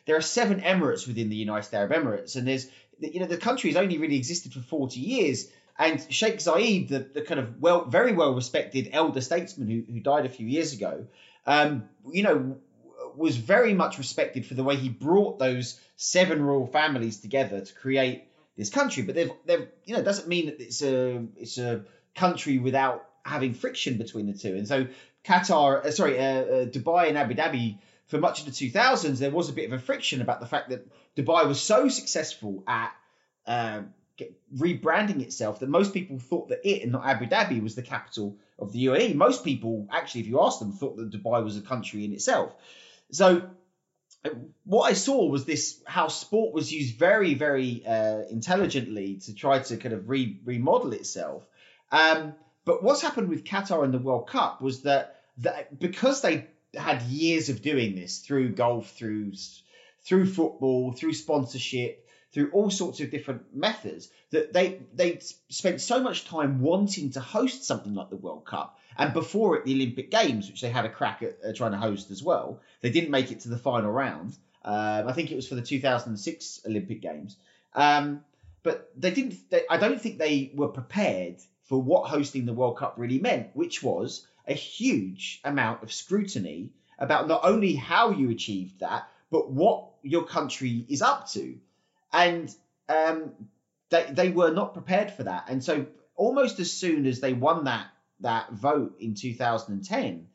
there 0.05 0.15
are 0.15 0.21
seven 0.21 0.61
Emirates 0.61 1.07
within 1.07 1.29
the 1.29 1.35
United 1.35 1.73
Arab 1.73 1.91
Emirates, 1.91 2.35
and 2.35 2.47
there's 2.47 2.67
you 2.99 3.19
know 3.19 3.25
the 3.25 3.37
country 3.37 3.69
has 3.71 3.77
only 3.77 3.97
really 3.97 4.17
existed 4.17 4.53
for 4.53 4.59
40 4.61 4.99
years. 4.99 5.47
And 5.77 6.05
Sheikh 6.13 6.37
Zayed, 6.37 6.89
the, 6.89 6.99
the 6.99 7.21
kind 7.21 7.39
of 7.39 7.59
well, 7.59 7.85
very 7.85 8.13
well 8.13 8.35
respected 8.35 8.89
elder 8.93 9.21
statesman 9.21 9.67
who, 9.67 9.91
who 9.91 9.99
died 9.99 10.25
a 10.25 10.29
few 10.29 10.45
years 10.45 10.73
ago, 10.73 11.07
um, 11.47 11.85
you 12.11 12.23
know, 12.23 12.57
was 13.15 13.35
very 13.35 13.73
much 13.73 13.97
respected 13.97 14.45
for 14.45 14.53
the 14.53 14.63
way 14.63 14.75
he 14.75 14.89
brought 14.89 15.39
those 15.39 15.79
seven 15.95 16.41
royal 16.41 16.67
families 16.67 17.19
together 17.19 17.61
to 17.61 17.73
create 17.73 18.25
this 18.57 18.69
country. 18.69 19.03
But 19.03 19.15
they've, 19.15 19.31
they've, 19.45 19.67
you 19.85 19.95
know, 19.95 20.03
doesn't 20.03 20.27
mean 20.27 20.47
that 20.47 20.59
it's 20.59 20.81
a, 20.81 21.25
it's 21.37 21.57
a 21.57 21.85
country 22.15 22.57
without 22.57 23.07
having 23.23 23.53
friction 23.53 23.97
between 23.97 24.27
the 24.27 24.33
two. 24.33 24.55
And 24.55 24.67
so 24.67 24.87
Qatar, 25.23 25.85
uh, 25.85 25.91
sorry, 25.91 26.19
uh, 26.19 26.23
uh, 26.23 26.65
Dubai 26.65 27.09
and 27.09 27.17
Abu 27.17 27.35
Dhabi, 27.35 27.77
for 28.07 28.17
much 28.17 28.41
of 28.41 28.45
the 28.45 28.51
2000s, 28.51 29.19
there 29.19 29.31
was 29.31 29.49
a 29.49 29.53
bit 29.53 29.71
of 29.71 29.73
a 29.73 29.79
friction 29.79 30.21
about 30.21 30.41
the 30.41 30.45
fact 30.45 30.69
that 30.69 30.85
Dubai 31.15 31.47
was 31.47 31.61
so 31.61 31.87
successful 31.87 32.63
at 32.67 32.91
uh, 33.47 33.81
rebranding 34.55 35.21
itself 35.21 35.59
that 35.59 35.69
most 35.69 35.93
people 35.93 36.19
thought 36.19 36.49
that 36.49 36.59
it 36.67 36.83
and 36.83 36.91
not 36.91 37.05
Abu 37.05 37.25
Dhabi 37.25 37.61
was 37.61 37.75
the 37.75 37.81
capital 37.81 38.37
of 38.59 38.71
the 38.73 38.85
UAE. 38.85 39.15
Most 39.15 39.43
people, 39.43 39.87
actually, 39.91 40.21
if 40.21 40.27
you 40.27 40.41
ask 40.41 40.59
them, 40.59 40.73
thought 40.73 40.97
that 40.97 41.11
Dubai 41.11 41.43
was 41.43 41.57
a 41.57 41.61
country 41.61 42.05
in 42.05 42.13
itself. 42.13 42.53
So 43.11 43.49
what 44.65 44.89
I 44.89 44.93
saw 44.93 45.25
was 45.25 45.45
this 45.45 45.81
how 45.85 46.07
sport 46.07 46.53
was 46.53 46.71
used 46.71 46.97
very, 46.97 47.33
very 47.33 47.85
uh, 47.85 48.21
intelligently 48.29 49.15
to 49.25 49.33
try 49.33 49.59
to 49.59 49.77
kind 49.77 49.93
of 49.93 50.09
re- 50.09 50.39
remodel 50.45 50.93
itself. 50.93 51.47
Um, 51.91 52.35
but 52.63 52.83
what's 52.83 53.01
happened 53.01 53.29
with 53.29 53.43
Qatar 53.43 53.83
and 53.83 53.93
the 53.93 53.99
World 53.99 54.27
Cup 54.27 54.61
was 54.61 54.83
that, 54.83 55.21
that 55.39 55.79
because 55.79 56.21
they 56.21 56.47
had 56.75 57.01
years 57.03 57.49
of 57.49 57.61
doing 57.61 57.95
this 57.95 58.19
through 58.19 58.49
golf, 58.49 58.91
through 58.91 59.33
through 60.03 60.25
football, 60.25 60.91
through 60.91 61.13
sponsorship, 61.13 62.07
through 62.31 62.49
all 62.51 62.69
sorts 62.69 63.01
of 63.01 63.11
different 63.11 63.55
methods, 63.55 64.09
that 64.31 64.53
they 64.53 64.79
they 64.93 65.19
spent 65.49 65.81
so 65.81 66.01
much 66.01 66.25
time 66.25 66.61
wanting 66.61 67.11
to 67.11 67.19
host 67.19 67.65
something 67.65 67.93
like 67.93 68.09
the 68.09 68.15
World 68.15 68.45
Cup, 68.45 68.77
and 68.97 69.13
before 69.13 69.57
it 69.57 69.65
the 69.65 69.73
Olympic 69.73 70.11
Games, 70.11 70.49
which 70.49 70.61
they 70.61 70.69
had 70.69 70.85
a 70.85 70.89
crack 70.89 71.23
at 71.23 71.37
uh, 71.47 71.53
trying 71.53 71.71
to 71.71 71.77
host 71.77 72.11
as 72.11 72.21
well. 72.21 72.59
They 72.81 72.89
didn't 72.89 73.11
make 73.11 73.31
it 73.31 73.41
to 73.41 73.49
the 73.49 73.57
final 73.57 73.91
round. 73.91 74.37
Um, 74.63 75.07
I 75.07 75.13
think 75.13 75.31
it 75.31 75.35
was 75.35 75.47
for 75.47 75.55
the 75.55 75.61
2006 75.61 76.61
Olympic 76.67 77.01
Games, 77.01 77.37
um, 77.73 78.23
but 78.63 78.91
they 78.95 79.11
didn't. 79.11 79.49
They, 79.49 79.63
I 79.69 79.77
don't 79.77 79.99
think 79.99 80.17
they 80.17 80.51
were 80.53 80.67
prepared 80.67 81.37
for 81.63 81.81
what 81.81 82.09
hosting 82.09 82.45
the 82.45 82.53
World 82.53 82.77
Cup 82.77 82.95
really 82.97 83.19
meant, 83.19 83.49
which 83.53 83.81
was 83.81 84.27
a 84.47 84.53
huge 84.53 85.39
amount 85.43 85.83
of 85.83 85.91
scrutiny 85.91 86.71
about 86.99 87.27
not 87.27 87.41
only 87.43 87.73
how 87.73 88.11
you 88.11 88.29
achieved 88.29 88.81
that, 88.81 89.07
but 89.31 89.49
what 89.49 89.87
your 90.03 90.23
country 90.23 90.85
is 90.89 91.01
up 91.01 91.29
to. 91.29 91.57
And 92.13 92.53
um, 92.89 93.31
they, 93.89 94.05
they 94.11 94.29
were 94.29 94.51
not 94.51 94.73
prepared 94.73 95.11
for 95.11 95.23
that. 95.23 95.45
And 95.47 95.63
so 95.63 95.87
almost 96.15 96.59
as 96.59 96.71
soon 96.71 97.05
as 97.05 97.19
they 97.19 97.33
won 97.33 97.63
that 97.63 97.87
that 98.21 98.51
vote 98.53 98.97
in 98.99 99.15
2010, 99.15 100.27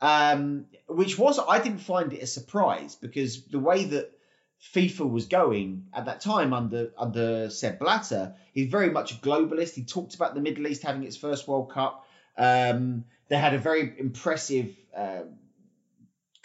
um, 0.00 0.66
which 0.88 1.18
was 1.18 1.38
I 1.38 1.60
didn't 1.60 1.78
find 1.78 2.12
it 2.12 2.22
a 2.22 2.26
surprise 2.26 2.94
because 2.94 3.44
the 3.46 3.58
way 3.58 3.84
that 3.84 4.10
FIFA 4.74 5.10
was 5.10 5.26
going 5.26 5.86
at 5.92 6.06
that 6.06 6.20
time 6.20 6.52
under 6.52 6.92
under 6.98 7.50
Sepp 7.50 7.78
Blatter, 7.78 8.34
he's 8.52 8.70
very 8.70 8.90
much 8.90 9.12
a 9.12 9.16
globalist. 9.16 9.74
He 9.74 9.84
talked 9.84 10.14
about 10.14 10.34
the 10.34 10.40
Middle 10.40 10.66
East 10.66 10.82
having 10.82 11.04
its 11.04 11.16
first 11.16 11.46
World 11.46 11.70
Cup. 11.70 12.06
Um, 12.36 13.04
they 13.28 13.36
had 13.36 13.54
a 13.54 13.58
very 13.58 13.94
impressive 13.98 14.74
um 14.96 15.38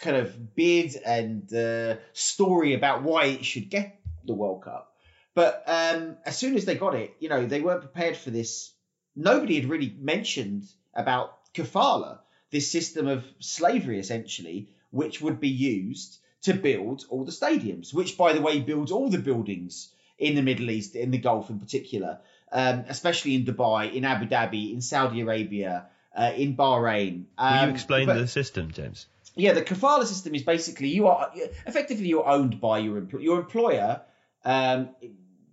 kind 0.00 0.16
of 0.16 0.54
bid 0.54 0.96
and 1.04 1.52
uh, 1.52 1.96
story 2.12 2.74
about 2.74 3.02
why 3.02 3.26
it 3.26 3.44
should 3.44 3.70
get 3.70 4.00
the 4.24 4.34
World 4.34 4.64
Cup. 4.64 4.94
But 5.34 5.62
um, 5.66 6.16
as 6.24 6.36
soon 6.36 6.56
as 6.56 6.64
they 6.64 6.74
got 6.74 6.94
it, 6.94 7.14
you 7.20 7.28
know, 7.28 7.46
they 7.46 7.60
weren't 7.60 7.82
prepared 7.82 8.16
for 8.16 8.30
this. 8.30 8.72
Nobody 9.14 9.60
had 9.60 9.68
really 9.68 9.94
mentioned 9.98 10.64
about 10.94 11.52
kafala, 11.54 12.18
this 12.50 12.70
system 12.70 13.06
of 13.06 13.24
slavery, 13.38 13.98
essentially, 13.98 14.68
which 14.90 15.20
would 15.20 15.40
be 15.40 15.48
used 15.48 16.18
to 16.42 16.54
build 16.54 17.04
all 17.10 17.24
the 17.24 17.32
stadiums, 17.32 17.92
which, 17.94 18.16
by 18.16 18.32
the 18.32 18.40
way, 18.40 18.60
builds 18.60 18.90
all 18.90 19.08
the 19.10 19.18
buildings 19.18 19.92
in 20.18 20.34
the 20.34 20.42
Middle 20.42 20.70
East, 20.70 20.96
in 20.96 21.10
the 21.10 21.18
Gulf 21.18 21.50
in 21.50 21.58
particular, 21.60 22.18
um, 22.52 22.84
especially 22.88 23.34
in 23.36 23.44
Dubai, 23.44 23.92
in 23.92 24.04
Abu 24.04 24.26
Dhabi, 24.26 24.72
in 24.72 24.80
Saudi 24.80 25.20
Arabia, 25.20 25.86
uh, 26.16 26.32
in 26.36 26.56
Bahrain. 26.56 27.24
Will 27.38 27.46
Um, 27.46 27.68
you 27.68 27.74
explain 27.74 28.06
but- 28.06 28.14
the 28.18 28.26
system, 28.26 28.70
James? 28.72 29.06
yeah, 29.36 29.52
the 29.52 29.62
kafala 29.62 30.04
system 30.04 30.34
is 30.34 30.42
basically 30.42 30.88
you 30.88 31.06
are 31.06 31.30
effectively 31.66 32.08
you're 32.08 32.26
owned 32.26 32.60
by 32.60 32.80
your 32.80 33.00
empl- 33.00 33.22
your 33.22 33.38
employer 33.38 34.02
um, 34.44 34.88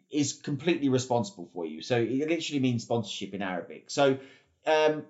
is 0.09 0.33
completely 0.33 0.89
responsible 0.89 1.47
for 1.53 1.65
you. 1.65 1.81
So 1.81 1.97
it 1.97 2.27
literally 2.27 2.59
means 2.59 2.83
sponsorship 2.83 3.33
in 3.33 3.41
Arabic. 3.41 3.89
So 3.91 4.17
um, 4.65 5.03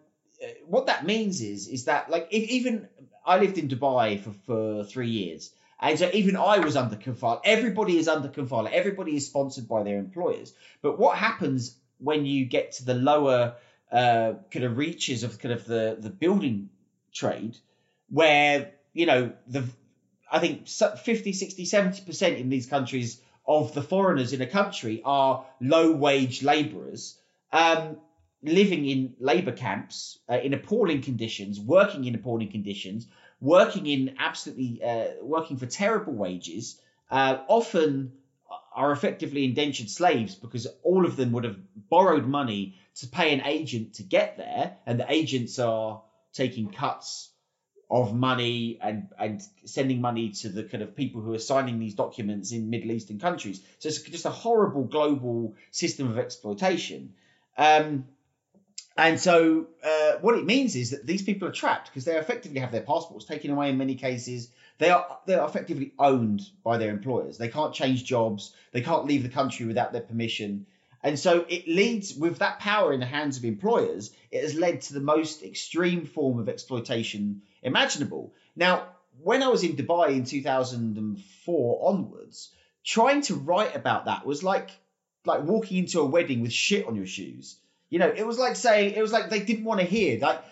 what 0.66 0.86
that 0.88 1.06
means 1.06 1.42
is 1.42 1.68
is 1.68 1.86
that 1.86 2.10
like 2.10 2.28
if 2.32 2.50
even 2.50 2.88
I 3.26 3.38
lived 3.40 3.58
in 3.58 3.68
Dubai 3.68 4.20
for, 4.20 4.32
for 4.46 4.84
three 4.84 5.10
years. 5.10 5.52
And 5.80 6.00
so 6.00 6.10
even 6.12 6.36
I 6.38 6.60
was 6.60 6.76
under 6.76 6.96
kafala. 6.96 7.42
Everybody 7.44 7.98
is 7.98 8.08
under 8.08 8.30
kafala. 8.30 8.72
Everybody 8.72 9.16
is 9.16 9.28
sponsored 9.28 9.68
by 9.68 9.84
their 9.84 10.00
employers. 10.00 10.54
But 10.82 10.98
what 10.98 11.18
happens 11.18 11.76
when 12.00 12.26
you 12.26 12.46
get 12.46 12.72
to 12.74 12.86
the 12.86 12.96
lower 12.96 13.56
uh, 13.92 14.34
kind 14.52 14.66
of 14.66 14.78
reaches 14.78 15.24
of 15.24 15.38
kind 15.40 15.54
of 15.54 15.66
the, 15.66 15.98
the 16.00 16.10
building 16.10 16.70
trade, 17.14 17.58
where 18.10 18.72
you 18.94 19.06
know 19.06 19.34
the 19.48 19.66
I 20.32 20.40
think 20.40 20.64
so- 20.66 20.96
50, 20.96 21.34
60, 21.34 21.66
70 21.66 22.06
percent 22.06 22.38
in 22.38 22.50
these 22.50 22.66
countries 22.66 23.22
of 23.46 23.74
the 23.74 23.82
foreigners 23.82 24.34
in 24.34 24.42
a 24.42 24.48
country 24.48 25.02
are 25.06 25.46
low 25.62 25.92
wage 25.92 26.44
labourers 26.44 27.18
um, 27.52 27.98
living 28.44 28.86
in 28.88 29.16
labour 29.20 29.52
camps 29.52 30.20
uh, 30.30 30.40
in 30.40 30.54
appalling 30.54 31.02
conditions, 31.02 31.60
working 31.60 32.06
in 32.06 32.16
appalling 32.16 32.52
conditions, 32.52 33.08
working 33.42 33.86
in 33.86 34.16
absolutely 34.20 34.82
uh, 34.84 35.08
working 35.22 35.58
for 35.58 35.66
terrible 35.66 36.14
wages, 36.14 36.80
uh, 37.10 37.40
often 37.48 38.14
are 38.74 38.92
effectively 38.92 39.44
indentured 39.44 39.90
slaves 39.90 40.36
because 40.36 40.68
all 40.84 41.06
of 41.06 41.16
them 41.16 41.32
would 41.32 41.44
have 41.44 41.58
borrowed 41.90 42.28
money 42.28 42.76
to 42.96 43.08
pay 43.08 43.34
an 43.34 43.42
agent 43.46 43.96
to 43.96 44.04
get 44.04 44.38
there, 44.38 44.78
and 44.86 45.00
the 45.00 45.12
agents 45.12 45.58
are 45.60 46.02
taking 46.34 46.70
cuts 46.70 47.30
of 47.90 48.14
money 48.14 48.78
and 48.82 49.08
and 49.18 49.42
sending 49.66 50.02
money 50.02 50.30
to 50.30 50.50
the 50.50 50.64
kind 50.64 50.84
of 50.84 50.96
people 50.96 51.22
who 51.22 51.34
are 51.34 51.40
signing 51.40 51.80
these 51.80 51.96
documents 51.96 52.52
in 52.52 52.70
Middle 52.70 52.92
Eastern 52.92 53.18
countries. 53.18 53.62
So 53.80 53.90
it's 53.90 54.02
just 54.02 54.26
a 54.26 54.30
horrible 54.30 54.84
global 54.84 55.56
system 55.72 56.10
of 56.12 56.20
exploitation. 56.20 57.14
Um, 57.58 58.06
And 58.98 59.20
so, 59.20 59.68
uh, 59.84 60.14
what 60.22 60.40
it 60.40 60.46
means 60.46 60.76
is 60.76 60.90
that 60.90 61.06
these 61.06 61.22
people 61.22 61.48
are 61.48 61.52
trapped 61.52 61.90
because 61.90 62.06
they 62.06 62.18
effectively 62.18 62.60
have 62.62 62.72
their 62.72 62.82
passports 62.82 63.26
taken 63.26 63.52
away 63.52 63.70
in 63.70 63.78
many 63.78 63.94
cases. 63.94 64.50
They 64.80 64.90
are 64.90 65.20
they 65.28 65.36
are 65.36 65.48
effectively 65.48 65.94
owned 66.00 66.42
by 66.64 66.78
their 66.78 66.90
employers. 66.90 67.38
They 67.38 67.50
can't 67.50 67.74
change 67.74 68.04
jobs. 68.04 68.54
They 68.72 68.82
can't 68.82 69.06
leave 69.06 69.22
the 69.22 69.30
country 69.30 69.68
without 69.68 69.92
their 69.92 70.02
permission. 70.02 70.66
And 71.04 71.20
so 71.20 71.46
it 71.48 71.68
leads 71.68 72.16
with 72.16 72.40
that 72.40 72.60
power 72.60 72.92
in 72.92 73.00
the 73.00 73.06
hands 73.06 73.38
of 73.38 73.46
employers. 73.46 74.12
It 74.32 74.42
has 74.42 74.56
led 74.56 74.82
to 74.82 74.94
the 74.94 75.00
most 75.00 75.44
extreme 75.44 76.06
form 76.06 76.40
of 76.40 76.50
exploitation 76.50 77.44
imaginable. 77.62 78.34
Now, 78.56 78.88
when 79.22 79.44
I 79.44 79.48
was 79.50 79.64
in 79.64 79.76
Dubai 79.76 80.10
in 80.10 80.26
2004 80.26 81.90
onwards, 81.90 82.52
trying 82.84 83.22
to 83.24 83.36
write 83.36 83.76
about 83.76 84.06
that 84.06 84.26
was 84.26 84.44
like 84.44 84.72
like 85.24 85.44
walking 85.44 85.78
into 85.78 86.00
a 86.00 86.06
wedding 86.06 86.42
with 86.42 86.54
shit 86.54 86.88
on 86.88 86.96
your 86.96 87.06
shoes. 87.06 87.60
You 87.90 88.00
know, 88.00 88.14
it 88.14 88.26
was 88.26 88.38
like 88.38 88.56
saying 88.56 88.96
it 88.96 89.02
was 89.02 89.12
like 89.12 89.30
they 89.30 89.40
didn't 89.40 89.64
want 89.64 89.80
to 89.80 89.86
hear 89.86 90.20
like 90.20 90.44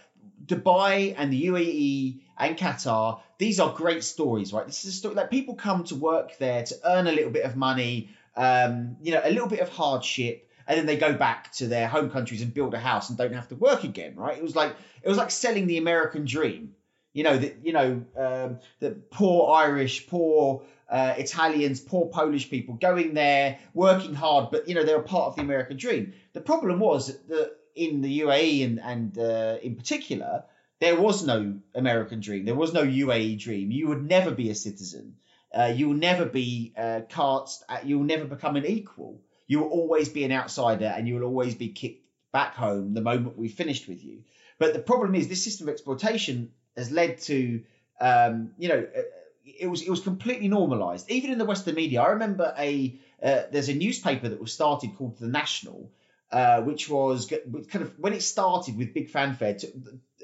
Dubai 0.46 1.16
and 1.18 1.32
the 1.32 1.48
UAE 1.48 2.20
and 2.38 2.58
Qatar. 2.58 3.20
These 3.38 3.60
are 3.60 3.74
great 3.74 4.04
stories, 4.04 4.54
right? 4.54 4.66
This 4.66 4.86
is 4.86 4.94
a 4.94 4.98
story 4.98 5.16
like 5.16 5.30
people 5.30 5.56
come 5.56 5.84
to 5.86 5.96
work 5.96 6.38
there 6.38 6.64
to 6.64 6.76
earn 6.86 7.08
a 7.08 7.12
little 7.12 7.32
bit 7.32 7.44
of 7.44 7.56
money, 7.56 8.10
um, 8.36 8.98
you 9.02 9.12
know, 9.12 9.22
a 9.24 9.30
little 9.30 9.48
bit 9.50 9.60
of 9.60 9.70
hardship, 9.70 10.50
and 10.68 10.78
then 10.78 10.86
they 10.86 10.98
go 10.98 11.14
back 11.14 11.52
to 11.54 11.68
their 11.68 11.88
home 11.88 12.10
countries 12.10 12.42
and 12.42 12.54
build 12.54 12.74
a 12.74 12.80
house 12.80 13.10
and 13.10 13.18
don't 13.18 13.34
have 13.34 13.50
to 13.50 13.56
work 13.56 13.84
again, 13.84 14.16
right? 14.16 14.38
It 14.38 14.44
was 14.44 14.56
like 14.56 14.76
it 15.04 15.10
was 15.10 15.18
like 15.18 15.32
selling 15.32 15.68
the 15.68 15.78
American 15.78 16.26
dream. 16.26 16.76
You 17.16 17.24
know 17.24 17.38
that 17.38 17.60
you 17.64 17.72
know 17.72 18.04
um, 18.18 18.60
the 18.82 18.92
poor 19.10 19.56
Irish, 19.56 20.06
poor 20.08 20.64
uh, 20.90 21.14
Italians, 21.18 21.80
poor 21.80 22.08
Polish 22.08 22.50
people 22.50 22.76
going 22.76 23.14
there, 23.14 23.58
working 23.74 24.14
hard, 24.14 24.52
but 24.52 24.68
you 24.68 24.76
know 24.76 24.84
they're 24.84 25.00
a 25.00 25.04
part 25.04 25.28
of 25.30 25.36
the 25.38 25.42
American 25.42 25.78
dream. 25.78 26.12
The 26.34 26.42
problem 26.42 26.78
was 26.82 27.18
that 27.28 27.56
in 27.74 28.02
the 28.02 28.20
UAE 28.20 28.66
and 28.66 28.82
and 28.82 29.18
uh, 29.18 29.58
in 29.64 29.78
particular, 29.78 30.44
there 30.82 31.00
was 31.00 31.26
no 31.26 31.58
American 31.74 32.20
dream. 32.20 32.44
There 32.44 32.54
was 32.54 32.74
no 32.74 32.84
UAE 32.84 33.40
dream. 33.40 33.72
You 33.72 33.88
would 33.88 34.04
never 34.04 34.32
be 34.32 34.50
a 34.50 34.56
citizen. 34.56 35.16
Uh, 35.58 35.72
you 35.74 35.88
will 35.88 35.96
never 35.96 36.26
be 36.26 36.74
uh, 36.78 37.00
cast. 37.08 37.64
You 37.86 38.00
will 38.00 38.06
never 38.06 38.26
become 38.26 38.58
an 38.58 38.66
equal. 38.66 39.22
You 39.48 39.60
will 39.60 39.70
always 39.70 40.10
be 40.10 40.26
an 40.26 40.34
outsider, 40.34 40.88
and 40.88 41.08
you 41.08 41.16
will 41.16 41.24
always 41.24 41.56
be 41.56 41.70
kicked 41.70 42.04
back 42.34 42.56
home 42.56 42.94
the 42.94 43.00
moment 43.00 43.38
we 43.38 43.48
finished 43.48 43.88
with 43.88 44.04
you. 44.04 44.24
But 44.60 44.74
the 44.74 44.80
problem 44.80 45.16
is, 45.16 45.30
this 45.30 45.46
system 45.46 45.70
of 45.70 45.74
exploitation 45.74 46.52
has 46.76 46.92
led 46.92 47.20
to, 47.22 47.62
um, 48.00 48.52
you 48.58 48.70
know, 48.70 48.88
uh, 48.98 49.02
it 49.46 49.68
was 49.68 49.82
it 49.82 49.90
was 49.90 50.02
completely 50.02 50.48
normalised. 50.48 51.10
Even 51.10 51.32
in 51.32 51.38
the 51.38 51.46
Western 51.46 51.76
media, 51.76 52.02
I 52.02 52.10
remember 52.10 52.54
a 52.58 53.00
uh, 53.22 53.44
there's 53.52 53.70
a 53.70 53.74
newspaper 53.74 54.30
that 54.30 54.42
was 54.42 54.54
started 54.54 54.96
called 54.98 55.18
The 55.18 55.28
National, 55.28 55.92
uh, 56.32 56.62
which 56.62 56.90
was 56.90 57.32
kind 57.70 57.84
of 57.84 57.98
when 58.00 58.14
it 58.14 58.24
started 58.24 58.78
with 58.78 58.94
big 58.94 59.10
fanfare, 59.10 59.56
to, 59.56 59.68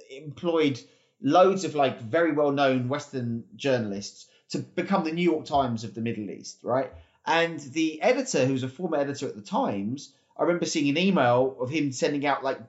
employed 0.09 0.79
loads 1.21 1.63
of 1.63 1.75
like 1.75 2.01
very 2.01 2.31
well 2.31 2.51
known 2.51 2.89
Western 2.89 3.43
journalists 3.55 4.27
to 4.49 4.59
become 4.59 5.03
the 5.03 5.11
New 5.11 5.23
York 5.23 5.45
Times 5.45 5.83
of 5.83 5.93
the 5.93 6.01
Middle 6.01 6.29
East, 6.29 6.59
right? 6.63 6.91
And 7.25 7.59
the 7.59 8.01
editor, 8.01 8.45
who 8.45 8.53
was 8.53 8.63
a 8.63 8.69
former 8.69 8.97
editor 8.97 9.27
at 9.27 9.35
the 9.35 9.41
Times, 9.41 10.11
I 10.37 10.43
remember 10.43 10.65
seeing 10.65 10.89
an 10.89 10.97
email 10.97 11.55
of 11.59 11.69
him 11.69 11.91
sending 11.91 12.25
out 12.25 12.43
like, 12.43 12.59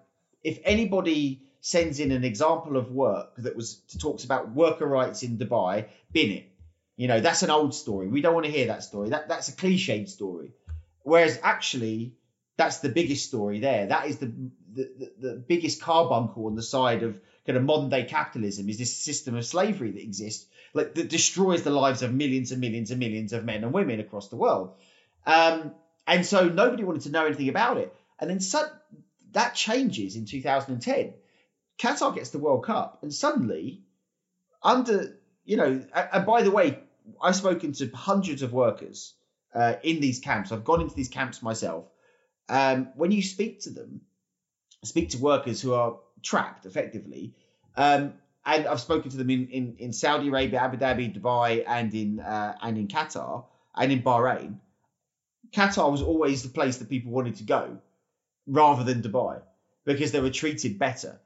if 0.44 0.58
anybody 0.64 1.42
sends 1.62 2.00
in 2.00 2.10
an 2.10 2.24
example 2.24 2.76
of 2.76 2.90
work 2.90 3.36
that 3.38 3.54
was 3.54 3.76
talks 3.98 4.24
about 4.24 4.50
worker 4.50 4.86
rights 4.86 5.22
in 5.22 5.38
Dubai, 5.38 5.86
bin 6.12 6.32
it. 6.32 6.48
You 6.96 7.06
know, 7.06 7.20
that's 7.20 7.44
an 7.44 7.50
old 7.50 7.72
story. 7.72 8.08
We 8.08 8.20
don't 8.20 8.34
want 8.34 8.46
to 8.46 8.52
hear 8.52 8.66
that 8.66 8.82
story. 8.82 9.10
That 9.10 9.28
that's 9.28 9.48
a 9.48 9.52
cliched 9.52 10.08
story. 10.08 10.50
Whereas 11.04 11.38
actually, 11.42 12.14
that's 12.56 12.78
the 12.78 12.88
biggest 12.88 13.26
story 13.26 13.60
there. 13.60 13.86
That 13.86 14.08
is 14.08 14.18
the 14.18 14.26
the, 14.74 14.90
the, 14.98 15.12
the 15.20 15.34
biggest 15.34 15.80
carbuncle 15.80 16.46
on 16.46 16.56
the 16.56 16.62
side 16.62 17.04
of 17.04 17.18
kind 17.46 17.56
of 17.56 17.62
modern 17.62 17.90
day 17.90 18.04
capitalism 18.04 18.68
is 18.68 18.78
this 18.78 18.96
system 18.96 19.36
of 19.36 19.46
slavery 19.46 19.92
that 19.92 20.02
exists, 20.02 20.46
like 20.74 20.94
that 20.94 21.08
destroys 21.08 21.62
the 21.62 21.70
lives 21.70 22.02
of 22.02 22.12
millions 22.12 22.50
and 22.50 22.60
millions 22.60 22.90
and 22.90 22.98
millions 22.98 23.32
of 23.32 23.44
men 23.44 23.62
and 23.62 23.72
women 23.72 24.00
across 24.00 24.28
the 24.28 24.36
world. 24.36 24.74
Um, 25.26 25.72
and 26.08 26.26
so 26.26 26.48
nobody 26.48 26.82
wanted 26.82 27.02
to 27.02 27.10
know 27.10 27.24
anything 27.24 27.48
about 27.48 27.76
it. 27.76 27.94
And 28.18 28.28
then 28.28 28.40
so, 28.40 28.68
that 29.32 29.54
changes 29.54 30.16
in 30.16 30.26
2010 30.26 31.14
Qatar 31.82 32.14
gets 32.14 32.30
the 32.30 32.38
World 32.38 32.64
Cup, 32.64 32.98
and 33.02 33.12
suddenly, 33.12 33.82
under 34.62 35.18
you 35.44 35.56
know, 35.56 35.84
and 36.12 36.24
by 36.24 36.42
the 36.42 36.50
way, 36.52 36.78
I've 37.20 37.34
spoken 37.34 37.72
to 37.72 37.88
hundreds 37.88 38.42
of 38.42 38.52
workers 38.52 39.14
uh, 39.52 39.74
in 39.82 40.00
these 40.00 40.20
camps. 40.20 40.52
I've 40.52 40.64
gone 40.64 40.80
into 40.80 40.94
these 40.94 41.08
camps 41.08 41.42
myself. 41.42 41.86
Um, 42.48 42.90
when 42.94 43.10
you 43.10 43.22
speak 43.22 43.62
to 43.62 43.70
them, 43.70 44.02
speak 44.84 45.10
to 45.10 45.18
workers 45.18 45.60
who 45.60 45.74
are 45.74 45.98
trapped 46.22 46.66
effectively, 46.66 47.34
um, 47.76 48.14
and 48.46 48.66
I've 48.66 48.80
spoken 48.80 49.10
to 49.10 49.16
them 49.16 49.30
in, 49.30 49.48
in, 49.48 49.76
in 49.78 49.92
Saudi 49.92 50.28
Arabia, 50.28 50.60
Abu 50.60 50.76
Dhabi, 50.76 51.20
Dubai, 51.20 51.64
and 51.66 51.92
in 51.92 52.20
uh, 52.20 52.54
and 52.62 52.78
in 52.78 52.86
Qatar 52.86 53.44
and 53.74 53.90
in 53.90 54.02
Bahrain. 54.02 54.58
Qatar 55.50 55.90
was 55.90 56.02
always 56.02 56.44
the 56.44 56.48
place 56.48 56.76
that 56.78 56.88
people 56.88 57.10
wanted 57.10 57.36
to 57.36 57.44
go, 57.44 57.78
rather 58.46 58.84
than 58.84 59.02
Dubai, 59.02 59.42
because 59.84 60.12
they 60.12 60.20
were 60.20 60.30
treated 60.30 60.78
better. 60.78 61.20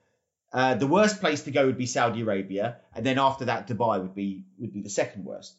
Uh, 0.52 0.74
the 0.74 0.86
worst 0.86 1.20
place 1.20 1.42
to 1.42 1.50
go 1.50 1.66
would 1.66 1.78
be 1.78 1.86
Saudi 1.86 2.22
Arabia, 2.22 2.76
and 2.94 3.04
then 3.04 3.18
after 3.18 3.46
that, 3.46 3.66
Dubai 3.68 4.00
would 4.00 4.14
be 4.14 4.44
would 4.58 4.72
be 4.72 4.80
the 4.80 4.90
second 4.90 5.24
worst. 5.24 5.54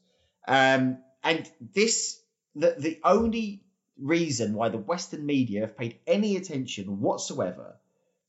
Um, 0.48 1.00
and 1.24 1.50
this, 1.74 2.20
the 2.56 2.76
the 2.78 3.00
only 3.04 3.64
reason 4.00 4.54
why 4.54 4.70
the 4.70 4.78
Western 4.78 5.26
media 5.26 5.62
have 5.62 5.78
paid 5.78 6.00
any 6.08 6.38
attention 6.38 7.02
whatsoever 7.02 7.76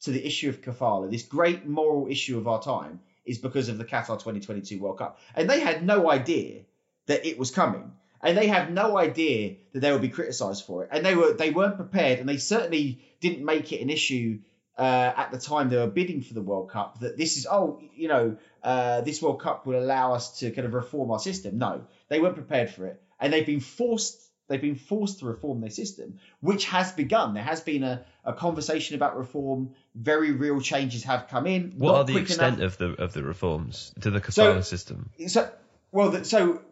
to 0.01 0.11
the 0.11 0.25
issue 0.25 0.49
of 0.49 0.61
kafala, 0.63 1.11
this 1.11 1.23
great 1.23 1.67
moral 1.67 2.09
issue 2.09 2.39
of 2.39 2.49
our 2.49 2.63
time, 2.63 3.01
is 3.25 3.39
because 3.39 3.69
of 3.69 3.79
the 3.79 3.85
Qatar 3.85 4.19
2022 4.19 4.79
World 4.79 4.99
Cup, 4.99 5.19
and 5.35 5.49
they 5.49 5.61
had 5.61 5.85
no 5.85 6.11
idea 6.11 6.63
that 7.07 7.27
it 7.27 7.39
was 7.39 7.51
coming, 7.51 7.93
and 8.23 8.37
they 8.37 8.47
had 8.47 8.73
no 8.73 8.99
idea 8.99 9.57
that 9.73 9.81
they 9.81 9.93
would 9.93 10.03
be 10.03 10.09
criticised 10.09 10.65
for 10.65 10.85
it, 10.85 10.91
and 10.93 11.05
they 11.05 11.15
were 11.15 11.35
they 11.35 11.51
weren't 11.51 11.77
prepared, 11.77 12.19
and 12.19 12.29
they 12.29 12.39
certainly 12.39 13.01
didn't 13.21 13.45
make 13.45 13.73
it 13.73 13.81
an 13.81 13.91
issue 13.91 14.41
uh, 14.79 15.12
at 15.16 15.33
the 15.33 15.39
time 15.39 15.68
they 15.68 15.76
were 15.76 15.89
bidding 15.89 16.22
for 16.22 16.35
the 16.35 16.41
World 16.41 16.70
Cup 16.70 17.01
that 17.01 17.18
this 17.18 17.37
is 17.37 17.47
oh 17.51 17.81
you 17.95 18.09
know 18.09 18.37
uh, 18.62 19.01
this 19.01 19.20
World 19.20 19.41
Cup 19.41 19.66
will 19.66 19.79
allow 19.79 20.14
us 20.14 20.39
to 20.39 20.51
kind 20.53 20.66
of 20.66 20.74
reform 20.74 21.11
our 21.11 21.18
system. 21.18 21.59
No, 21.59 21.85
they 22.09 22.20
weren't 22.20 22.37
prepared 22.37 22.70
for 22.70 22.87
it, 22.87 23.03
and 23.20 23.33
they've 23.33 23.47
been 23.47 23.61
forced. 23.61 24.24
They've 24.47 24.62
been 24.62 24.76
forced 24.76 25.18
to 25.18 25.26
reform 25.26 25.61
their 25.61 25.70
system, 25.70 26.20
which 26.41 26.64
has 26.66 26.93
begun. 26.93 27.35
There 27.35 27.43
has 27.43 27.61
been 27.61 27.83
a, 27.83 28.07
a 28.24 28.33
conversation 28.33 28.97
about 28.97 29.18
reform. 29.18 29.74
Very 29.95 30.33
real 30.33 30.61
changes 30.61 31.05
have 31.05 31.29
come 31.29 31.47
in. 31.47 31.74
What 31.76 31.95
are 31.97 32.05
the 32.05 32.16
extent 32.16 32.61
enough. 32.61 32.72
of 32.72 32.79
the 32.79 33.03
of 33.03 33.12
the 33.12 33.22
reforms 33.22 33.93
to 34.01 34.11
the 34.11 34.20
kafala 34.20 34.55
so, 34.55 34.61
system? 34.62 35.11
So, 35.26 35.51
well, 35.91 36.11
the, 36.11 36.24
so 36.24 36.62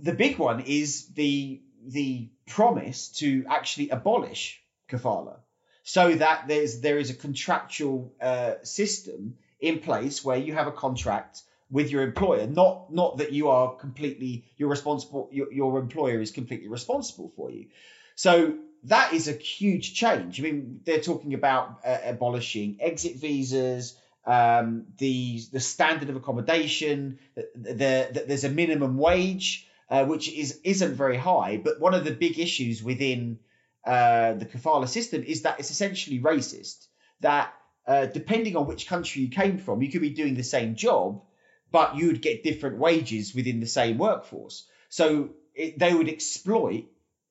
the 0.00 0.14
big 0.14 0.38
one 0.38 0.60
is 0.60 1.08
the 1.08 1.60
the 1.84 2.30
promise 2.46 3.08
to 3.18 3.44
actually 3.48 3.90
abolish 3.90 4.62
kafala 4.88 5.38
so 5.88 6.16
that 6.16 6.48
there's 6.48 6.80
there 6.80 6.98
is 6.98 7.10
a 7.10 7.14
contractual 7.14 8.12
uh, 8.20 8.54
system 8.64 9.36
in 9.60 9.78
place 9.78 10.24
where 10.24 10.36
you 10.36 10.52
have 10.52 10.66
a 10.66 10.72
contract 10.72 11.42
with 11.70 11.92
your 11.92 12.02
employer. 12.02 12.48
Not 12.48 12.92
not 12.92 13.18
that 13.18 13.32
you 13.32 13.50
are 13.50 13.72
completely 13.76 14.44
you're 14.56 14.68
responsible 14.68 15.28
your, 15.30 15.52
your 15.52 15.78
employer 15.78 16.20
is 16.20 16.32
completely 16.32 16.66
responsible 16.66 17.32
for 17.36 17.52
you. 17.52 17.66
So 18.16 18.58
that 18.84 19.12
is 19.12 19.28
a 19.28 19.32
huge 19.32 19.94
change. 19.94 20.40
I 20.40 20.42
mean 20.42 20.80
they're 20.84 21.00
talking 21.00 21.34
about 21.34 21.78
uh, 21.84 21.98
abolishing 22.04 22.78
exit 22.80 23.14
visas 23.16 23.96
um, 24.26 24.86
the 24.98 25.40
the 25.52 25.60
standard 25.60 26.10
of 26.10 26.16
accommodation 26.16 27.20
the, 27.36 27.48
the, 27.54 28.08
the 28.12 28.24
there's 28.26 28.42
a 28.42 28.50
minimum 28.50 28.98
wage 28.98 29.68
uh, 29.88 30.04
which 30.04 30.28
is 30.28 30.58
isn't 30.64 30.94
very 30.94 31.16
high. 31.16 31.58
But 31.62 31.78
one 31.78 31.94
of 31.94 32.04
the 32.04 32.10
big 32.10 32.40
issues 32.40 32.82
within 32.82 33.38
uh, 33.86 34.34
the 34.34 34.46
kafala 34.46 34.88
system 34.88 35.22
is 35.22 35.42
that 35.42 35.60
it's 35.60 35.70
essentially 35.70 36.20
racist. 36.20 36.86
That 37.20 37.54
uh, 37.86 38.06
depending 38.06 38.56
on 38.56 38.66
which 38.66 38.88
country 38.88 39.22
you 39.22 39.28
came 39.28 39.58
from, 39.58 39.80
you 39.80 39.90
could 39.90 40.00
be 40.00 40.10
doing 40.10 40.34
the 40.34 40.42
same 40.42 40.74
job, 40.74 41.22
but 41.70 41.96
you 41.96 42.08
would 42.08 42.20
get 42.20 42.42
different 42.42 42.78
wages 42.78 43.34
within 43.34 43.60
the 43.60 43.66
same 43.66 43.96
workforce. 43.96 44.66
So 44.88 45.30
it, 45.54 45.78
they 45.78 45.94
would 45.94 46.08
exploit 46.08 46.86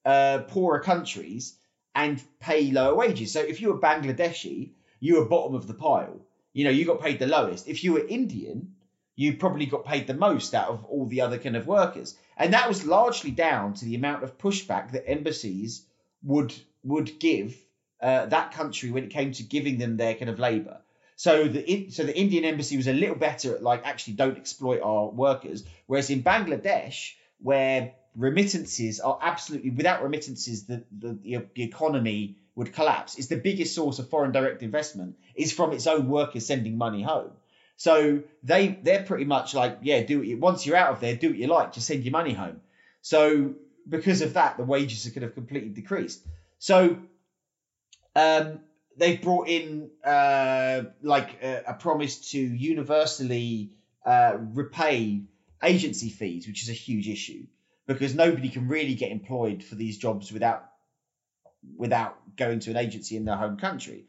uh, 0.05 0.39
poorer 0.47 0.79
countries 0.79 1.57
and 1.93 2.21
pay 2.39 2.71
lower 2.71 2.95
wages. 2.95 3.33
So 3.33 3.41
if 3.41 3.61
you 3.61 3.73
were 3.73 3.79
Bangladeshi, 3.79 4.71
you 4.99 5.19
were 5.19 5.25
bottom 5.25 5.55
of 5.55 5.67
the 5.67 5.73
pile. 5.73 6.21
You 6.53 6.63
know, 6.63 6.69
you 6.69 6.85
got 6.85 7.01
paid 7.01 7.19
the 7.19 7.27
lowest. 7.27 7.67
If 7.67 7.83
you 7.83 7.93
were 7.93 8.07
Indian, 8.07 8.75
you 9.15 9.37
probably 9.37 9.65
got 9.65 9.85
paid 9.85 10.07
the 10.07 10.13
most 10.13 10.53
out 10.53 10.69
of 10.69 10.85
all 10.85 11.05
the 11.05 11.21
other 11.21 11.37
kind 11.37 11.55
of 11.55 11.67
workers. 11.67 12.15
And 12.37 12.53
that 12.53 12.67
was 12.67 12.85
largely 12.85 13.31
down 13.31 13.73
to 13.75 13.85
the 13.85 13.95
amount 13.95 14.23
of 14.23 14.37
pushback 14.37 14.91
that 14.91 15.09
embassies 15.09 15.85
would 16.25 16.53
would 16.83 17.19
give 17.19 17.55
uh, 18.01 18.25
that 18.25 18.51
country 18.51 18.91
when 18.91 19.05
it 19.05 19.09
came 19.11 19.31
to 19.31 19.43
giving 19.43 19.77
them 19.77 19.97
their 19.97 20.15
kind 20.15 20.29
of 20.29 20.39
labour. 20.39 20.81
So 21.15 21.47
the 21.47 21.89
so 21.91 22.03
the 22.03 22.17
Indian 22.17 22.43
embassy 22.43 22.75
was 22.75 22.87
a 22.87 22.93
little 22.93 23.15
better 23.15 23.55
at 23.55 23.63
like 23.63 23.85
actually 23.85 24.13
don't 24.15 24.37
exploit 24.37 24.81
our 24.81 25.07
workers, 25.07 25.63
whereas 25.87 26.09
in 26.09 26.23
Bangladesh, 26.23 27.13
where 27.41 27.93
remittances 28.15 28.99
are 28.99 29.17
absolutely 29.21 29.69
without 29.69 30.03
remittances, 30.03 30.65
the 30.65 30.83
the, 30.91 31.47
the 31.55 31.63
economy 31.63 32.37
would 32.55 32.73
collapse 32.73 33.17
is 33.17 33.27
the 33.27 33.37
biggest 33.37 33.75
source 33.75 33.99
of 33.99 34.09
foreign 34.09 34.31
direct 34.31 34.63
investment 34.63 35.15
is 35.35 35.53
from 35.53 35.73
its 35.73 35.87
own 35.87 36.07
workers 36.09 36.45
sending 36.45 36.77
money 36.77 37.01
home. 37.01 37.31
So 37.77 38.23
they 38.43 38.79
they're 38.83 39.03
pretty 39.03 39.25
much 39.25 39.53
like 39.53 39.79
yeah, 39.83 40.03
do 40.03 40.21
it. 40.21 40.35
Once 40.35 40.65
you're 40.65 40.77
out 40.77 40.91
of 40.91 40.99
there, 40.99 41.15
do 41.15 41.29
what 41.29 41.37
you 41.37 41.47
like. 41.47 41.73
Just 41.73 41.87
send 41.87 42.03
your 42.03 42.11
money 42.11 42.33
home. 42.33 42.61
So 43.01 43.55
because 43.87 44.21
of 44.21 44.33
that, 44.33 44.57
the 44.57 44.63
wages 44.63 45.09
could 45.13 45.23
have 45.23 45.33
completely 45.33 45.69
decreased. 45.69 46.25
So 46.59 46.97
um, 48.15 48.59
they've 48.97 49.21
brought 49.21 49.47
in 49.47 49.91
uh, 50.03 50.83
like 51.01 51.41
a, 51.43 51.63
a, 51.67 51.73
promise 51.73 52.31
to 52.31 52.39
universally 52.39 53.71
uh, 54.05 54.37
repay 54.53 55.23
agency 55.63 56.09
fees, 56.09 56.47
which 56.47 56.63
is 56.63 56.69
a 56.69 56.73
huge 56.73 57.07
issue 57.07 57.45
because 57.87 58.15
nobody 58.15 58.49
can 58.49 58.67
really 58.67 58.95
get 58.95 59.11
employed 59.11 59.63
for 59.63 59.75
these 59.75 59.97
jobs 59.97 60.31
without 60.31 60.69
without 61.77 62.17
going 62.35 62.59
to 62.59 62.71
an 62.71 62.77
agency 62.77 63.17
in 63.17 63.25
their 63.25 63.35
home 63.35 63.57
country. 63.57 64.05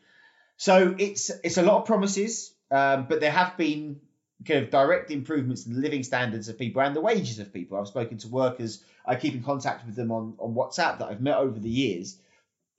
So 0.57 0.95
it's 0.99 1.31
it's 1.45 1.59
a 1.59 1.63
lot 1.63 1.81
of 1.81 1.87
promises, 1.87 2.55
um, 2.71 3.07
but 3.09 3.21
there 3.21 3.31
have 3.31 3.57
been 3.57 4.01
kind 4.45 4.65
of 4.65 4.71
direct 4.71 5.11
improvements 5.11 5.67
in 5.67 5.75
the 5.75 5.81
living 5.81 6.03
standards 6.03 6.49
of 6.49 6.59
people 6.59 6.83
and 6.83 6.95
the 6.95 7.01
wages 7.01 7.39
of 7.39 7.53
people. 7.53 7.79
I've 7.79 7.89
spoken 7.89 8.19
to 8.19 8.29
workers. 8.29 8.83
I 9.05 9.17
keep 9.17 9.35
in 9.35 9.43
contact 9.43 9.87
with 9.87 9.97
them 9.97 10.11
on, 10.13 10.35
on 10.39 10.55
WhatsApp 10.55 10.99
that 10.99 11.09
I've 11.09 11.21
met 11.21 11.37
over 11.39 11.59
the 11.59 11.71
years. 11.71 12.19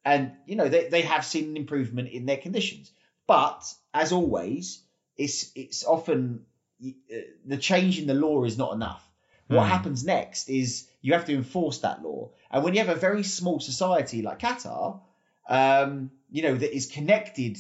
And, 0.06 0.34
you 0.46 0.56
know, 0.56 0.70
they, 0.70 0.88
they 0.88 1.02
have 1.02 1.26
seen 1.26 1.50
an 1.50 1.58
improvement 1.58 2.10
in 2.10 2.26
their 2.26 2.38
conditions. 2.38 2.92
But 3.26 3.72
as 3.94 4.12
always, 4.12 4.82
it's 5.18 5.52
it's 5.56 5.84
often 5.84 6.46
uh, 6.86 7.18
the 7.46 7.58
change 7.58 8.00
in 8.00 8.08
the 8.08 8.14
law 8.14 8.46
is 8.46 8.58
not 8.58 8.74
enough. 8.74 9.04
What 9.48 9.64
mm. 9.64 9.68
happens 9.68 10.06
next 10.06 10.50
is 10.50 10.88
you 11.02 11.14
have 11.14 11.26
to 11.26 11.34
enforce 11.34 11.80
that 11.80 12.04
law. 12.04 12.32
And 12.52 12.64
when 12.64 12.74
you 12.74 12.80
have 12.80 12.96
a 12.96 13.00
very 13.00 13.24
small 13.24 13.60
society 13.60 14.22
like 14.22 14.40
Qatar, 14.40 15.02
um, 15.50 16.12
you 16.30 16.44
know, 16.44 16.56
that 16.56 16.76
is 16.76 16.88
connected 16.88 17.58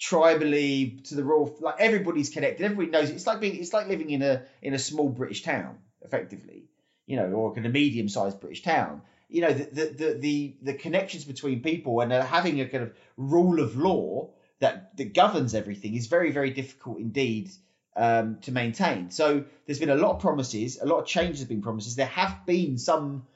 tribally 0.00 1.06
to 1.08 1.14
the 1.14 1.22
royal 1.22 1.54
like 1.60 1.76
everybody's 1.78 2.30
connected. 2.30 2.64
Everybody 2.64 2.90
knows 2.90 3.10
it. 3.10 3.16
it's 3.16 3.26
like 3.26 3.40
being 3.40 3.56
it's 3.56 3.72
like 3.72 3.88
living 3.88 4.10
in 4.10 4.22
a 4.22 4.42
in 4.62 4.72
a 4.72 4.78
small 4.78 5.10
british 5.10 5.42
town 5.42 5.78
effectively 6.02 6.64
you 7.06 7.16
know 7.16 7.26
or 7.26 7.56
in 7.58 7.66
a 7.66 7.68
medium 7.68 8.08
sized 8.08 8.40
british 8.40 8.62
town. 8.62 9.02
You 9.28 9.42
know 9.42 9.52
the 9.52 9.64
the 9.64 9.84
the 9.84 10.14
the, 10.18 10.56
the 10.62 10.74
connections 10.74 11.24
between 11.24 11.62
people 11.62 12.00
and 12.00 12.12
uh, 12.12 12.24
having 12.24 12.60
a 12.60 12.66
kind 12.66 12.84
of 12.84 12.94
rule 13.16 13.60
of 13.60 13.76
law 13.76 14.30
that 14.60 14.96
that 14.96 15.12
governs 15.12 15.54
everything 15.54 15.94
is 15.94 16.06
very 16.06 16.32
very 16.32 16.50
difficult 16.50 16.98
indeed 16.98 17.50
um, 17.94 18.38
to 18.42 18.52
maintain. 18.52 19.10
So 19.10 19.44
there's 19.66 19.78
been 19.78 19.90
a 19.90 19.96
lot 19.96 20.14
of 20.14 20.20
promises 20.20 20.80
a 20.80 20.86
lot 20.86 21.00
of 21.00 21.06
changes 21.06 21.40
have 21.40 21.48
been 21.48 21.62
promises. 21.62 21.94
There 21.94 22.06
have 22.06 22.46
been 22.46 22.78
some 22.78 23.26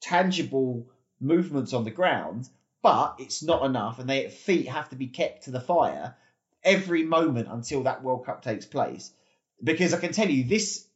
tangible 0.00 0.86
movements 1.20 1.72
on 1.72 1.84
the 1.84 1.90
ground 1.90 2.48
but 2.82 3.16
it's 3.18 3.42
not 3.42 3.64
enough, 3.64 3.98
and 3.98 4.08
their 4.08 4.28
feet 4.28 4.68
have 4.68 4.88
to 4.90 4.96
be 4.96 5.06
kept 5.06 5.44
to 5.44 5.50
the 5.50 5.60
fire 5.60 6.16
every 6.64 7.04
moment 7.04 7.48
until 7.50 7.84
that 7.84 8.02
World 8.02 8.26
Cup 8.26 8.42
takes 8.42 8.66
place. 8.66 9.12
Because 9.62 9.94
I 9.94 9.98
can 9.98 10.12
tell 10.12 10.28
you, 10.28 10.44
this 10.44 10.86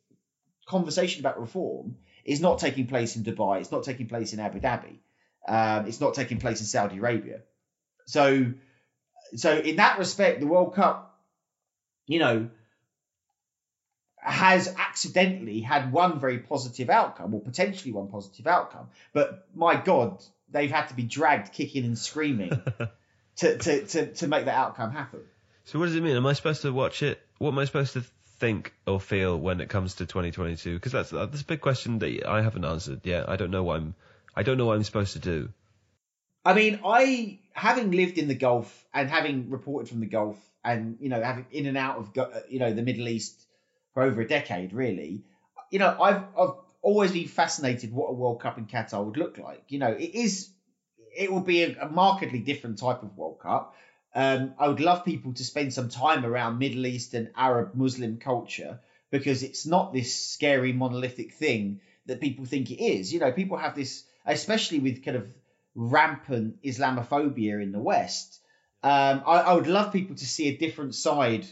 conversation 0.66 1.20
about 1.20 1.40
reform 1.40 1.96
is 2.24 2.40
not 2.40 2.58
taking 2.58 2.86
place 2.88 3.16
in 3.16 3.22
Dubai, 3.22 3.60
it's 3.60 3.70
not 3.70 3.84
taking 3.84 4.08
place 4.08 4.32
in 4.32 4.40
Abu 4.40 4.58
Dhabi, 4.58 4.98
um, 5.46 5.86
it's 5.86 6.00
not 6.00 6.14
taking 6.14 6.38
place 6.38 6.60
in 6.60 6.66
Saudi 6.66 6.98
Arabia. 6.98 7.40
So, 8.06 8.52
so 9.36 9.56
in 9.56 9.76
that 9.76 9.98
respect, 9.98 10.40
the 10.40 10.46
World 10.46 10.74
Cup, 10.74 11.20
you 12.06 12.18
know, 12.18 12.48
has 14.18 14.74
accidentally 14.76 15.60
had 15.60 15.92
one 15.92 16.18
very 16.18 16.40
positive 16.40 16.90
outcome, 16.90 17.32
or 17.32 17.40
potentially 17.40 17.92
one 17.92 18.08
positive 18.08 18.48
outcome. 18.48 18.88
But 19.12 19.46
my 19.54 19.76
God, 19.76 20.20
they've 20.50 20.70
had 20.70 20.88
to 20.88 20.94
be 20.94 21.02
dragged 21.02 21.52
kicking 21.52 21.84
and 21.84 21.98
screaming 21.98 22.50
to, 23.36 23.58
to, 23.58 23.86
to, 23.86 24.06
to 24.14 24.28
make 24.28 24.44
that 24.44 24.56
outcome 24.56 24.92
happen. 24.92 25.20
So 25.64 25.78
what 25.78 25.86
does 25.86 25.96
it 25.96 26.02
mean? 26.02 26.16
Am 26.16 26.26
I 26.26 26.32
supposed 26.32 26.62
to 26.62 26.72
watch 26.72 27.02
it? 27.02 27.20
What 27.38 27.50
am 27.50 27.58
I 27.58 27.64
supposed 27.64 27.94
to 27.94 28.04
think 28.38 28.72
or 28.86 29.00
feel 29.00 29.36
when 29.36 29.60
it 29.60 29.68
comes 29.68 29.96
to 29.96 30.06
2022? 30.06 30.74
Because 30.74 30.92
that's 30.92 31.12
uh, 31.12 31.26
that's 31.26 31.42
a 31.42 31.44
big 31.46 31.60
question 31.60 31.98
that 31.98 32.26
I 32.26 32.42
haven't 32.42 32.64
answered 32.64 33.00
yet. 33.04 33.28
I 33.28 33.36
don't 33.36 33.50
know 33.50 33.64
what 33.64 33.78
I'm 33.78 33.94
I 34.36 34.42
don't 34.42 34.58
know 34.58 34.66
what 34.66 34.76
I'm 34.76 34.84
supposed 34.84 35.14
to 35.14 35.18
do. 35.18 35.48
I 36.44 36.54
mean, 36.54 36.80
I 36.84 37.40
having 37.52 37.90
lived 37.90 38.18
in 38.18 38.28
the 38.28 38.34
Gulf 38.34 38.86
and 38.94 39.10
having 39.10 39.50
reported 39.50 39.88
from 39.88 40.00
the 40.00 40.06
Gulf 40.06 40.38
and 40.64 40.98
you 41.00 41.08
know 41.08 41.20
having 41.20 41.46
in 41.50 41.66
and 41.66 41.76
out 41.76 41.98
of 41.98 42.16
uh, 42.16 42.40
you 42.48 42.60
know 42.60 42.72
the 42.72 42.82
Middle 42.82 43.08
East 43.08 43.34
for 43.92 44.04
over 44.04 44.20
a 44.20 44.28
decade, 44.28 44.72
really. 44.72 45.24
You 45.70 45.80
know, 45.80 45.96
I've 46.00 46.22
I've 46.38 46.54
always 46.86 47.10
been 47.10 47.26
fascinated 47.26 47.92
what 47.92 48.10
a 48.10 48.12
World 48.12 48.40
Cup 48.40 48.58
in 48.58 48.66
Qatar 48.66 49.04
would 49.04 49.16
look 49.16 49.38
like. 49.38 49.64
You 49.68 49.80
know, 49.80 49.90
it 49.90 50.14
is 50.14 50.50
it 51.16 51.32
will 51.32 51.40
be 51.40 51.64
a, 51.64 51.76
a 51.80 51.88
markedly 51.88 52.38
different 52.38 52.78
type 52.78 53.02
of 53.02 53.16
World 53.16 53.40
Cup. 53.40 53.74
Um, 54.14 54.54
I 54.56 54.68
would 54.68 54.78
love 54.78 55.04
people 55.04 55.32
to 55.34 55.44
spend 55.44 55.74
some 55.74 55.88
time 55.88 56.24
around 56.24 56.58
Middle 56.58 56.86
Eastern 56.86 57.30
Arab 57.36 57.74
Muslim 57.74 58.18
culture 58.18 58.78
because 59.10 59.42
it's 59.42 59.66
not 59.66 59.92
this 59.92 60.14
scary 60.14 60.72
monolithic 60.72 61.32
thing 61.34 61.80
that 62.06 62.20
people 62.20 62.44
think 62.44 62.70
it 62.70 62.80
is. 62.80 63.12
You 63.12 63.18
know, 63.18 63.32
people 63.32 63.56
have 63.56 63.74
this, 63.74 64.04
especially 64.24 64.78
with 64.78 65.04
kind 65.04 65.16
of 65.16 65.26
rampant 65.74 66.62
Islamophobia 66.62 67.60
in 67.60 67.72
the 67.72 67.80
West. 67.80 68.40
Um, 68.84 69.24
I, 69.26 69.40
I, 69.40 69.54
would 69.54 69.66
love 69.66 69.92
people 69.92 70.14
to 70.14 70.26
see 70.26 70.48
a 70.48 70.56
different 70.56 70.94
side 70.94 71.46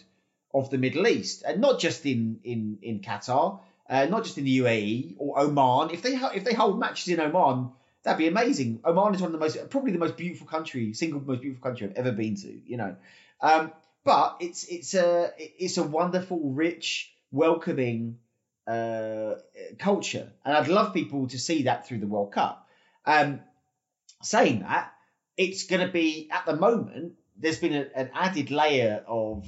of 0.52 0.70
the 0.70 0.78
Middle 0.78 1.08
East, 1.08 1.42
and 1.44 1.60
not 1.60 1.80
just 1.80 2.06
in 2.06 2.38
in 2.44 2.78
in 2.82 3.00
Qatar 3.00 3.60
uh, 3.88 4.06
not 4.06 4.24
just 4.24 4.38
in 4.38 4.44
the 4.44 4.58
UAE 4.58 5.14
or 5.18 5.38
Oman. 5.40 5.90
If 5.90 6.02
they 6.02 6.14
if 6.14 6.44
they 6.44 6.54
hold 6.54 6.78
matches 6.78 7.08
in 7.08 7.20
Oman, 7.20 7.70
that'd 8.02 8.18
be 8.18 8.28
amazing. 8.28 8.80
Oman 8.84 9.14
is 9.14 9.20
one 9.20 9.28
of 9.28 9.32
the 9.32 9.38
most 9.38 9.70
probably 9.70 9.92
the 9.92 9.98
most 9.98 10.16
beautiful 10.16 10.46
country, 10.46 10.92
single 10.94 11.20
most 11.20 11.42
beautiful 11.42 11.62
country 11.62 11.88
I've 11.88 11.96
ever 11.96 12.12
been 12.12 12.36
to. 12.36 12.60
You 12.66 12.76
know, 12.76 12.96
um, 13.40 13.72
but 14.04 14.36
it's 14.40 14.64
it's 14.64 14.94
a 14.94 15.32
it's 15.38 15.76
a 15.76 15.82
wonderful, 15.82 16.50
rich, 16.50 17.12
welcoming 17.30 18.18
uh, 18.66 19.34
culture, 19.78 20.30
and 20.44 20.56
I'd 20.56 20.68
love 20.68 20.94
people 20.94 21.28
to 21.28 21.38
see 21.38 21.64
that 21.64 21.86
through 21.86 21.98
the 21.98 22.06
World 22.06 22.32
Cup. 22.32 22.66
Um, 23.06 23.40
saying 24.22 24.60
that, 24.60 24.92
it's 25.36 25.66
going 25.66 25.86
to 25.86 25.92
be 25.92 26.30
at 26.30 26.46
the 26.46 26.56
moment. 26.56 27.14
There's 27.36 27.58
been 27.58 27.74
a, 27.74 27.86
an 27.94 28.10
added 28.14 28.50
layer 28.50 29.04
of 29.06 29.46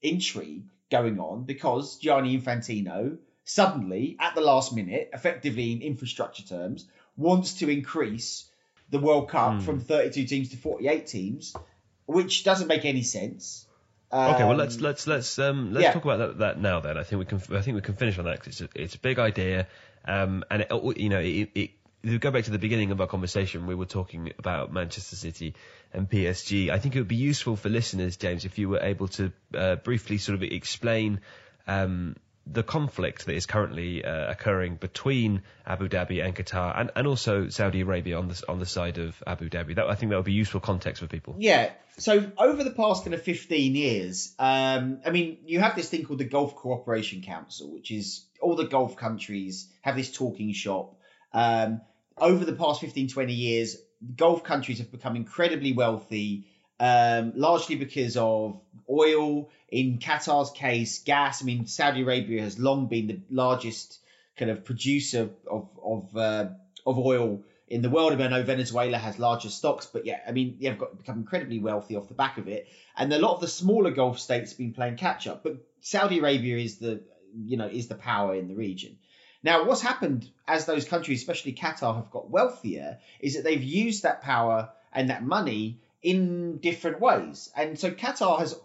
intrigue 0.00 0.64
going 0.90 1.18
on 1.18 1.44
because 1.44 1.98
Gianni 1.98 2.38
Infantino 2.38 3.18
suddenly, 3.46 4.16
at 4.20 4.34
the 4.34 4.42
last 4.42 4.74
minute, 4.74 5.08
effectively 5.14 5.72
in 5.72 5.80
infrastructure 5.80 6.42
terms, 6.42 6.86
wants 7.16 7.54
to 7.54 7.70
increase 7.70 8.50
the 8.90 8.98
World 8.98 9.30
Cup 9.30 9.54
mm. 9.54 9.62
from 9.62 9.80
32 9.80 10.26
teams 10.26 10.50
to 10.50 10.56
48 10.56 11.06
teams, 11.06 11.56
which 12.04 12.44
doesn't 12.44 12.66
make 12.66 12.84
any 12.84 13.02
sense. 13.02 13.66
Um, 14.10 14.34
okay, 14.34 14.44
well 14.44 14.56
let's 14.56 14.76
um, 14.76 14.82
let's 14.82 15.06
let's 15.06 15.38
um, 15.38 15.72
let's 15.72 15.84
yeah. 15.84 15.92
talk 15.92 16.04
about 16.04 16.18
that, 16.18 16.38
that, 16.38 16.60
now. 16.60 16.80
Then 16.80 16.96
I 16.96 17.02
think 17.02 17.18
we 17.18 17.24
can 17.24 17.56
I 17.56 17.60
think 17.62 17.74
we 17.74 17.80
can 17.80 17.96
finish 17.96 18.18
on 18.18 18.26
that 18.26 18.38
because 18.38 18.60
it's 18.60 18.76
a, 18.76 18.82
it's 18.82 18.94
a 18.94 18.98
big 18.98 19.18
idea, 19.18 19.66
um, 20.04 20.44
and 20.48 20.62
it, 20.62 20.70
you 20.96 21.08
know 21.08 21.18
it, 21.18 21.50
it, 21.54 21.70
it 22.04 22.20
go 22.20 22.30
back 22.30 22.44
to 22.44 22.52
the 22.52 22.58
beginning 22.58 22.92
of 22.92 23.00
our 23.00 23.08
conversation, 23.08 23.66
we 23.66 23.74
were 23.74 23.86
talking 23.86 24.32
about 24.38 24.72
Manchester 24.72 25.16
City 25.16 25.54
and 25.92 26.08
PSG. 26.08 26.70
I 26.70 26.78
think 26.78 26.94
it 26.94 27.00
would 27.00 27.08
be 27.08 27.16
useful 27.16 27.56
for 27.56 27.68
listeners, 27.68 28.16
James, 28.16 28.44
if 28.44 28.58
you 28.58 28.68
were 28.68 28.80
able 28.80 29.08
to 29.08 29.32
uh, 29.54 29.76
briefly 29.76 30.18
sort 30.18 30.36
of 30.36 30.44
explain 30.44 31.20
um, 31.66 32.14
the 32.46 32.62
conflict 32.62 33.26
that 33.26 33.34
is 33.34 33.46
currently 33.46 34.04
uh, 34.04 34.30
occurring 34.30 34.76
between 34.76 35.42
Abu 35.66 35.88
Dhabi 35.88 36.24
and 36.24 36.34
Qatar, 36.34 36.78
and, 36.78 36.90
and 36.94 37.06
also 37.06 37.48
Saudi 37.48 37.80
Arabia 37.80 38.18
on 38.18 38.28
the 38.28 38.42
on 38.48 38.60
the 38.60 38.66
side 38.66 38.98
of 38.98 39.20
Abu 39.26 39.48
Dhabi. 39.48 39.74
That 39.74 39.88
I 39.88 39.94
think 39.96 40.10
that 40.10 40.16
would 40.16 40.24
be 40.24 40.32
useful 40.32 40.60
context 40.60 41.02
for 41.02 41.08
people. 41.08 41.34
Yeah. 41.38 41.70
So 41.98 42.30
over 42.38 42.62
the 42.62 42.70
past 42.70 43.04
kind 43.04 43.14
of 43.14 43.22
fifteen 43.22 43.74
years, 43.74 44.34
um, 44.38 45.00
I 45.04 45.10
mean, 45.10 45.38
you 45.46 45.60
have 45.60 45.74
this 45.74 45.88
thing 45.88 46.04
called 46.04 46.20
the 46.20 46.24
Gulf 46.24 46.54
Cooperation 46.54 47.22
Council, 47.22 47.72
which 47.72 47.90
is 47.90 48.26
all 48.40 48.54
the 48.54 48.66
Gulf 48.66 48.96
countries 48.96 49.68
have 49.82 49.96
this 49.96 50.12
talking 50.12 50.52
shop. 50.52 50.94
Um, 51.32 51.80
over 52.18 52.44
the 52.44 52.54
past 52.54 52.80
15, 52.80 53.08
20 53.08 53.34
years, 53.34 53.76
Gulf 54.16 54.42
countries 54.42 54.78
have 54.78 54.90
become 54.90 55.16
incredibly 55.16 55.72
wealthy 55.72 56.46
um, 56.80 57.32
largely 57.36 57.76
because 57.76 58.16
of 58.16 58.60
oil. 58.88 59.50
In 59.68 59.98
Qatar's 59.98 60.50
case, 60.52 61.02
gas. 61.02 61.42
I 61.42 61.44
mean, 61.44 61.66
Saudi 61.66 62.02
Arabia 62.02 62.42
has 62.42 62.58
long 62.58 62.86
been 62.86 63.08
the 63.08 63.20
largest 63.30 63.98
kind 64.36 64.50
of 64.50 64.64
producer 64.64 65.30
of 65.50 65.68
of 65.82 66.16
uh, 66.16 66.48
of 66.86 66.98
oil 66.98 67.42
in 67.68 67.82
the 67.82 67.90
world. 67.90 68.12
I 68.12 68.16
mean, 68.16 68.26
I 68.28 68.38
know 68.38 68.42
Venezuela 68.44 68.96
has 68.96 69.18
larger 69.18 69.50
stocks, 69.50 69.86
but 69.86 70.06
yeah, 70.06 70.20
I 70.26 70.32
mean, 70.32 70.58
they've 70.60 70.78
got 70.78 70.96
become 70.96 71.18
incredibly 71.18 71.58
wealthy 71.58 71.96
off 71.96 72.08
the 72.08 72.14
back 72.14 72.38
of 72.38 72.48
it. 72.48 72.68
And 72.96 73.12
a 73.12 73.18
lot 73.18 73.34
of 73.34 73.40
the 73.40 73.48
smaller 73.48 73.90
Gulf 73.90 74.20
states 74.20 74.52
have 74.52 74.58
been 74.58 74.72
playing 74.72 74.96
catch 74.96 75.26
up, 75.26 75.42
but 75.42 75.56
Saudi 75.80 76.20
Arabia 76.20 76.58
is 76.58 76.78
the 76.78 77.02
you 77.34 77.56
know 77.56 77.66
is 77.66 77.88
the 77.88 77.96
power 77.96 78.34
in 78.34 78.48
the 78.48 78.54
region. 78.54 78.98
Now, 79.42 79.64
what's 79.64 79.82
happened 79.82 80.28
as 80.48 80.66
those 80.66 80.86
countries, 80.86 81.20
especially 81.20 81.52
Qatar, 81.52 81.94
have 81.94 82.10
got 82.10 82.30
wealthier, 82.30 82.98
is 83.20 83.34
that 83.34 83.44
they've 83.44 83.62
used 83.62 84.02
that 84.02 84.22
power 84.22 84.70
and 84.92 85.10
that 85.10 85.22
money 85.22 85.80
in 86.06 86.58
different 86.58 87.00
ways. 87.00 87.50
And 87.56 87.76
so 87.76 87.90
Qatar 87.90 88.38
has 88.38 88.56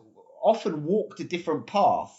often 0.43 0.85
walked 0.85 1.19
a 1.21 1.23
different 1.23 1.65
path 1.65 2.13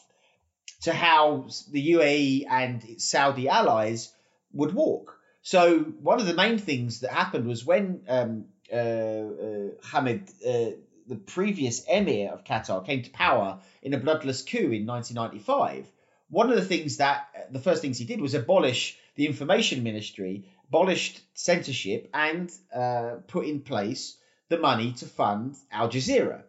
to 0.80 0.92
how 0.92 1.46
the 1.70 1.92
UAE 1.92 2.46
and 2.50 2.82
its 2.82 3.04
Saudi 3.04 3.48
allies 3.48 4.12
would 4.52 4.74
walk. 4.74 5.16
So 5.42 5.78
one 5.78 6.18
of 6.20 6.26
the 6.26 6.34
main 6.34 6.58
things 6.58 7.00
that 7.00 7.12
happened 7.12 7.46
was 7.46 7.64
when 7.64 8.02
um, 8.08 8.46
uh, 8.72 8.76
uh, 8.76 9.68
Hamad, 9.90 10.28
uh, 10.44 10.76
the 11.06 11.20
previous 11.24 11.84
emir 11.84 12.32
of 12.32 12.42
Qatar, 12.42 12.84
came 12.84 13.02
to 13.04 13.10
power 13.10 13.60
in 13.80 13.94
a 13.94 13.98
bloodless 13.98 14.42
coup 14.42 14.72
in 14.72 14.86
1995, 14.86 15.86
one 16.30 16.50
of 16.50 16.56
the 16.56 16.64
things 16.64 16.96
that 16.96 17.28
the 17.52 17.60
first 17.60 17.80
things 17.80 17.96
he 17.96 18.06
did 18.06 18.20
was 18.20 18.34
abolish 18.34 18.98
the 19.14 19.26
information 19.26 19.84
ministry, 19.84 20.46
abolished 20.68 21.20
censorship, 21.34 22.10
and 22.12 22.50
uh, 22.74 23.18
put 23.28 23.46
in 23.46 23.60
place 23.60 24.16
the 24.48 24.58
money 24.58 24.92
to 24.92 25.06
fund 25.06 25.56
Al 25.70 25.88
Jazeera. 25.88 26.42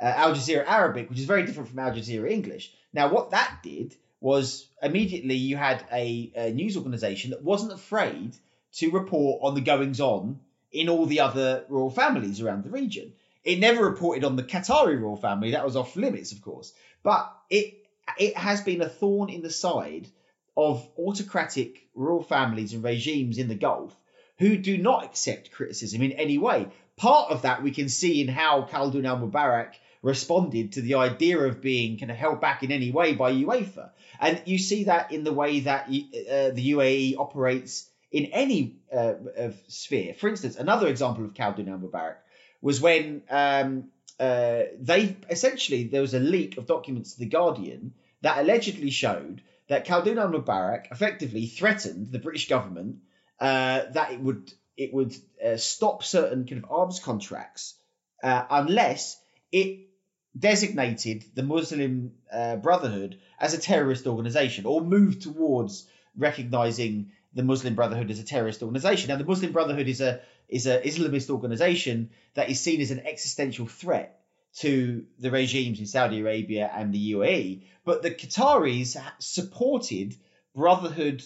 Uh, 0.00 0.04
Al 0.04 0.34
Jazeera 0.34 0.66
Arabic, 0.66 1.08
which 1.08 1.18
is 1.18 1.26
very 1.26 1.44
different 1.44 1.68
from 1.68 1.78
Al 1.78 1.92
Jazeera 1.92 2.30
English. 2.30 2.72
Now, 2.92 3.12
what 3.12 3.30
that 3.30 3.60
did 3.62 3.94
was 4.20 4.68
immediately 4.82 5.34
you 5.34 5.56
had 5.56 5.84
a, 5.92 6.32
a 6.36 6.52
news 6.52 6.76
organization 6.76 7.30
that 7.30 7.42
wasn't 7.42 7.72
afraid 7.72 8.36
to 8.74 8.90
report 8.90 9.40
on 9.42 9.54
the 9.54 9.60
goings 9.60 10.00
on 10.00 10.40
in 10.70 10.88
all 10.88 11.06
the 11.06 11.20
other 11.20 11.64
royal 11.68 11.90
families 11.90 12.40
around 12.40 12.64
the 12.64 12.70
region. 12.70 13.12
It 13.44 13.58
never 13.58 13.84
reported 13.84 14.24
on 14.24 14.36
the 14.36 14.44
Qatari 14.44 15.00
royal 15.00 15.16
family, 15.16 15.50
that 15.50 15.64
was 15.64 15.76
off 15.76 15.96
limits, 15.96 16.32
of 16.32 16.40
course. 16.40 16.72
But 17.02 17.34
it 17.50 17.78
it 18.18 18.36
has 18.36 18.60
been 18.60 18.80
a 18.80 18.88
thorn 18.88 19.30
in 19.30 19.42
the 19.42 19.50
side 19.50 20.08
of 20.56 20.86
autocratic 20.98 21.88
royal 21.94 22.22
families 22.22 22.72
and 22.72 22.82
regimes 22.84 23.38
in 23.38 23.48
the 23.48 23.54
Gulf 23.54 23.96
who 24.38 24.56
do 24.56 24.76
not 24.78 25.04
accept 25.04 25.52
criticism 25.52 26.02
in 26.02 26.12
any 26.12 26.38
way. 26.38 26.68
Part 27.02 27.32
of 27.32 27.42
that 27.42 27.64
we 27.64 27.72
can 27.72 27.88
see 27.88 28.20
in 28.20 28.28
how 28.28 28.68
Khaldoon 28.70 29.04
al 29.04 29.18
Mubarak 29.18 29.72
responded 30.02 30.74
to 30.74 30.82
the 30.82 30.94
idea 30.94 31.36
of 31.36 31.60
being 31.60 31.98
kind 31.98 32.12
of 32.12 32.16
held 32.16 32.40
back 32.40 32.62
in 32.62 32.70
any 32.70 32.92
way 32.92 33.12
by 33.12 33.32
UEFA. 33.32 33.90
And 34.20 34.40
you 34.44 34.56
see 34.56 34.84
that 34.84 35.10
in 35.10 35.24
the 35.24 35.32
way 35.32 35.58
that 35.60 35.86
uh, 35.86 36.50
the 36.54 36.70
UAE 36.74 37.16
operates 37.18 37.90
in 38.12 38.26
any 38.26 38.76
uh, 38.96 39.14
sphere. 39.66 40.14
For 40.14 40.28
instance, 40.28 40.54
another 40.54 40.86
example 40.86 41.24
of 41.24 41.34
Khaldoon 41.34 41.68
al 41.68 41.78
Mubarak 41.78 42.18
was 42.60 42.80
when 42.80 43.22
um, 43.28 43.90
uh, 44.20 44.62
they 44.78 45.16
essentially 45.28 45.88
there 45.88 46.02
was 46.02 46.14
a 46.14 46.20
leak 46.20 46.56
of 46.56 46.66
documents 46.66 47.14
to 47.14 47.18
the 47.18 47.26
Guardian 47.26 47.94
that 48.20 48.38
allegedly 48.38 48.90
showed 48.90 49.42
that 49.66 49.88
Khaldoon 49.88 50.18
al 50.18 50.30
Mubarak 50.30 50.92
effectively 50.92 51.46
threatened 51.46 52.12
the 52.12 52.20
British 52.20 52.48
government 52.48 52.98
uh, 53.40 53.86
that 53.90 54.12
it 54.12 54.20
would 54.20 54.52
it 54.76 54.92
would 54.92 55.14
uh, 55.44 55.56
stop 55.56 56.02
certain 56.02 56.46
kind 56.46 56.64
of 56.64 56.70
arms 56.70 57.00
contracts 57.00 57.74
uh, 58.22 58.44
unless 58.50 59.20
it 59.50 59.88
designated 60.38 61.24
the 61.34 61.42
Muslim 61.42 62.12
uh, 62.32 62.56
Brotherhood 62.56 63.18
as 63.38 63.54
a 63.54 63.58
terrorist 63.58 64.06
organization 64.06 64.64
or 64.64 64.80
moved 64.80 65.22
towards 65.22 65.86
recognizing 66.16 67.12
the 67.34 67.42
Muslim 67.42 67.74
Brotherhood 67.74 68.10
as 68.10 68.18
a 68.18 68.24
terrorist 68.24 68.62
organization. 68.62 69.08
Now, 69.08 69.16
the 69.16 69.24
Muslim 69.24 69.52
Brotherhood 69.52 69.88
is 69.88 70.00
a 70.00 70.20
is 70.48 70.66
an 70.66 70.82
Islamist 70.82 71.30
organization 71.30 72.10
that 72.34 72.50
is 72.50 72.60
seen 72.60 72.80
as 72.80 72.90
an 72.90 73.00
existential 73.06 73.66
threat 73.66 74.20
to 74.56 75.06
the 75.18 75.30
regimes 75.30 75.80
in 75.80 75.86
Saudi 75.86 76.20
Arabia 76.20 76.70
and 76.74 76.92
the 76.92 77.12
UAE. 77.12 77.62
But 77.84 78.02
the 78.02 78.10
Qataris 78.10 79.00
supported 79.18 80.14
Brotherhood 80.54 81.22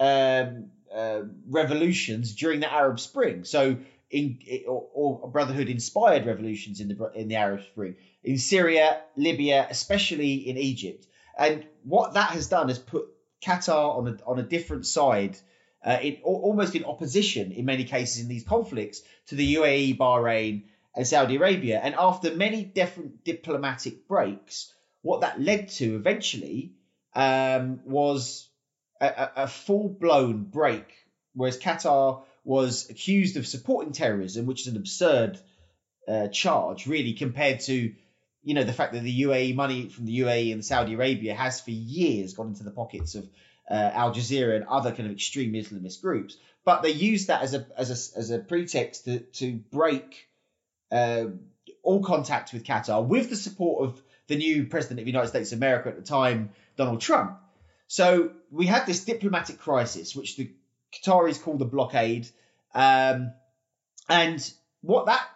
um, 0.00 0.70
uh, 0.94 1.22
revolutions 1.48 2.34
during 2.34 2.60
the 2.60 2.72
Arab 2.72 3.00
Spring. 3.00 3.44
So, 3.44 3.78
in 4.10 4.38
or, 4.66 4.88
or 4.94 5.30
Brotherhood 5.30 5.68
inspired 5.68 6.26
revolutions 6.26 6.80
in 6.80 6.88
the 6.88 7.10
in 7.14 7.28
the 7.28 7.36
Arab 7.36 7.62
Spring 7.62 7.96
in 8.24 8.38
Syria, 8.38 9.00
Libya, 9.16 9.66
especially 9.70 10.48
in 10.48 10.56
Egypt. 10.56 11.06
And 11.36 11.66
what 11.84 12.14
that 12.14 12.30
has 12.30 12.48
done 12.48 12.70
is 12.70 12.78
put 12.78 13.06
Qatar 13.42 13.98
on 13.98 14.08
a 14.08 14.24
on 14.24 14.38
a 14.38 14.42
different 14.42 14.86
side. 14.86 15.38
Uh, 15.84 15.96
in 16.02 16.16
almost 16.24 16.74
in 16.74 16.84
opposition 16.84 17.52
in 17.52 17.64
many 17.64 17.84
cases 17.84 18.20
in 18.20 18.28
these 18.28 18.42
conflicts 18.42 19.00
to 19.28 19.36
the 19.36 19.54
UAE, 19.54 19.96
Bahrain, 19.96 20.64
and 20.96 21.06
Saudi 21.06 21.36
Arabia. 21.36 21.80
And 21.80 21.94
after 21.94 22.34
many 22.34 22.64
different 22.64 23.22
diplomatic 23.22 24.08
breaks, 24.08 24.74
what 25.02 25.20
that 25.20 25.40
led 25.40 25.68
to 25.70 25.94
eventually 25.94 26.72
um, 27.14 27.80
was 27.84 28.47
a, 29.00 29.30
a 29.36 29.46
full 29.46 29.88
blown 29.88 30.44
break, 30.44 30.86
whereas 31.34 31.58
Qatar 31.58 32.22
was 32.44 32.88
accused 32.90 33.36
of 33.36 33.46
supporting 33.46 33.92
terrorism, 33.92 34.46
which 34.46 34.62
is 34.62 34.68
an 34.68 34.76
absurd 34.76 35.38
uh, 36.08 36.28
charge, 36.28 36.86
really, 36.86 37.12
compared 37.12 37.60
to 37.60 37.92
you 38.42 38.54
know 38.54 38.64
the 38.64 38.72
fact 38.72 38.94
that 38.94 39.02
the 39.02 39.22
UAE 39.22 39.54
money 39.54 39.88
from 39.88 40.06
the 40.06 40.20
UAE 40.20 40.52
and 40.52 40.64
Saudi 40.64 40.94
Arabia 40.94 41.34
has 41.34 41.60
for 41.60 41.70
years 41.70 42.34
gone 42.34 42.48
into 42.48 42.64
the 42.64 42.70
pockets 42.70 43.14
of 43.14 43.28
uh, 43.70 43.74
Al 43.74 44.14
Jazeera 44.14 44.56
and 44.56 44.64
other 44.64 44.90
kind 44.92 45.06
of 45.06 45.12
extreme 45.12 45.52
Islamist 45.52 46.00
groups, 46.00 46.38
but 46.64 46.82
they 46.82 46.90
used 46.90 47.28
that 47.28 47.42
as 47.42 47.54
a 47.54 47.66
as 47.76 47.90
a 47.90 48.18
as 48.18 48.30
a 48.30 48.38
pretext 48.38 49.04
to 49.04 49.18
to 49.18 49.52
break 49.70 50.28
uh, 50.90 51.26
all 51.82 52.02
contact 52.02 52.52
with 52.52 52.64
Qatar 52.64 53.06
with 53.06 53.28
the 53.30 53.36
support 53.36 53.88
of 53.88 54.02
the 54.28 54.36
new 54.36 54.66
president 54.66 55.00
of 55.00 55.06
the 55.06 55.10
United 55.10 55.28
States 55.28 55.52
of 55.52 55.58
America 55.58 55.88
at 55.88 55.96
the 55.96 56.02
time, 56.02 56.50
Donald 56.76 57.00
Trump. 57.00 57.38
So 57.88 58.30
we 58.50 58.66
had 58.66 58.86
this 58.86 59.04
diplomatic 59.04 59.58
crisis, 59.58 60.14
which 60.14 60.36
the 60.36 60.50
Qataris 60.92 61.42
call 61.42 61.56
the 61.56 61.64
blockade. 61.64 62.28
Um, 62.74 63.32
and 64.08 64.52
what 64.82 65.06
that 65.06 65.26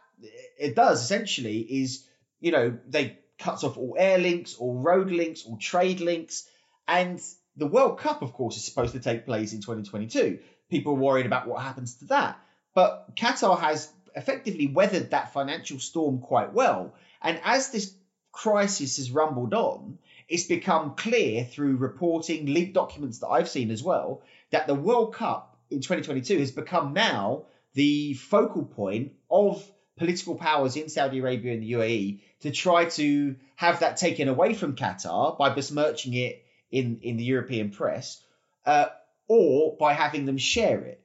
it 0.59 0.77
does 0.77 1.03
essentially 1.03 1.59
is, 1.61 2.07
you 2.41 2.53
know, 2.53 2.79
they 2.87 3.19
cuts 3.39 3.65
off 3.65 3.77
all 3.77 3.97
air 3.99 4.19
links, 4.19 4.55
all 4.57 4.79
road 4.79 5.11
links, 5.11 5.45
all 5.47 5.57
trade 5.57 6.01
links. 6.01 6.47
And 6.87 7.21
the 7.57 7.67
World 7.67 7.99
Cup, 7.99 8.23
of 8.23 8.35
course, 8.35 8.57
is 8.57 8.65
supposed 8.65 8.93
to 8.93 9.01
take 9.01 9.25
place 9.25 9.55
in 9.55 9.61
2022. 9.61 10.39
People 10.71 10.93
are 10.93 10.97
worried 10.97 11.27
about 11.27 11.49
what 11.49 11.63
happens 11.63 11.95
to 11.97 12.05
that. 12.07 12.39
But 12.75 13.17
Qatar 13.17 13.59
has 13.59 13.91
effectively 14.15 14.67
weathered 14.67 15.11
that 15.11 15.33
financial 15.33 15.79
storm 15.79 16.21
quite 16.21 16.53
well. 16.53 16.95
And 17.23 17.41
as 17.45 17.71
this 17.71 17.95
crisis 18.31 18.99
has 18.99 19.11
rumbled 19.11 19.55
on, 19.55 19.99
it's 20.33 20.45
become 20.45 20.95
clear 20.95 21.45
through 21.45 21.77
reporting, 21.77 22.47
leaked 22.47 22.73
documents 22.73 23.19
that 23.19 23.29
I've 23.29 23.51
seen 23.51 23.71
as 23.71 23.83
well, 23.83 24.23
that 24.51 24.67
the 24.67 24.75
World 24.75 25.15
Cup 25.15 25.59
in 25.71 25.83
2022 25.83 26.39
has 26.39 26.51
become 26.51 26.95
now 26.95 27.45
the 27.75 28.15
focal 28.15 28.65
point 28.65 29.13
of 29.31 29.63
political 29.99 30.35
powers 30.37 30.77
in 30.77 30.89
Saudi 30.89 31.19
Arabia 31.19 31.53
and 31.53 31.63
the 31.63 31.73
UAE 31.73 32.21
to 32.41 32.51
try 32.51 32.87
to 32.87 33.37
have 33.57 33.81
that 33.81 33.99
taken 33.99 34.29
away 34.29 34.55
from 34.55 34.75
Qatar 34.75 35.37
by 35.37 35.51
besmirching 35.51 36.15
it 36.15 36.43
in, 36.71 37.01
in 37.03 37.19
the 37.19 37.25
European 37.25 37.71
press, 37.71 38.19
uh, 38.65 38.87
or 39.29 39.77
by 39.77 39.93
having 39.93 40.25
them 40.25 40.39
share 40.39 40.81
it. 40.81 41.03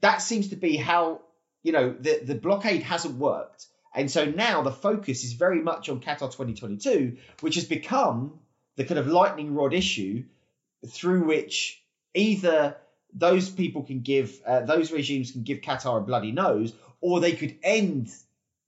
That 0.00 0.22
seems 0.22 0.50
to 0.50 0.56
be 0.56 0.76
how 0.76 1.22
you 1.64 1.72
know, 1.72 1.92
the, 1.98 2.20
the 2.24 2.34
blockade 2.36 2.84
hasn't 2.84 3.16
worked. 3.16 3.66
And 3.92 4.08
so 4.08 4.26
now 4.26 4.62
the 4.62 4.70
focus 4.70 5.24
is 5.24 5.32
very 5.32 5.60
much 5.60 5.88
on 5.88 6.00
Qatar 6.00 6.30
2022, 6.30 7.16
which 7.40 7.56
has 7.56 7.64
become 7.64 8.39
the 8.76 8.84
kind 8.84 8.98
of 8.98 9.06
lightning 9.06 9.54
rod 9.54 9.74
issue 9.74 10.24
through 10.88 11.24
which 11.24 11.82
either 12.14 12.76
those 13.12 13.50
people 13.50 13.82
can 13.82 14.00
give, 14.00 14.40
uh, 14.46 14.60
those 14.60 14.92
regimes 14.92 15.32
can 15.32 15.42
give 15.42 15.60
Qatar 15.60 15.98
a 15.98 16.00
bloody 16.00 16.32
nose, 16.32 16.72
or 17.00 17.20
they 17.20 17.32
could 17.32 17.58
end 17.62 18.10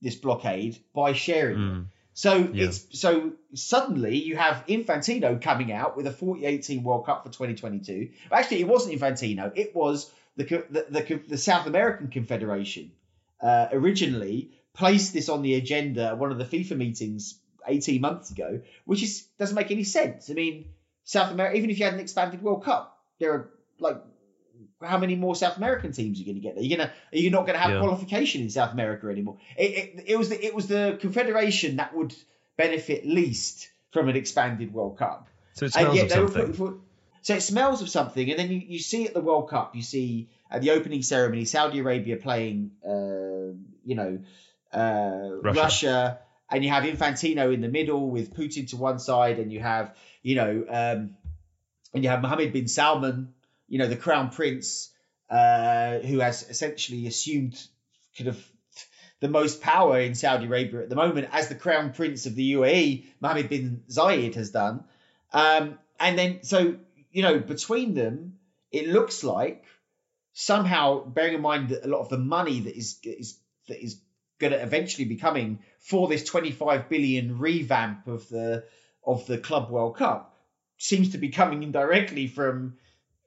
this 0.01 0.17
blockade 0.17 0.79
by 0.93 1.13
sharing 1.13 1.59
mm. 1.59 1.87
So 2.15 2.35
yeah. 2.53 2.67
it's 2.67 2.87
so 2.99 3.33
suddenly 3.55 4.19
you 4.19 4.37
have 4.37 4.67
Infantino 4.67 5.41
coming 5.41 5.73
out 5.73 5.97
with 5.97 6.07
a 6.07 6.11
2018 6.11 6.83
World 6.83 7.07
Cup 7.07 7.25
for 7.25 7.31
2022. 7.31 8.11
Actually, 8.31 8.61
it 8.61 8.69
wasn't 8.69 9.01
Infantino; 9.01 9.53
it 9.55 9.75
was 9.75 10.11
the 10.37 10.45
the, 10.45 10.87
the, 10.91 11.21
the 11.29 11.39
South 11.39 11.67
American 11.67 12.09
Confederation 12.09 12.93
uh, 13.41 13.69
originally 13.73 14.51
placed 14.75 15.13
this 15.13 15.29
on 15.29 15.43
the 15.43 15.55
agenda 15.55 16.09
at 16.09 16.19
one 16.19 16.33
of 16.33 16.39
the 16.39 16.45
FIFA 16.45 16.77
meetings 16.77 17.39
18 17.67 18.01
months 18.01 18.31
ago, 18.31 18.61
which 18.85 19.03
is 19.03 19.23
doesn't 19.39 19.55
make 19.55 19.71
any 19.71 19.85
sense. 19.85 20.31
I 20.31 20.35
mean, 20.35 20.67
South 21.05 21.33
America, 21.33 21.57
even 21.57 21.71
if 21.71 21.79
you 21.79 21.85
had 21.85 21.95
an 21.95 22.01
expanded 22.01 22.43
World 22.43 22.65
Cup, 22.65 22.99
there 23.19 23.33
are 23.33 23.51
like 23.79 23.97
how 24.83 24.99
many 24.99 25.15
more 25.15 25.35
South 25.35 25.57
American 25.57 25.93
teams 25.93 26.19
are 26.19 26.23
you 26.23 26.27
going 26.27 26.37
to 26.37 26.41
get? 26.41 26.55
there? 26.55 26.65
You're 26.65 26.79
gonna 26.79 26.93
are 27.13 27.19
you 27.19 27.31
not 27.31 27.43
going 27.43 27.55
to 27.55 27.61
have 27.61 27.73
yeah. 27.73 27.81
qualification 27.81 28.43
in 28.43 28.51
South 28.51 28.73
America 28.73 29.09
anymore? 29.09 29.39
It, 29.57 29.63
it, 29.63 30.05
it 30.09 30.17
was 30.17 30.29
the 30.29 30.45
it 30.45 30.55
was 30.55 30.69
the 30.69 30.99
confederation 31.01 31.77
that 31.77 31.95
would 31.95 32.15
benefit 32.57 33.07
least 33.07 33.71
from 33.93 34.09
an 34.09 34.17
expanded 34.17 34.73
World 34.73 34.99
Cup. 34.99 35.29
So 35.55 35.67
it 35.67 35.73
smells 35.73 36.01
of 36.01 36.11
something. 36.11 36.81
So 37.23 37.35
it 37.35 37.43
smells 37.43 37.83
of 37.83 37.89
something, 37.89 38.31
and 38.31 38.39
then 38.39 38.51
you, 38.51 38.59
you 38.59 38.79
see 38.81 39.07
at 39.07 39.15
the 39.15 39.21
World 39.21 39.49
Cup, 39.49 39.77
you 39.77 39.83
see 39.83 40.29
at 40.51 40.61
the 40.61 40.73
opening 40.73 41.03
ceremony, 41.03 41.45
Saudi 41.45 41.79
Arabia 41.79 42.17
playing, 42.17 42.73
uh, 42.85 43.55
you 43.85 43.95
know, 43.95 44.19
uh, 44.73 45.39
Russia. 45.41 45.61
Russia. 45.61 46.19
And 46.53 46.63
you 46.63 46.71
have 46.71 46.85
Infantino 46.85 47.53
in 47.53 47.63
the 47.63 47.69
middle 47.69 48.11
with 48.11 48.35
Putin 48.35 48.69
to 48.71 48.77
one 48.77 48.99
side, 48.99 49.39
and 49.39 49.51
you 49.51 49.61
have, 49.61 49.97
you 50.23 50.37
know, 50.37 50.65
um, 50.69 51.17
and 51.95 52.05
you 52.05 52.11
have 52.11 52.21
Mohammed 52.21 52.53
bin 52.53 52.69
Salman, 52.69 53.33
you 53.69 53.79
know, 53.79 53.89
the 53.89 53.97
crown 53.97 54.31
prince, 54.31 54.91
uh, 55.31 55.99
who 56.01 56.19
has 56.19 56.49
essentially 56.49 57.07
assumed 57.07 57.61
kind 58.17 58.29
of 58.29 58.47
the 59.21 59.29
most 59.29 59.63
power 59.63 59.99
in 59.99 60.15
Saudi 60.15 60.47
Arabia 60.47 60.83
at 60.83 60.91
the 60.91 60.97
moment, 60.97 61.29
as 61.33 61.49
the 61.49 61.55
crown 61.55 61.93
prince 61.93 62.27
of 62.27 62.35
the 62.35 62.53
UAE, 62.53 63.07
Mohammed 63.21 63.49
bin 63.49 63.83
Zayed 63.89 64.35
has 64.35 64.51
done. 64.51 64.85
Um, 65.33 65.79
and 65.99 66.19
then, 66.19 66.43
so 66.43 66.77
you 67.13 67.23
know, 67.23 67.39
between 67.39 67.95
them, 67.95 68.39
it 68.71 68.89
looks 68.89 69.25
like 69.25 69.65
somehow, 70.35 71.05
bearing 71.05 71.35
in 71.35 71.41
mind 71.41 71.71
that 71.71 71.85
a 71.85 71.89
lot 71.89 72.01
of 72.01 72.09
the 72.09 72.19
money 72.19 72.61
that 72.61 72.77
is 72.77 72.99
is 73.05 73.39
that 73.69 73.83
is 73.83 74.01
going 74.43 74.53
to 74.53 74.63
eventually 74.63 75.07
be 75.07 75.17
coming 75.17 75.61
for 75.79 76.09
this 76.09 76.25
25 76.25 76.89
billion 76.89 77.39
revamp 77.39 78.07
of 78.07 78.29
the 78.29 78.65
of 79.05 79.27
the 79.27 79.39
Club 79.39 79.71
World 79.71 79.97
Cup 79.97 80.37
seems 80.77 81.11
to 81.11 81.19
be 81.19 81.31
coming 81.31 81.63
indirectly 81.63 82.27
from 82.27 82.75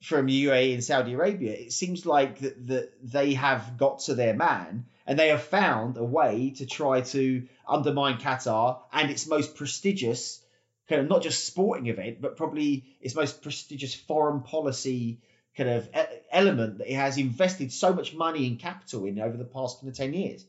from 0.03 0.27
UAE 0.27 0.73
and 0.73 0.83
Saudi 0.83 1.13
Arabia. 1.13 1.53
It 1.53 1.73
seems 1.73 2.05
like 2.05 2.39
that, 2.39 2.67
that 2.67 2.91
they 3.01 3.33
have 3.33 3.77
got 3.77 3.99
to 4.01 4.13
their 4.13 4.35
man 4.35 4.85
and 5.07 5.17
they 5.17 5.29
have 5.29 5.41
found 5.41 5.97
a 5.97 6.03
way 6.03 6.51
to 6.57 6.65
try 6.65 7.01
to 7.01 7.47
undermine 7.67 8.17
Qatar 8.17 8.81
and 8.91 9.09
its 9.09 9.25
most 9.25 9.55
prestigious 9.55 10.41
kind 10.87 11.01
of 11.01 11.07
not 11.07 11.23
just 11.23 11.45
sporting 11.45 11.87
event, 11.87 12.21
but 12.21 12.37
probably 12.37 12.85
its 13.01 13.15
most 13.15 13.41
prestigious 13.41 13.95
foreign 13.95 14.41
policy 14.41 15.19
kind 15.57 15.69
of 15.69 15.89
element 16.31 16.77
that 16.77 16.91
it 16.91 16.95
has 16.95 17.17
invested 17.17 17.71
so 17.71 17.93
much 17.93 18.13
money 18.13 18.45
and 18.45 18.59
capital 18.59 19.05
in 19.05 19.19
over 19.19 19.37
the 19.37 19.45
past 19.45 19.79
kind 19.79 19.89
of 19.89 19.97
ten 19.97 20.13
years. 20.13 20.45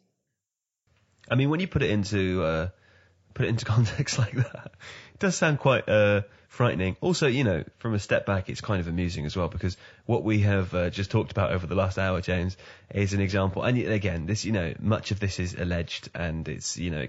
I 1.30 1.34
mean, 1.34 1.50
when 1.50 1.60
you 1.60 1.66
put 1.66 1.82
it 1.82 1.90
into 1.90 2.42
uh, 2.42 2.68
put 3.34 3.46
it 3.46 3.50
into 3.50 3.64
context 3.76 4.18
like 4.18 4.34
that, 4.34 4.72
it 5.14 5.20
does 5.20 5.36
sound 5.36 5.58
quite 5.58 5.88
uh, 5.88 6.22
frightening. 6.48 6.96
Also, 7.00 7.26
you 7.26 7.44
know, 7.44 7.64
from 7.78 7.94
a 7.94 7.98
step 7.98 8.26
back, 8.26 8.48
it's 8.48 8.60
kind 8.60 8.80
of 8.80 8.88
amusing 8.88 9.26
as 9.26 9.36
well 9.36 9.48
because 9.48 9.76
what 10.06 10.24
we 10.24 10.40
have 10.40 10.74
uh, 10.74 10.90
just 10.90 11.10
talked 11.10 11.30
about 11.30 11.52
over 11.52 11.66
the 11.66 11.74
last 11.74 11.98
hour, 11.98 12.20
James, 12.20 12.56
is 12.90 13.12
an 13.12 13.20
example. 13.20 13.62
And 13.62 13.78
again, 13.78 14.26
this, 14.26 14.44
you 14.44 14.52
know, 14.52 14.74
much 14.80 15.10
of 15.10 15.20
this 15.20 15.38
is 15.38 15.54
alleged, 15.54 16.08
and 16.14 16.48
it's, 16.48 16.76
you 16.76 16.90
know, 16.90 17.06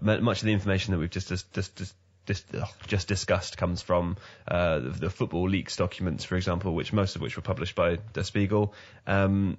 much 0.00 0.38
of 0.38 0.46
the 0.46 0.52
information 0.52 0.92
that 0.92 0.98
we've 0.98 1.10
just 1.10 1.28
just 1.28 1.52
just, 1.52 1.94
just 2.26 2.46
just 2.86 3.08
discussed 3.08 3.56
comes 3.56 3.82
from 3.82 4.16
uh, 4.46 4.78
the, 4.80 4.90
the, 4.90 5.10
football 5.10 5.48
leaks 5.48 5.76
documents, 5.76 6.24
for 6.24 6.36
example, 6.36 6.74
which 6.74 6.92
most 6.92 7.16
of 7.16 7.22
which 7.22 7.36
were 7.36 7.42
published 7.42 7.74
by 7.74 7.98
Der 8.12 8.22
Spiegel. 8.22 8.74
Um, 9.06 9.58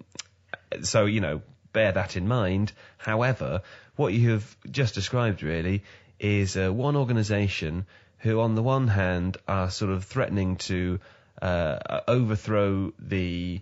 so 0.81 1.05
you 1.05 1.21
know, 1.21 1.41
bear 1.73 1.91
that 1.91 2.15
in 2.15 2.27
mind. 2.27 2.71
However, 2.97 3.61
what 3.95 4.13
you 4.13 4.31
have 4.31 4.57
just 4.69 4.95
described 4.95 5.43
really 5.43 5.83
is 6.19 6.57
uh, 6.57 6.71
one 6.71 6.95
organisation 6.95 7.85
who, 8.19 8.41
on 8.41 8.55
the 8.55 8.63
one 8.63 8.87
hand, 8.87 9.37
are 9.47 9.69
sort 9.69 9.91
of 9.91 10.03
threatening 10.03 10.57
to 10.57 10.99
uh, 11.41 12.01
overthrow 12.07 12.93
the 12.99 13.61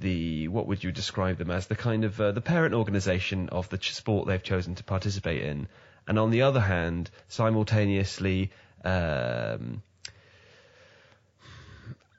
the 0.00 0.46
what 0.48 0.68
would 0.68 0.84
you 0.84 0.92
describe 0.92 1.38
them 1.38 1.50
as 1.50 1.66
the 1.66 1.74
kind 1.74 2.04
of 2.04 2.20
uh, 2.20 2.30
the 2.30 2.40
parent 2.40 2.74
organisation 2.74 3.48
of 3.48 3.68
the 3.68 3.78
sport 3.82 4.28
they've 4.28 4.42
chosen 4.42 4.74
to 4.76 4.84
participate 4.84 5.42
in, 5.42 5.68
and 6.06 6.18
on 6.18 6.30
the 6.30 6.42
other 6.42 6.60
hand, 6.60 7.10
simultaneously 7.28 8.50
um, 8.84 9.82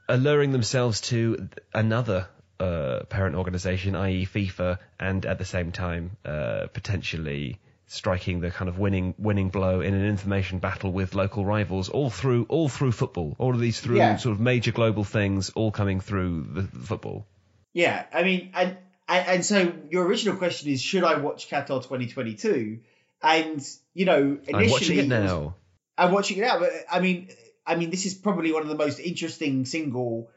alluring 0.10 0.52
themselves 0.52 1.02
to 1.02 1.50
another 1.74 2.28
uh, 2.60 3.04
parent 3.06 3.36
organisation, 3.36 3.96
i.e., 3.96 4.26
FIFA, 4.26 4.78
and 5.00 5.26
at 5.26 5.38
the 5.38 5.46
same 5.46 5.72
time 5.72 6.18
uh, 6.26 6.68
potentially 6.74 7.60
striking 7.90 8.40
the 8.40 8.52
kind 8.52 8.70
of 8.70 8.78
winning 8.78 9.16
winning 9.18 9.50
blow 9.50 9.82
in 9.82 9.96
an 9.96 10.06
information 10.06 10.60
battle 10.60 10.92
with 10.92 11.16
local 11.16 11.44
rivals, 11.44 11.90
all 11.90 12.10
through 12.10 12.46
all 12.48 12.70
through 12.70 12.92
football. 12.92 13.36
All 13.40 13.54
of 13.54 13.60
these 13.60 13.80
through 13.80 13.98
yeah. 13.98 14.18
sort 14.18 14.34
of 14.34 14.40
major 14.40 14.72
global 14.72 15.04
things, 15.04 15.50
all 15.52 15.72
coming 15.72 16.00
through 16.00 16.48
the, 16.54 16.62
the 16.62 16.86
football. 16.86 17.26
Yeah, 17.74 18.06
I 18.14 18.24
mean, 18.24 18.52
and, 18.54 18.78
and 19.08 19.28
and 19.28 19.46
so 19.46 19.74
your 19.90 20.06
original 20.06 20.38
question 20.38 20.70
is, 20.72 20.82
should 20.82 21.04
I 21.04 21.18
watch 21.18 21.50
Qatar 21.50 21.82
2022? 21.82 22.80
And 23.22 23.68
you 23.94 24.06
know, 24.06 24.38
initially, 24.48 24.66
I'm 24.66 24.72
watching 24.72 24.98
it 25.00 25.08
now. 25.08 25.56
I'm 25.98 26.12
watching 26.12 26.38
it 26.38 26.42
now, 26.42 26.60
but 26.60 26.72
I 26.90 27.00
mean, 27.00 27.30
I 27.66 27.76
mean, 27.76 27.90
this 27.90 28.06
is 28.06 28.14
probably 28.14 28.52
one 28.52 28.62
of 28.62 28.70
the 28.70 28.76
most 28.76 29.00
interesting 29.00 29.66
single 29.66 30.30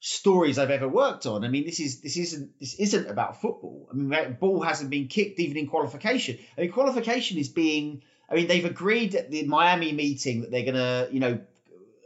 stories 0.00 0.58
I've 0.58 0.70
ever 0.70 0.88
worked 0.88 1.26
on. 1.26 1.44
I 1.44 1.48
mean, 1.48 1.64
this 1.64 1.80
is 1.80 2.00
this 2.00 2.16
isn't 2.16 2.58
this 2.60 2.74
isn't 2.74 3.08
about 3.08 3.40
football. 3.40 3.88
I 3.90 3.96
mean, 3.96 4.36
ball 4.38 4.60
hasn't 4.60 4.90
been 4.90 5.08
kicked 5.08 5.40
even 5.40 5.56
in 5.56 5.66
qualification. 5.66 6.38
I 6.56 6.62
mean, 6.62 6.72
qualification 6.72 7.38
is 7.38 7.48
being. 7.48 8.02
I 8.28 8.34
mean, 8.34 8.48
they've 8.48 8.64
agreed 8.64 9.14
at 9.14 9.30
the 9.30 9.44
Miami 9.46 9.92
meeting 9.92 10.40
that 10.40 10.50
they're 10.50 10.64
gonna, 10.64 11.08
you 11.12 11.20
know, 11.20 11.38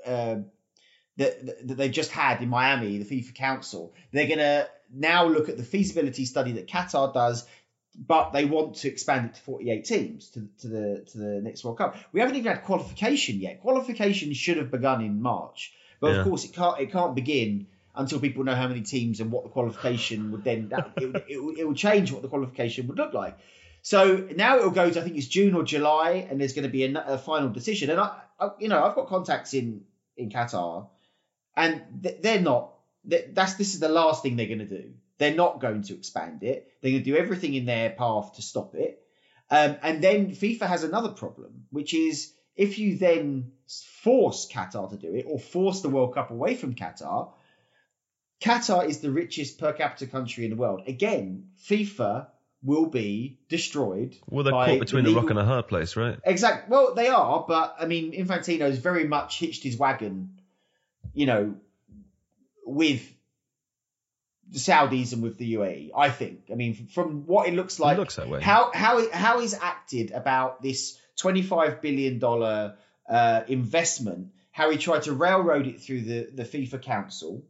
uh, 0.06 0.36
that, 1.16 1.66
that 1.68 1.76
they've 1.76 1.90
just 1.90 2.10
had 2.10 2.42
in 2.42 2.48
Miami, 2.48 2.98
the 2.98 3.04
FIFA 3.04 3.34
Council. 3.34 3.94
They're 4.12 4.28
gonna 4.28 4.66
now 4.92 5.26
look 5.26 5.48
at 5.48 5.56
the 5.56 5.62
feasibility 5.62 6.26
study 6.26 6.52
that 6.52 6.66
Qatar 6.66 7.14
does 7.14 7.46
but 7.96 8.30
they 8.30 8.44
want 8.44 8.76
to 8.76 8.88
expand 8.88 9.26
it 9.26 9.34
to 9.34 9.40
48 9.42 9.84
teams 9.84 10.28
to, 10.30 10.48
to 10.60 10.68
the 10.68 11.06
to 11.10 11.18
the 11.18 11.40
next 11.42 11.64
World 11.64 11.78
Cup. 11.78 11.96
We 12.12 12.20
haven't 12.20 12.36
even 12.36 12.52
had 12.52 12.62
qualification 12.62 13.40
yet. 13.40 13.60
Qualification 13.60 14.32
should 14.32 14.58
have 14.58 14.70
begun 14.70 15.02
in 15.02 15.20
March, 15.20 15.74
but 16.00 16.12
yeah. 16.12 16.20
of 16.20 16.26
course 16.26 16.44
it 16.44 16.54
can't 16.54 16.80
it 16.80 16.92
can't 16.92 17.14
begin 17.14 17.66
until 17.94 18.20
people 18.20 18.44
know 18.44 18.54
how 18.54 18.68
many 18.68 18.82
teams 18.82 19.20
and 19.20 19.32
what 19.32 19.44
the 19.44 19.50
qualification 19.50 20.32
would 20.32 20.44
then 20.44 20.68
that, 20.68 20.92
it, 20.96 21.24
it, 21.28 21.58
it 21.58 21.66
will 21.66 21.74
change 21.74 22.12
what 22.12 22.22
the 22.22 22.28
qualification 22.28 22.86
would 22.86 22.96
look 22.96 23.12
like. 23.12 23.38
So 23.82 24.28
now 24.36 24.58
it 24.58 24.62
will 24.62 24.70
go 24.70 24.90
to 24.90 25.00
I 25.00 25.02
think 25.02 25.16
it's 25.16 25.26
June 25.26 25.54
or 25.54 25.62
July, 25.64 26.26
and 26.28 26.40
there's 26.40 26.52
going 26.52 26.64
to 26.64 26.70
be 26.70 26.84
a, 26.84 27.04
a 27.06 27.18
final 27.18 27.48
decision. 27.48 27.90
And 27.90 28.00
I, 28.00 28.16
I, 28.38 28.50
you 28.58 28.68
know 28.68 28.82
I've 28.82 28.94
got 28.94 29.08
contacts 29.08 29.54
in 29.54 29.82
in 30.16 30.30
Qatar, 30.30 30.88
and 31.56 31.82
they're 32.20 32.40
not. 32.40 32.74
That's 33.04 33.54
this 33.54 33.74
is 33.74 33.80
the 33.80 33.88
last 33.88 34.22
thing 34.22 34.36
they're 34.36 34.46
going 34.46 34.58
to 34.58 34.66
do. 34.66 34.92
They're 35.18 35.34
not 35.34 35.60
going 35.60 35.82
to 35.82 35.94
expand 35.94 36.42
it. 36.42 36.70
They're 36.80 36.92
going 36.92 37.04
to 37.04 37.10
do 37.10 37.16
everything 37.16 37.54
in 37.54 37.66
their 37.66 37.90
path 37.90 38.34
to 38.36 38.42
stop 38.42 38.74
it. 38.74 39.02
Um, 39.50 39.76
and 39.82 40.02
then 40.02 40.30
FIFA 40.30 40.66
has 40.66 40.84
another 40.84 41.10
problem, 41.10 41.66
which 41.70 41.92
is 41.92 42.32
if 42.56 42.78
you 42.78 42.96
then 42.96 43.52
force 44.02 44.48
Qatar 44.50 44.90
to 44.90 44.96
do 44.96 45.14
it 45.14 45.26
or 45.28 45.38
force 45.38 45.80
the 45.80 45.88
World 45.88 46.14
Cup 46.14 46.30
away 46.30 46.54
from 46.54 46.74
Qatar, 46.74 47.32
Qatar 48.40 48.88
is 48.88 49.00
the 49.00 49.10
richest 49.10 49.58
per 49.58 49.72
capita 49.72 50.06
country 50.06 50.44
in 50.44 50.50
the 50.50 50.56
world. 50.56 50.82
Again, 50.86 51.48
FIFA 51.68 52.26
will 52.62 52.86
be 52.86 53.38
destroyed. 53.48 54.16
Well, 54.28 54.44
they're 54.44 54.52
caught 54.52 54.80
between 54.80 55.04
the, 55.04 55.10
legal... 55.10 55.20
a 55.20 55.22
rock 55.22 55.30
and 55.30 55.38
a 55.38 55.44
hard 55.44 55.68
place, 55.68 55.96
right? 55.96 56.18
Exactly. 56.24 56.70
Well, 56.70 56.94
they 56.94 57.08
are, 57.08 57.44
but 57.46 57.76
I 57.78 57.86
mean, 57.86 58.12
Infantino's 58.12 58.78
very 58.78 59.04
much 59.04 59.38
hitched 59.38 59.62
his 59.62 59.76
wagon, 59.76 60.40
you 61.14 61.26
know, 61.26 61.54
with 62.64 63.06
the 64.50 64.58
Saudis 64.58 65.12
and 65.12 65.22
with 65.22 65.38
the 65.38 65.54
UAE. 65.54 65.90
I 65.96 66.10
think. 66.10 66.48
I 66.50 66.54
mean, 66.54 66.88
from 66.88 67.26
what 67.26 67.48
it 67.48 67.54
looks 67.54 67.78
like, 67.78 67.96
it 67.96 68.00
looks 68.00 68.16
that 68.16 68.28
way. 68.28 68.40
How 68.40 68.70
how 68.74 69.10
how 69.10 69.40
he's 69.40 69.54
acted 69.54 70.10
about 70.10 70.62
this 70.62 70.98
twenty 71.16 71.42
five 71.42 71.80
billion 71.80 72.18
dollar 72.18 72.76
uh, 73.08 73.42
investment, 73.48 74.32
how 74.50 74.70
he 74.70 74.76
tried 74.76 75.02
to 75.02 75.12
railroad 75.12 75.66
it 75.66 75.80
through 75.80 76.02
the 76.02 76.30
the 76.32 76.44
FIFA 76.44 76.82
Council. 76.82 77.44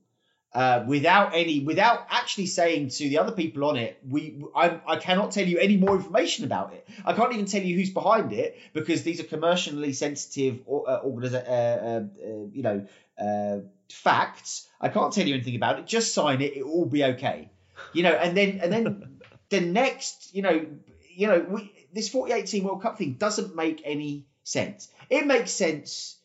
Uh, 0.53 0.83
without 0.89 1.33
any, 1.33 1.61
without 1.61 2.07
actually 2.11 2.47
saying 2.47 2.89
to 2.89 3.09
the 3.09 3.19
other 3.19 3.31
people 3.31 3.65
on 3.65 3.77
it, 3.77 4.01
we, 4.09 4.43
I, 4.55 4.81
I 4.85 4.97
cannot 4.97 5.31
tell 5.31 5.47
you 5.47 5.59
any 5.59 5.77
more 5.77 5.95
information 5.95 6.45
about 6.45 6.73
it. 6.73 6.89
I 7.05 7.13
can't 7.13 7.33
even 7.33 7.47
tell 7.47 7.63
you 7.63 7.77
who's 7.77 7.91
behind 7.91 8.33
it 8.33 8.59
because 8.73 9.05
these 9.05 9.21
are 9.21 9.25
commercially 9.25 9.93
sensitive, 9.93 10.63
uh, 10.69 11.03
organiza- 11.05 11.47
uh, 11.47 11.53
uh, 11.53 12.01
uh 12.01 12.47
you 12.53 12.63
know, 12.63 12.87
uh, 13.17 13.61
facts. 13.93 14.67
I 14.81 14.89
can't 14.89 15.13
tell 15.13 15.25
you 15.25 15.35
anything 15.35 15.55
about 15.55 15.79
it. 15.79 15.87
Just 15.87 16.15
sign 16.15 16.41
it. 16.41 16.57
It 16.57 16.67
will 16.67 16.87
be 16.87 17.05
okay. 17.05 17.51
You 17.93 18.03
know, 18.03 18.13
and 18.13 18.37
then 18.37 18.59
and 18.61 18.73
then 18.73 19.21
the 19.51 19.61
next, 19.61 20.35
you 20.35 20.43
know, 20.43 20.67
you 21.15 21.29
know, 21.29 21.47
we, 21.49 21.73
this 21.93 22.11
2018 22.11 22.65
World 22.65 22.83
Cup 22.83 22.99
thing 22.99 23.13
doesn't 23.15 23.55
make 23.55 23.83
any 23.85 24.27
sense. 24.43 24.89
It 25.09 25.27
makes 25.27 25.53
sense 25.53 26.17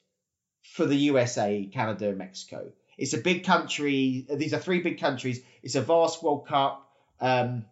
for 0.64 0.86
the 0.86 0.96
USA, 0.96 1.70
Canada, 1.72 2.10
and 2.10 2.18
Mexico. 2.18 2.72
It's 2.98 3.14
a 3.14 3.18
big 3.18 3.44
country. 3.44 4.26
These 4.30 4.54
are 4.54 4.60
three 4.60 4.82
big 4.82 5.00
countries. 5.00 5.42
It's 5.64 5.76
a 5.76 5.82
vast 5.82 6.24
World 6.24 6.48
Cup. 6.48 6.90
Um, 7.20 7.66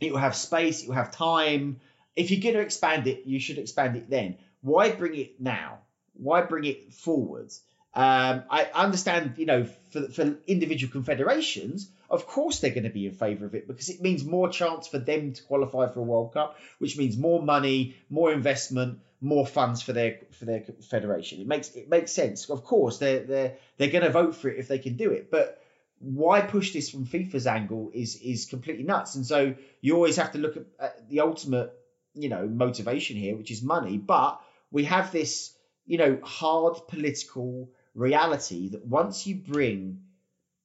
it 0.00 0.12
will 0.12 0.18
have 0.18 0.36
space. 0.36 0.82
It 0.82 0.88
will 0.88 0.94
have 0.94 1.12
time. 1.12 1.80
If 2.16 2.30
you're 2.30 2.40
going 2.40 2.54
to 2.54 2.60
expand 2.60 3.06
it, 3.06 3.26
you 3.26 3.40
should 3.40 3.58
expand 3.58 3.96
it 3.96 4.08
then. 4.08 4.36
Why 4.62 4.90
bring 4.90 5.16
it 5.16 5.40
now? 5.40 5.78
Why 6.14 6.42
bring 6.42 6.64
it 6.64 6.92
forwards? 6.94 7.60
Um, 7.94 8.42
I 8.50 8.68
understand, 8.74 9.34
you 9.36 9.46
know, 9.46 9.64
for, 9.90 10.08
for 10.08 10.36
individual 10.46 10.90
confederations, 10.90 11.88
of 12.10 12.26
course 12.26 12.58
they're 12.58 12.70
going 12.70 12.84
to 12.84 12.90
be 12.90 13.06
in 13.06 13.12
favour 13.12 13.46
of 13.46 13.54
it 13.54 13.68
because 13.68 13.88
it 13.88 14.02
means 14.02 14.24
more 14.24 14.48
chance 14.48 14.88
for 14.88 14.98
them 14.98 15.32
to 15.32 15.42
qualify 15.44 15.88
for 15.88 16.00
a 16.00 16.02
World 16.02 16.32
Cup, 16.32 16.56
which 16.78 16.96
means 16.96 17.16
more 17.16 17.40
money, 17.40 17.96
more 18.10 18.32
investment, 18.32 18.98
more 19.24 19.46
funds 19.46 19.80
for 19.80 19.92
their 19.92 20.18
for 20.38 20.44
their 20.44 20.62
federation. 20.90 21.40
It 21.40 21.46
makes 21.46 21.70
it 21.70 21.88
makes 21.88 22.12
sense. 22.12 22.50
Of 22.50 22.62
course, 22.62 22.98
they're 22.98 23.24
they're 23.24 23.56
they're 23.78 23.90
going 23.90 24.04
to 24.04 24.10
vote 24.10 24.36
for 24.36 24.48
it 24.48 24.58
if 24.58 24.68
they 24.68 24.78
can 24.78 24.96
do 24.96 25.10
it, 25.12 25.30
but 25.30 25.60
why 25.98 26.42
push 26.42 26.72
this 26.72 26.90
from 26.90 27.06
FIFA's 27.06 27.46
angle 27.46 27.90
is 27.94 28.16
is 28.16 28.44
completely 28.44 28.84
nuts. 28.84 29.14
And 29.14 29.24
so 29.24 29.54
you 29.80 29.94
always 29.94 30.16
have 30.16 30.32
to 30.32 30.38
look 30.38 30.56
at, 30.56 30.66
at 30.78 31.08
the 31.08 31.20
ultimate, 31.20 31.72
you 32.14 32.28
know, 32.28 32.46
motivation 32.46 33.16
here, 33.16 33.36
which 33.36 33.50
is 33.50 33.62
money. 33.62 33.96
But 33.96 34.40
we 34.70 34.84
have 34.84 35.10
this, 35.10 35.56
you 35.86 35.96
know, 35.96 36.18
hard 36.22 36.76
political 36.88 37.70
reality 37.94 38.70
that 38.70 38.84
once 38.84 39.26
you 39.26 39.36
bring 39.36 40.02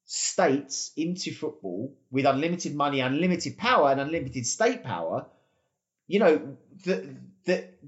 states 0.04 0.92
into 0.98 1.32
football 1.32 1.96
with 2.12 2.26
unlimited 2.26 2.76
money, 2.76 3.00
unlimited 3.00 3.58
power, 3.58 3.90
and 3.92 4.02
unlimited 4.02 4.46
state 4.46 4.84
power, 4.84 5.28
you 6.08 6.20
know, 6.20 6.58
that 6.84 7.06
that 7.46 7.80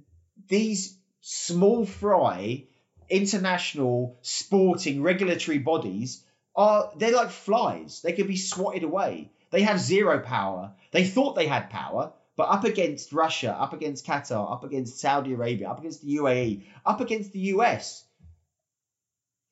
these 0.51 0.97
small 1.21 1.85
fry 1.85 2.65
international 3.09 4.19
sporting 4.21 5.01
regulatory 5.01 5.59
bodies 5.59 6.23
are 6.55 6.91
they're 6.97 7.15
like 7.15 7.31
flies. 7.31 8.01
They 8.01 8.11
can 8.11 8.27
be 8.27 8.35
swatted 8.35 8.83
away. 8.83 9.31
They 9.49 9.61
have 9.61 9.79
zero 9.79 10.19
power. 10.19 10.73
They 10.91 11.05
thought 11.05 11.35
they 11.35 11.47
had 11.47 11.69
power, 11.69 12.13
But 12.35 12.49
up 12.49 12.63
against 12.65 13.13
Russia, 13.13 13.53
up 13.53 13.73
against 13.73 14.05
Qatar, 14.05 14.51
up 14.51 14.63
against 14.63 14.99
Saudi 14.99 15.33
Arabia, 15.33 15.69
up 15.69 15.79
against 15.79 16.01
the 16.01 16.15
UAE, 16.17 16.63
up 16.85 16.99
against 16.99 17.31
the 17.31 17.39
US, 17.55 18.03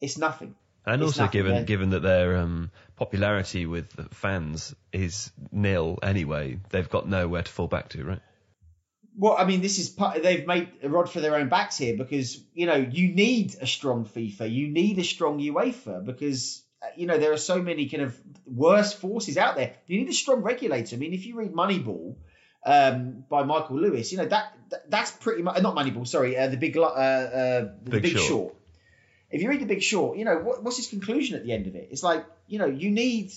it's 0.02 0.18
nothing. 0.18 0.56
And 0.86 1.02
It's 1.02 1.10
also, 1.10 1.24
nothing, 1.24 1.40
given 1.40 1.66
given 1.66 1.90
that 1.92 2.02
their 2.02 2.38
um, 2.38 2.72
popularity 2.98 3.66
with 3.66 3.88
fans 4.14 4.76
is 4.92 5.32
nil 5.52 6.00
anyway, 6.04 6.60
they've 6.70 6.90
got 6.90 7.08
nowhere 7.08 7.44
to 7.44 7.52
fall 7.52 7.68
back 7.68 7.90
to, 7.90 8.04
right? 8.04 8.22
Well, 9.20 9.36
I 9.38 9.44
mean, 9.44 9.60
this 9.60 9.80
is 9.80 9.90
part, 9.90 10.24
they've 10.24 10.48
made 10.48 10.70
a 10.82 10.88
rod 10.88 11.10
for 11.10 11.20
their 11.20 11.36
own 11.36 11.50
backs 11.50 11.78
here 11.78 11.98
because 11.98 12.42
you 12.54 12.66
know 12.66 12.76
you 12.76 13.10
need 13.10 13.54
a 13.60 13.68
strong 13.68 14.06
FIFA, 14.06 14.50
you 14.50 14.70
need 14.70 14.98
a 14.98 15.04
strong 15.04 15.40
UEFA 15.40 16.06
because 16.06 16.64
uh, 16.82 16.86
you 16.96 17.06
know 17.06 17.18
there 17.18 17.34
are 17.34 17.38
so 17.38 17.62
many 17.62 17.90
kind 17.90 18.04
of 18.04 18.18
worse 18.46 18.94
forces 18.94 19.38
out 19.38 19.58
there. 19.58 19.74
You 19.88 20.00
need 20.00 20.08
a 20.08 20.14
strong 20.14 20.42
regulator. 20.42 20.96
I 20.96 21.00
mean, 21.00 21.14
if 21.14 21.26
you 21.26 21.36
read 21.36 21.52
Moneyball 21.52 22.16
um, 22.66 23.26
by 23.30 23.44
Michael 23.44 23.82
Lewis, 23.82 24.10
you 24.14 24.20
know 24.20 24.26
that, 24.26 24.54
that 24.70 24.90
that's 24.90 25.12
pretty 25.12 25.42
much 25.42 25.62
not 25.62 25.76
Moneyball. 25.76 26.08
Sorry, 26.08 26.38
uh, 26.38 26.48
the 26.48 26.56
big 26.56 26.78
uh, 26.78 26.84
uh, 26.84 27.60
the 27.84 27.92
Big 27.92 28.04
Big, 28.04 28.12
Short. 28.14 28.26
Short. 28.26 28.56
If 29.32 29.42
you 29.42 29.50
read 29.50 29.60
the 29.60 29.66
Big 29.66 29.84
Short, 29.84 30.18
you 30.18 30.24
know 30.24 30.38
what, 30.38 30.64
what's 30.64 30.78
his 30.78 30.88
conclusion 30.88 31.36
at 31.36 31.44
the 31.44 31.52
end 31.52 31.68
of 31.68 31.76
it? 31.76 31.90
It's 31.92 32.04
like 32.04 32.26
you 32.48 32.58
know 32.58 32.68
you 32.68 32.90
need, 32.90 33.34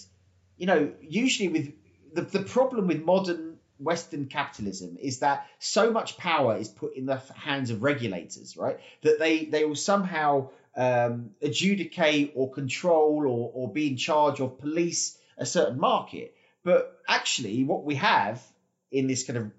you 0.57 0.67
know, 0.67 0.93
usually 1.01 1.49
with 1.49 1.73
the 2.15 2.23
the 2.23 2.45
problem 2.45 2.87
with 2.87 3.03
modern 3.03 3.52
Western 3.83 4.27
capitalism 4.27 4.97
is 5.01 5.21
that 5.21 5.47
so 5.59 5.91
much 5.91 6.17
power 6.17 6.57
is 6.57 6.69
put 6.69 6.95
in 6.97 7.07
the 7.07 7.21
hands 7.35 7.71
of 7.71 7.83
regulators, 7.83 8.57
right? 8.57 8.79
That 9.03 9.19
they 9.19 9.45
they 9.45 9.65
will 9.65 9.77
somehow 9.77 10.51
um, 10.77 11.31
adjudicate 11.43 12.33
or 12.35 12.51
control 12.51 13.27
or, 13.27 13.51
or 13.55 13.73
be 13.73 13.89
in 13.89 13.97
charge 13.97 14.41
of 14.41 14.59
police 14.59 15.19
a 15.37 15.47
certain 15.47 15.79
market. 15.79 16.35
But 16.65 16.97
actually, 17.09 17.65
what 17.65 17.85
we 17.85 17.97
have 17.97 18.43
in 18.91 19.07
this 19.07 19.25
kind 19.25 19.39
of 19.39 19.51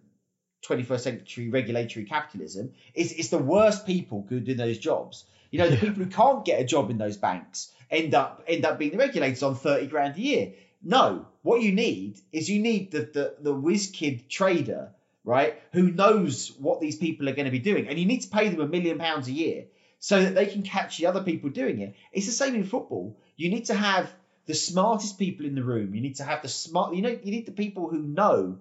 21st 0.68 1.00
century 1.00 1.50
regulatory 1.50 2.06
capitalism 2.06 2.74
is 2.94 3.12
it's 3.12 3.30
the 3.30 3.38
worst 3.38 3.86
people 3.86 4.26
who 4.30 4.40
do 4.40 4.54
those 4.54 4.78
jobs. 4.78 5.26
You 5.52 5.60
know, 5.60 5.70
the 5.70 5.78
people 5.78 6.04
who 6.04 6.10
can't 6.10 6.46
get 6.46 6.62
a 6.62 6.64
job 6.64 6.90
in 6.90 6.98
those 6.98 7.18
banks 7.18 7.72
end 7.92 8.16
up 8.16 8.44
end 8.48 8.66
up 8.66 8.80
being 8.80 8.92
the 8.92 8.98
regulators 8.98 9.44
on 9.44 9.56
30 9.56 9.88
grand 9.88 10.16
a 10.16 10.22
year. 10.22 10.54
No, 10.84 11.26
what 11.42 11.62
you 11.62 11.72
need 11.72 12.20
is 12.32 12.50
you 12.50 12.62
need 12.62 12.92
the 12.92 13.00
the, 13.00 13.36
the 13.40 13.54
whiz 13.54 13.88
kid 13.88 14.30
trader, 14.30 14.92
right, 15.24 15.60
who 15.72 15.92
knows 15.92 16.52
what 16.60 16.82
these 16.82 16.98
people 16.98 17.30
are 17.30 17.34
going 17.34 17.46
to 17.46 17.52
be 17.52 17.60
doing, 17.60 17.88
and 17.88 17.98
you 17.98 18.06
need 18.06 18.22
to 18.22 18.30
pay 18.30 18.50
them 18.50 18.60
a 18.60 18.68
million 18.68 19.00
pounds 19.00 19.28
a 19.28 19.32
year 19.32 19.66
so 20.00 20.22
that 20.22 20.36
they 20.36 20.46
can 20.46 20.64
catch 20.64 20.98
the 20.98 21.06
other 21.06 21.24
people 21.24 21.50
doing 21.50 21.80
it. 21.80 21.96
It's 22.12 22.26
the 22.26 22.34
same 22.34 22.56
in 22.56 22.66
football. 22.66 23.18
You 23.38 23.50
need 23.50 23.66
to 23.66 23.74
have 23.74 24.12
the 24.46 24.54
smartest 24.54 25.18
people 25.18 25.46
in 25.46 25.56
the 25.56 25.64
room. 25.64 25.96
You 25.96 26.02
need 26.02 26.18
to 26.18 26.26
have 26.26 26.42
the 26.42 26.50
smart. 26.50 26.94
You 26.94 27.02
know, 27.02 27.18
you 27.24 27.32
need 27.32 27.46
the 27.46 27.54
people 27.54 27.88
who 27.88 28.00
know 28.00 28.58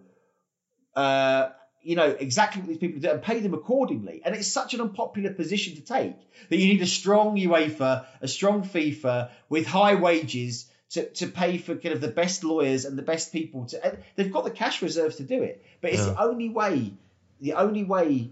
uh, 0.94 1.48
you 1.82 1.96
know 1.96 2.06
exactly 2.06 2.60
what 2.60 2.68
these 2.68 2.78
people 2.78 3.00
do 3.00 3.10
and 3.10 3.22
pay 3.22 3.40
them 3.40 3.54
accordingly. 3.54 4.22
And 4.24 4.34
it's 4.34 4.46
such 4.46 4.74
an 4.74 4.80
unpopular 4.80 5.32
position 5.32 5.74
to 5.74 5.80
take 5.82 6.14
that 6.48 6.56
you 6.56 6.68
need 6.68 6.82
a 6.82 6.86
strong 6.86 7.36
UEFA, 7.36 8.06
a 8.20 8.28
strong 8.28 8.62
FIFA 8.62 9.30
with 9.48 9.66
high 9.66 9.96
wages 9.96 10.66
to, 10.92 11.06
to 11.10 11.26
pay 11.26 11.58
for 11.58 11.74
kind 11.76 11.94
of 11.94 12.00
the 12.00 12.08
best 12.08 12.44
lawyers 12.44 12.84
and 12.84 12.96
the 12.98 13.02
best 13.02 13.32
people 13.32 13.66
to. 13.66 13.98
They've 14.16 14.32
got 14.32 14.44
the 14.44 14.50
cash 14.50 14.82
reserves 14.82 15.16
to 15.16 15.22
do 15.24 15.42
it, 15.42 15.64
but 15.80 15.92
it's 15.92 16.04
the 16.04 16.20
only 16.22 16.48
way. 16.48 16.92
The 17.40 17.54
only 17.54 17.84
way 17.84 18.30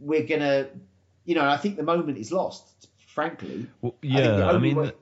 we're 0.00 0.24
gonna, 0.26 0.68
you 1.24 1.34
know, 1.34 1.46
I 1.48 1.56
think 1.56 1.76
the 1.76 1.82
moment 1.82 2.16
is 2.18 2.30
lost. 2.32 2.64
Frankly, 3.08 3.66
Well, 3.80 3.94
I 4.02 4.06
think 4.06 4.12
the 4.14 4.20
yeah, 4.20 4.46
I, 4.46 4.52
only 4.52 4.68
mean, 4.68 4.76
way- 4.76 4.92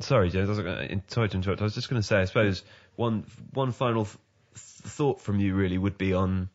sorry, 0.00 0.30
James. 0.30 0.48
I 0.48 0.50
was 0.50 0.58
gonna, 0.58 1.02
sorry 1.08 1.28
to 1.28 1.36
interrupt. 1.36 1.60
I 1.60 1.64
was 1.64 1.74
just 1.74 1.88
going 1.88 2.00
to 2.02 2.06
say, 2.06 2.16
I 2.20 2.24
suppose 2.24 2.64
one 2.96 3.24
one 3.52 3.70
final 3.72 4.04
th- 4.06 4.16
thought 4.54 5.20
from 5.20 5.38
you 5.38 5.54
really 5.54 5.78
would 5.78 5.96
be 5.96 6.12
on 6.12 6.48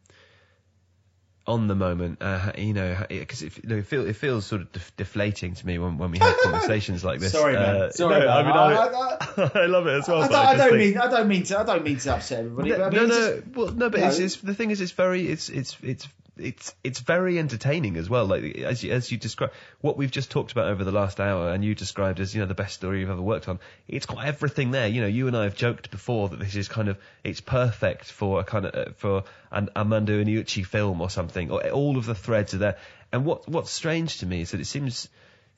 on 1.48 1.68
the 1.68 1.76
moment. 1.76 2.18
Uh, 2.22 2.52
you 2.58 2.74
know, 2.74 3.06
because 3.10 3.42
it, 3.42 3.54
you 3.64 3.70
know, 3.70 3.76
it, 3.78 3.88
feel, 3.88 4.06
it 4.06 4.16
feels 4.18 4.46
sort 4.46 4.62
of 4.62 4.72
def- 4.72 4.96
deflating 4.98 5.54
to 5.56 5.66
me 5.66 5.80
when, 5.80 5.98
when 5.98 6.12
we 6.12 6.18
have 6.20 6.36
conversations 6.44 7.04
like 7.06 7.20
this. 7.20 7.32
sorry, 7.32 7.54
man. 7.54 7.76
Uh, 7.76 7.92
sorry, 7.92 8.20
no, 8.20 8.26
man. 8.28 8.30
I 8.30 8.44
mean, 8.44 8.52
I- 8.52 8.76
I, 8.76 9.54
I- 9.56 9.62
I 9.64 9.66
love 9.68 9.88
it 9.88 9.92
as 10.00 10.08
well. 10.08 10.24
I 10.24 10.28
but 10.28 10.32
don't, 10.34 10.46
I 10.46 10.56
don't 10.58 10.70
think- 10.78 10.96
mean 10.96 10.98
I 10.98 11.08
don't 11.10 11.28
mean 11.28 11.44
to 11.44 11.60
I 11.60 11.64
don't 11.64 11.84
mean 11.84 11.98
to 11.98 12.16
upset 12.16 12.40
everybody. 12.40 12.72
but 12.72 12.82
I 12.82 12.90
no, 12.90 13.00
mean, 13.00 13.10
no, 13.10 13.16
it's 13.16 13.26
no. 13.28 13.36
just- 13.42 13.56
Well, 13.56 13.72
no, 13.74 13.90
but 13.90 14.00
you 14.02 14.06
it's, 14.08 14.20
it's 14.20 14.36
the 14.38 14.54
thing 14.54 14.72
is, 14.72 14.82
it's 14.82 14.92
very, 14.92 15.28
it's, 15.28 15.50
it's, 15.50 15.78
it's, 15.82 16.08
it's, 16.40 16.76
it's 16.84 17.00
very 17.00 17.40
entertaining 17.40 17.98
as 17.98 18.10
well. 18.10 18.26
Like 18.26 18.58
as 18.58 18.84
you, 18.84 18.92
as 18.92 19.12
you 19.12 19.18
describe 19.18 19.52
what 19.82 19.98
we've 19.98 20.12
just 20.12 20.32
talked 20.32 20.52
about 20.52 20.68
over 20.68 20.84
the 20.84 20.92
last 20.92 21.20
hour, 21.20 21.50
and 21.50 21.64
you 21.64 21.76
described 21.76 22.20
as 22.20 22.34
you 22.34 22.42
know 22.42 22.48
the 22.48 22.54
best 22.54 22.76
story 22.76 23.00
you've 23.00 23.10
ever 23.10 23.22
worked 23.22 23.48
on. 23.48 23.60
It's 23.88 24.06
got 24.06 24.26
everything 24.26 24.72
there. 24.72 24.88
You 24.88 25.02
know, 25.02 25.08
you 25.08 25.28
and 25.28 25.36
I 25.36 25.44
have 25.44 25.56
joked 25.56 25.92
before 25.92 26.30
that 26.30 26.40
this 26.40 26.56
is 26.56 26.68
kind 26.68 26.90
of 26.90 26.98
it's 27.24 27.42
perfect 27.42 28.06
for 28.06 28.40
a 28.40 28.44
kind 28.44 28.66
of 28.66 28.76
uh, 28.76 28.92
for 28.98 29.24
an 29.52 29.70
Armando 29.76 30.24
Iannucci 30.24 30.66
film 30.66 31.02
or 31.02 31.10
something. 31.10 31.52
Or 31.52 31.68
all 31.70 31.98
of 31.98 32.06
the 32.06 32.16
threads 32.16 32.54
are 32.54 32.60
there. 32.60 32.78
And 33.12 33.26
what 33.26 33.48
what's 33.48 33.72
strange 33.72 34.20
to 34.20 34.26
me 34.26 34.42
is 34.42 34.52
that 34.52 34.60
it 34.60 34.66
seems 34.66 35.10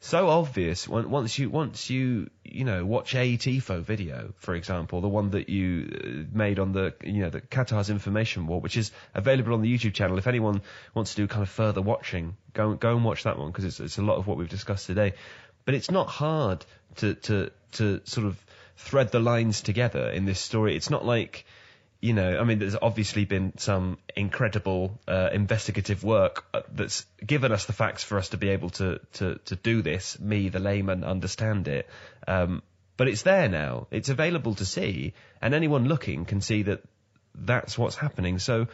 so 0.02 0.30
obvious 0.30 0.88
when, 0.88 1.10
once 1.10 1.38
you 1.38 1.50
once 1.50 1.90
you 1.90 2.30
you 2.44 2.64
know 2.64 2.86
watch 2.86 3.14
a 3.16 3.38
tifo 3.38 3.82
video 3.82 4.34
for 4.38 4.56
example 4.56 5.02
the 5.02 5.10
one 5.10 5.32
that 5.32 5.50
you 5.50 5.90
uh, 5.94 6.38
made 6.38 6.58
on 6.58 6.72
the 6.72 6.94
you 7.04 7.22
know 7.22 7.30
the 7.30 7.42
qatar's 7.42 7.90
information 7.90 8.48
war 8.48 8.62
which 8.62 8.78
is 8.78 8.92
available 9.14 9.54
on 9.54 9.62
the 9.62 9.78
youtube 9.78 9.94
channel. 9.94 10.18
If 10.18 10.28
anyone 10.28 10.62
wants 10.94 11.16
to 11.16 11.22
do 11.22 11.28
kind 11.28 11.44
of 11.44 11.50
further 11.50 11.82
watching 11.82 12.38
go 12.54 12.74
go 12.76 12.96
and 12.96 13.04
watch 13.04 13.24
that 13.24 13.38
one 13.38 13.52
because 13.52 13.66
it's, 13.66 13.80
it's 13.80 13.98
a 13.98 14.02
lot 14.02 14.18
of 14.18 14.28
what 14.28 14.38
we've 14.38 14.50
discussed 14.50 14.88
today. 14.88 15.14
But 15.66 15.76
it's 15.76 15.92
not 15.92 16.08
hard 16.08 16.66
to 16.98 17.16
to 17.16 17.52
to 17.74 18.02
sort 18.06 18.26
of 18.26 18.38
thread 18.78 19.12
the 19.12 19.20
lines 19.20 19.62
together 19.62 20.10
in 20.10 20.26
this 20.26 20.40
story. 20.40 20.76
It's 20.76 20.90
not 20.90 21.06
like 21.06 21.46
you 22.02 22.14
know, 22.14 22.40
I 22.40 22.44
mean, 22.46 22.60
there's 22.60 22.78
obviously 22.82 23.26
been 23.26 23.58
some 23.58 23.98
incredible 24.16 24.98
uh, 25.08 25.30
investigative 25.34 26.04
work 26.04 26.46
uh, 26.54 26.62
that's 26.74 27.06
given 27.26 27.52
us 27.52 27.66
the 27.66 27.74
facts 27.74 28.04
for 28.04 28.18
us 28.18 28.30
to 28.30 28.38
be 28.38 28.50
able 28.50 28.70
to 28.72 29.00
to 29.14 29.36
to 29.46 29.56
do 29.56 29.82
this. 29.82 30.18
Me, 30.20 30.48
the 30.48 30.60
layman, 30.60 31.04
understand 31.04 31.68
it. 31.68 31.90
Um, 32.28 32.64
but 32.96 33.08
it's 33.10 33.24
there 33.24 33.50
now. 33.50 33.88
It's 33.92 34.10
available 34.10 34.56
to 34.56 34.66
see, 34.66 35.14
and 35.42 35.54
anyone 35.54 35.88
looking 35.88 36.26
can 36.26 36.40
see 36.42 36.64
that 36.64 36.82
that's 37.36 37.78
what's 37.78 37.96
happening. 37.96 38.40
So 38.40 38.68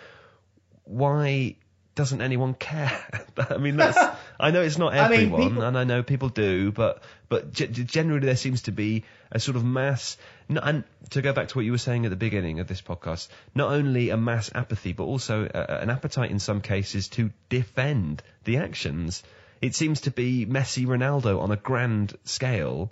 why 0.84 1.56
doesn't 1.96 2.22
anyone 2.22 2.54
care? 2.54 2.92
I 3.38 3.58
mean, 3.58 3.78
that's, 3.78 3.98
I 4.40 4.52
know 4.52 4.62
it's 4.62 4.78
not 4.78 4.94
I 4.94 5.10
mean, 5.10 5.20
everyone, 5.20 5.50
people- 5.50 5.64
and 5.64 5.78
I 5.78 5.84
know 5.84 6.04
people 6.04 6.30
do, 6.30 6.72
but 6.72 7.02
but 7.30 7.54
g- 7.54 7.68
generally 7.68 8.26
there 8.26 8.36
seems 8.36 8.64
to 8.64 8.72
be 8.72 9.04
a 9.32 9.40
sort 9.40 9.56
of 9.58 9.64
mass. 9.66 10.18
And 10.48 10.84
to 11.12 11.22
go 11.22 11.34
back 11.34 11.48
to 11.50 11.58
what 11.58 11.66
you 11.66 11.72
were 11.72 11.78
saying 11.80 12.06
at 12.06 12.10
the 12.10 12.16
beginning 12.16 12.60
of 12.60 12.68
this 12.68 12.82
podcast, 12.82 13.28
not 13.56 13.72
only 13.72 14.10
a 14.12 14.18
mass 14.18 14.52
apathy, 14.54 14.94
but 14.94 15.04
also 15.06 15.46
a, 15.52 15.82
an 15.82 15.90
appetite 15.90 16.30
in 16.32 16.40
some 16.40 16.62
cases 16.62 17.08
to 17.10 17.32
defend 17.50 18.22
the 18.44 18.58
actions. 18.58 19.24
It 19.62 19.74
seems 19.74 20.02
to 20.02 20.12
be 20.12 20.46
Messi, 20.46 20.86
Ronaldo 20.86 21.42
on 21.42 21.52
a 21.52 21.56
grand 21.56 22.14
scale, 22.26 22.92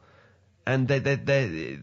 and 0.65 0.87
they 0.87 0.99
they 0.99 1.15
they 1.15 1.79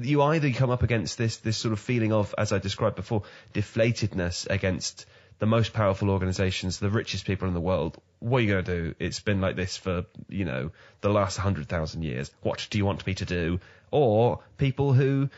you 0.00 0.22
either 0.22 0.50
come 0.52 0.70
up 0.70 0.82
against 0.82 1.16
this 1.16 1.38
this 1.38 1.56
sort 1.56 1.72
of 1.72 1.80
feeling 1.80 2.12
of, 2.12 2.34
as 2.36 2.52
I 2.52 2.58
described 2.58 2.96
before, 2.96 3.22
deflatedness 3.54 4.48
against 4.50 5.06
the 5.38 5.46
most 5.46 5.72
powerful 5.72 6.10
organizations, 6.10 6.78
the 6.78 6.90
richest 6.90 7.24
people 7.24 7.48
in 7.48 7.54
the 7.54 7.60
world. 7.60 8.00
What 8.20 8.38
are 8.38 8.40
you 8.42 8.52
going 8.52 8.64
to 8.64 8.82
do? 8.82 8.94
It's 8.98 9.20
been 9.20 9.40
like 9.40 9.56
this 9.56 9.76
for, 9.76 10.04
you 10.28 10.44
know, 10.44 10.70
the 11.00 11.10
last 11.10 11.38
100,000 11.38 12.02
years. 12.02 12.30
What 12.42 12.66
do 12.70 12.78
you 12.78 12.86
want 12.86 13.06
me 13.06 13.14
to 13.14 13.24
do? 13.24 13.60
Or 13.90 14.40
people 14.56 14.92
who 14.92 15.30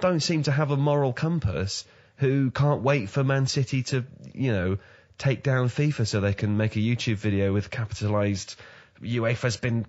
don't 0.00 0.20
seem 0.20 0.42
to 0.44 0.52
have 0.52 0.70
a 0.70 0.76
moral 0.76 1.12
compass, 1.12 1.84
who 2.16 2.50
can't 2.50 2.82
wait 2.82 3.08
for 3.08 3.24
Man 3.24 3.46
City 3.46 3.82
to, 3.84 4.04
you 4.32 4.52
know, 4.52 4.78
take 5.18 5.42
down 5.42 5.68
FIFA 5.68 6.06
so 6.06 6.20
they 6.20 6.34
can 6.34 6.56
make 6.56 6.76
a 6.76 6.80
YouTube 6.80 7.16
video 7.16 7.52
with 7.52 7.70
capitalized 7.70 8.56
UEFA's 9.02 9.56
been 9.56 9.86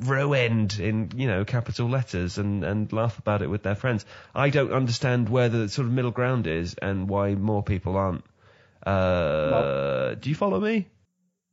ruined 0.00 0.78
in 0.78 1.10
you 1.16 1.26
know 1.26 1.44
capital 1.44 1.88
letters 1.88 2.38
and 2.38 2.64
and 2.64 2.92
laugh 2.92 3.18
about 3.18 3.42
it 3.42 3.48
with 3.48 3.62
their 3.62 3.74
friends. 3.74 4.04
I 4.34 4.50
don't 4.50 4.72
understand 4.72 5.28
where 5.28 5.48
the 5.48 5.68
sort 5.68 5.86
of 5.86 5.92
middle 5.92 6.10
ground 6.10 6.46
is 6.46 6.74
and 6.74 7.08
why 7.08 7.34
more 7.34 7.62
people 7.62 7.96
aren't. 7.96 8.24
Uh, 8.84 10.14
do 10.14 10.28
you 10.28 10.36
follow 10.36 10.60
me? 10.60 10.88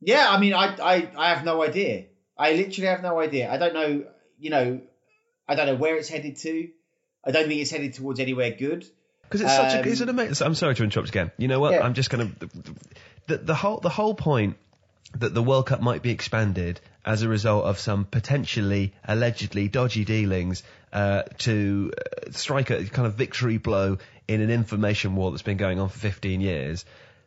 Yeah, 0.04 0.26
I 0.28 0.38
mean, 0.38 0.54
I, 0.54 0.76
I, 0.76 1.10
I 1.16 1.28
have 1.30 1.44
no 1.44 1.62
idea. 1.62 2.04
I 2.36 2.52
literally 2.52 2.88
have 2.88 3.02
no 3.02 3.20
idea. 3.20 3.50
I 3.50 3.56
don't 3.56 3.74
know, 3.74 4.04
you 4.38 4.50
know, 4.50 4.80
I 5.48 5.54
don't 5.54 5.66
know 5.66 5.76
where 5.76 5.96
it's 5.96 6.08
headed 6.08 6.36
to. 6.38 6.68
I 7.24 7.30
don't 7.30 7.48
think 7.48 7.60
it's 7.60 7.70
headed 7.70 7.94
towards 7.94 8.20
anywhere 8.20 8.50
good. 8.50 8.86
Because 9.22 9.40
it's 9.40 9.54
such 9.54 9.74
a 9.74 9.80
Um, 9.80 9.88
it's 9.88 10.00
an 10.00 10.08
amazing. 10.10 10.46
I'm 10.46 10.54
sorry 10.54 10.74
to 10.74 10.84
interrupt 10.84 11.08
again. 11.08 11.30
You 11.38 11.48
know 11.48 11.58
what? 11.58 11.72
Yeah. 11.72 11.82
I'm 11.82 11.94
just 11.94 12.10
gonna 12.10 12.30
the, 13.26 13.38
the 13.38 13.54
whole 13.54 13.78
the 13.78 13.88
whole 13.88 14.14
point 14.14 14.56
that 15.18 15.32
the 15.32 15.42
World 15.42 15.66
Cup 15.66 15.80
might 15.80 16.02
be 16.02 16.10
expanded 16.10 16.80
as 17.04 17.22
a 17.22 17.28
result 17.28 17.64
of 17.64 17.78
some 17.78 18.04
potentially 18.04 18.92
allegedly 19.04 19.68
dodgy 19.68 20.04
dealings 20.04 20.62
uh, 20.92 21.22
to 21.38 21.92
uh, 21.96 22.30
strike 22.32 22.70
a 22.70 22.84
kind 22.84 23.06
of 23.06 23.14
victory 23.14 23.58
blow 23.58 23.98
in 24.26 24.40
an 24.40 24.50
information 24.50 25.16
war 25.16 25.30
that's 25.30 25.42
been 25.42 25.56
going 25.56 25.78
on 25.78 25.88
for 25.88 25.98
15 25.98 26.40
years. 26.40 26.84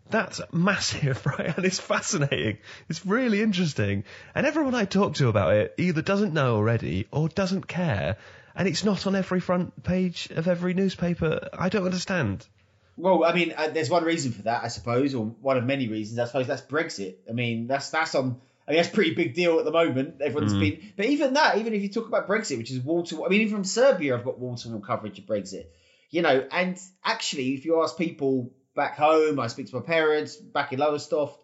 That's 0.10 0.42
massive, 0.52 1.26
right? 1.38 1.56
And 1.56 1.66
it's 1.66 1.80
fascinating. 1.80 2.60
It's 2.90 3.06
really 3.06 3.42
interesting. 3.42 4.04
And 4.34 4.46
everyone 4.46 4.76
I 4.76 4.86
talk 4.86 5.16
to 5.16 5.28
about 5.28 5.54
it 5.56 5.74
either 5.78 6.02
doesn't 6.02 6.34
know 6.34 6.56
already 6.56 7.08
or 7.12 7.30
doesn't 7.30 7.68
care. 7.68 8.18
And 8.56 8.68
it's 8.68 8.84
not 8.84 9.06
on 9.06 9.16
every 9.16 9.40
front 9.40 9.84
page 9.84 10.30
of 10.32 10.48
every 10.48 10.74
newspaper. 10.74 11.50
I 11.54 11.70
don't 11.70 11.86
understand. 11.86 12.48
Well, 12.96 13.24
I 13.24 13.34
mean, 13.34 13.54
uh, 13.56 13.68
there's 13.68 13.92
one 13.92 14.04
reason 14.04 14.32
for 14.32 14.44
that, 14.44 14.64
I 14.64 14.70
suppose, 14.70 15.14
or 15.14 15.26
one 15.26 15.58
of 15.58 15.64
many 15.64 15.88
reasons. 15.88 16.18
I 16.18 16.26
suppose 16.26 16.48
that's 16.48 16.64
Brexit. 16.64 17.18
I 17.30 17.34
mean, 17.34 17.68
that's 17.68 17.92
that's 17.92 18.16
on. 18.16 18.42
I 18.68 18.72
mean, 18.72 18.78
that's 18.78 18.90
a 18.90 18.94
pretty 18.94 19.14
big 19.14 19.36
deal 19.36 19.60
at 19.60 19.66
the 19.66 19.72
moment. 19.72 20.20
Everyone's 20.20 20.54
mm. 20.54 20.60
been, 20.60 20.94
but 20.98 21.06
even 21.06 21.36
that, 21.36 21.60
even 21.60 21.74
if 21.74 21.84
you 21.84 21.90
talk 21.90 22.08
about 22.08 22.28
Brexit, 22.28 22.58
which 22.58 22.72
is 22.72 22.80
wall 22.80 23.04
to, 23.04 23.24
I 23.24 23.30
mean, 23.30 23.42
even 23.42 23.54
from 23.54 23.64
Serbia, 23.64 24.18
I've 24.18 24.26
got 24.26 24.40
wall 24.40 24.56
to 24.58 24.70
wall 24.70 24.82
coverage 24.82 25.20
of 25.20 25.26
Brexit. 25.26 25.68
You 26.10 26.22
know, 26.24 26.48
and 26.52 26.78
actually, 27.06 27.54
if 27.54 27.66
you 27.66 27.82
ask 27.84 27.98
people 27.98 28.52
back 28.78 28.96
home, 28.96 29.42
I 29.42 29.48
speak 29.48 29.68
to 29.68 29.76
my 29.76 29.82
parents 29.82 30.38
back 30.38 30.72
in 30.72 30.80
Lowestoft, 30.80 31.38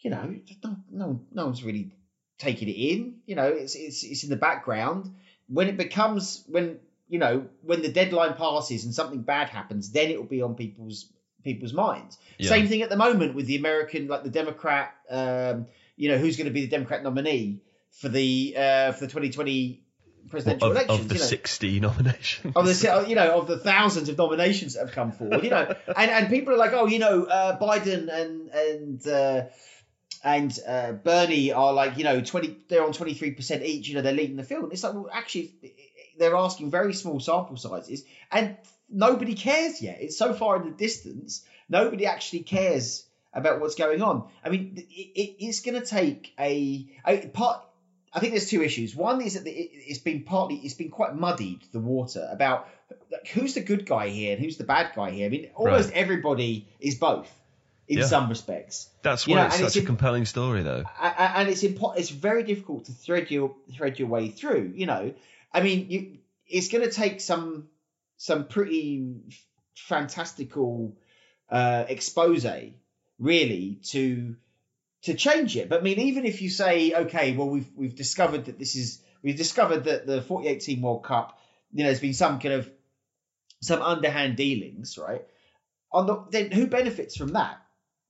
you 0.00 0.10
know, 0.10 0.34
no, 0.64 0.76
no, 0.90 1.20
no 1.30 1.44
one's 1.44 1.62
really 1.62 1.92
taking 2.38 2.68
it 2.68 2.72
in. 2.72 3.20
You 3.26 3.36
know, 3.36 3.46
it's 3.46 3.76
it's 3.76 4.02
it's 4.02 4.24
in 4.24 4.30
the 4.30 4.36
background. 4.36 5.14
When 5.48 5.68
it 5.68 5.76
becomes 5.76 6.42
when 6.48 6.80
you 7.08 7.20
know 7.20 7.46
when 7.62 7.82
the 7.82 7.92
deadline 7.92 8.34
passes 8.34 8.84
and 8.84 8.92
something 8.92 9.22
bad 9.22 9.48
happens, 9.48 9.92
then 9.92 10.10
it 10.10 10.18
will 10.18 10.26
be 10.26 10.42
on 10.42 10.56
people's 10.56 11.06
people's 11.44 11.72
minds. 11.72 12.18
Yeah. 12.38 12.48
Same 12.48 12.66
thing 12.66 12.82
at 12.82 12.90
the 12.90 12.96
moment 12.96 13.36
with 13.36 13.46
the 13.46 13.56
American, 13.56 14.08
like 14.08 14.24
the 14.24 14.30
Democrat. 14.30 14.92
Um, 15.08 15.66
you 15.96 16.08
know, 16.08 16.18
who's 16.18 16.36
going 16.36 16.46
to 16.46 16.52
be 16.52 16.62
the 16.62 16.68
Democrat 16.68 17.04
nominee 17.04 17.60
for 17.90 18.08
the 18.08 18.54
uh, 18.56 18.92
for 18.92 19.00
the 19.00 19.08
2020 19.08 19.81
presidential 20.28 20.70
of, 20.70 20.76
elections. 20.76 21.00
Of 21.00 21.08
the 21.08 21.14
you 21.14 21.20
know. 21.20 21.26
60 21.26 21.80
nominations. 21.80 22.56
Of 22.56 22.66
the, 22.66 23.04
you 23.08 23.14
know, 23.14 23.38
of 23.38 23.46
the 23.46 23.58
thousands 23.58 24.08
of 24.08 24.18
nominations 24.18 24.74
that 24.74 24.86
have 24.86 24.92
come 24.92 25.12
forward, 25.12 25.44
you 25.44 25.50
know, 25.50 25.74
and, 25.96 26.10
and 26.10 26.28
people 26.28 26.54
are 26.54 26.58
like, 26.58 26.72
oh, 26.72 26.86
you 26.86 26.98
know, 26.98 27.24
uh, 27.24 27.58
Biden 27.58 28.08
and, 28.12 28.48
and, 28.50 29.06
uh, 29.06 29.44
and 30.24 30.58
uh, 30.66 30.92
Bernie 30.92 31.52
are 31.52 31.72
like, 31.72 31.98
you 31.98 32.04
know, 32.04 32.20
20, 32.20 32.56
they're 32.68 32.84
on 32.84 32.92
23% 32.92 33.62
each, 33.62 33.88
you 33.88 33.94
know, 33.94 34.02
they're 34.02 34.12
leading 34.12 34.36
the 34.36 34.44
field. 34.44 34.64
And 34.64 34.72
it's 34.72 34.82
like, 34.82 34.94
well, 34.94 35.10
actually, 35.12 35.52
they're 36.18 36.36
asking 36.36 36.70
very 36.70 36.94
small 36.94 37.20
sample 37.20 37.56
sizes 37.56 38.04
and 38.30 38.56
nobody 38.88 39.34
cares 39.34 39.82
yet. 39.82 39.98
It's 40.00 40.16
so 40.16 40.32
far 40.34 40.56
in 40.56 40.64
the 40.64 40.76
distance, 40.76 41.44
nobody 41.68 42.06
actually 42.06 42.40
cares 42.40 43.04
about 43.34 43.60
what's 43.60 43.74
going 43.74 44.02
on. 44.02 44.28
I 44.44 44.50
mean, 44.50 44.74
it, 44.76 44.80
it, 44.92 45.36
it's 45.44 45.60
going 45.60 45.80
to 45.80 45.86
take 45.86 46.32
a, 46.38 46.86
a 47.06 47.26
part 47.28 47.64
I 48.12 48.20
think 48.20 48.32
there's 48.32 48.50
two 48.50 48.62
issues. 48.62 48.94
One 48.94 49.22
is 49.22 49.34
that 49.34 49.44
it's 49.46 49.98
been 49.98 50.24
partly 50.24 50.56
it's 50.56 50.74
been 50.74 50.90
quite 50.90 51.14
muddied 51.14 51.62
the 51.72 51.80
water 51.80 52.28
about 52.30 52.68
who's 53.32 53.54
the 53.54 53.62
good 53.62 53.86
guy 53.86 54.08
here 54.08 54.34
and 54.34 54.44
who's 54.44 54.58
the 54.58 54.64
bad 54.64 54.92
guy 54.94 55.10
here. 55.10 55.26
I 55.26 55.28
mean, 55.30 55.50
almost 55.54 55.88
right. 55.88 55.96
everybody 55.96 56.68
is 56.78 56.96
both 56.96 57.30
in 57.88 57.98
yeah. 57.98 58.04
some 58.06 58.28
respects. 58.28 58.88
That's 59.02 59.26
why 59.26 59.30
you 59.30 59.36
know, 59.36 59.46
it's 59.46 59.56
such 59.56 59.66
it's 59.66 59.76
a 59.76 59.82
compelling 59.82 60.26
story, 60.26 60.62
though. 60.62 60.84
And 61.00 61.48
it's 61.48 61.62
impo- 61.62 61.96
it's 61.96 62.10
very 62.10 62.42
difficult 62.42 62.86
to 62.86 62.92
thread 62.92 63.30
your 63.30 63.54
thread 63.76 63.98
your 63.98 64.08
way 64.08 64.28
through. 64.28 64.72
You 64.74 64.86
know, 64.86 65.14
I 65.52 65.62
mean, 65.62 65.90
you, 65.90 66.18
it's 66.46 66.68
going 66.68 66.84
to 66.84 66.90
take 66.90 67.20
some 67.20 67.68
some 68.16 68.46
pretty 68.46 69.14
fantastical 69.74 70.96
uh, 71.50 71.84
expose, 71.88 72.46
really, 73.18 73.80
to 73.84 74.36
to 75.02 75.14
change 75.14 75.56
it. 75.56 75.68
But 75.68 75.80
I 75.80 75.82
mean, 75.82 75.98
even 76.00 76.24
if 76.24 76.42
you 76.42 76.48
say, 76.48 76.92
okay, 76.92 77.36
well, 77.36 77.48
we've 77.48 77.68
we've 77.76 77.94
discovered 77.94 78.46
that 78.46 78.58
this 78.58 78.76
is 78.76 79.00
we've 79.22 79.36
discovered 79.36 79.84
that 79.84 80.06
the 80.06 80.22
48 80.22 80.60
team 80.60 80.82
World 80.82 81.04
Cup, 81.04 81.38
you 81.72 81.82
know, 81.82 81.88
there's 81.88 82.00
been 82.00 82.14
some 82.14 82.38
kind 82.38 82.54
of 82.54 82.70
some 83.60 83.82
underhand 83.82 84.36
dealings, 84.36 84.98
right? 84.98 85.24
On 85.92 86.06
the 86.06 86.24
then 86.30 86.50
who 86.50 86.66
benefits 86.66 87.16
from 87.16 87.32
that? 87.32 87.60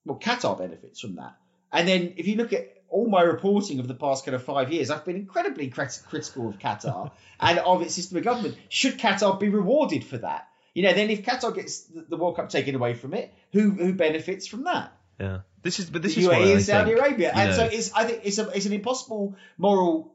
Well, 0.04 0.18
Qatar 0.18 0.58
benefits 0.58 1.00
from 1.00 1.16
that. 1.16 1.36
And 1.72 1.88
then 1.88 2.14
if 2.16 2.26
you 2.26 2.36
look 2.36 2.52
at 2.52 2.68
all 2.88 3.08
my 3.08 3.22
reporting 3.22 3.78
of 3.78 3.88
the 3.88 3.94
past 3.94 4.24
kind 4.24 4.34
of 4.34 4.42
five 4.42 4.70
years, 4.70 4.90
I've 4.90 5.04
been 5.04 5.16
incredibly 5.16 5.68
crit- 5.68 6.02
critical 6.06 6.48
of 6.48 6.58
Qatar 6.58 7.10
and 7.40 7.58
of 7.58 7.80
its 7.82 7.94
system 7.94 8.18
of 8.18 8.24
government. 8.24 8.56
Should 8.68 8.98
Qatar 8.98 9.40
be 9.40 9.48
rewarded 9.48 10.04
for 10.04 10.18
that? 10.18 10.48
You 10.74 10.82
know, 10.82 10.92
then 10.92 11.10
if 11.10 11.22
Qatar 11.22 11.54
gets 11.54 11.84
the 11.84 12.16
World 12.16 12.36
Cup 12.36 12.50
taken 12.50 12.74
away 12.74 12.94
from 12.94 13.14
it, 13.14 13.32
who 13.52 13.70
who 13.70 13.94
benefits 13.94 14.46
from 14.46 14.64
that? 14.64 14.92
Yeah. 15.22 15.38
This 15.62 15.78
is, 15.78 15.88
but 15.88 16.02
this 16.02 16.16
is 16.16 16.26
UAE 16.26 16.54
and 16.54 16.62
Saudi 16.62 16.90
think, 16.90 17.00
Arabia, 17.00 17.32
and 17.32 17.50
know, 17.50 17.56
so 17.56 17.64
it's. 17.64 17.92
I 17.92 18.04
think 18.04 18.22
it's 18.24 18.38
a, 18.38 18.48
it's 18.48 18.66
an 18.66 18.72
impossible 18.72 19.36
moral 19.56 20.12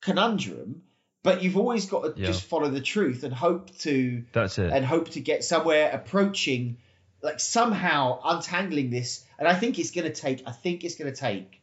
conundrum. 0.00 0.82
But 1.24 1.42
you've 1.42 1.56
always 1.56 1.86
got 1.86 2.02
to 2.02 2.20
yeah. 2.20 2.26
just 2.26 2.44
follow 2.44 2.68
the 2.68 2.82
truth 2.82 3.24
and 3.24 3.32
hope 3.34 3.76
to. 3.78 4.24
That's 4.32 4.58
it. 4.58 4.70
And 4.70 4.84
hope 4.84 5.10
to 5.10 5.20
get 5.20 5.42
somewhere 5.42 5.90
approaching, 5.90 6.76
like 7.22 7.40
somehow 7.40 8.20
untangling 8.22 8.90
this. 8.90 9.24
And 9.38 9.48
I 9.48 9.54
think 9.54 9.78
it's 9.78 9.90
going 9.90 10.04
to 10.04 10.12
take. 10.12 10.44
I 10.46 10.52
think 10.52 10.84
it's 10.84 10.94
going 10.94 11.12
to 11.12 11.18
take, 11.18 11.60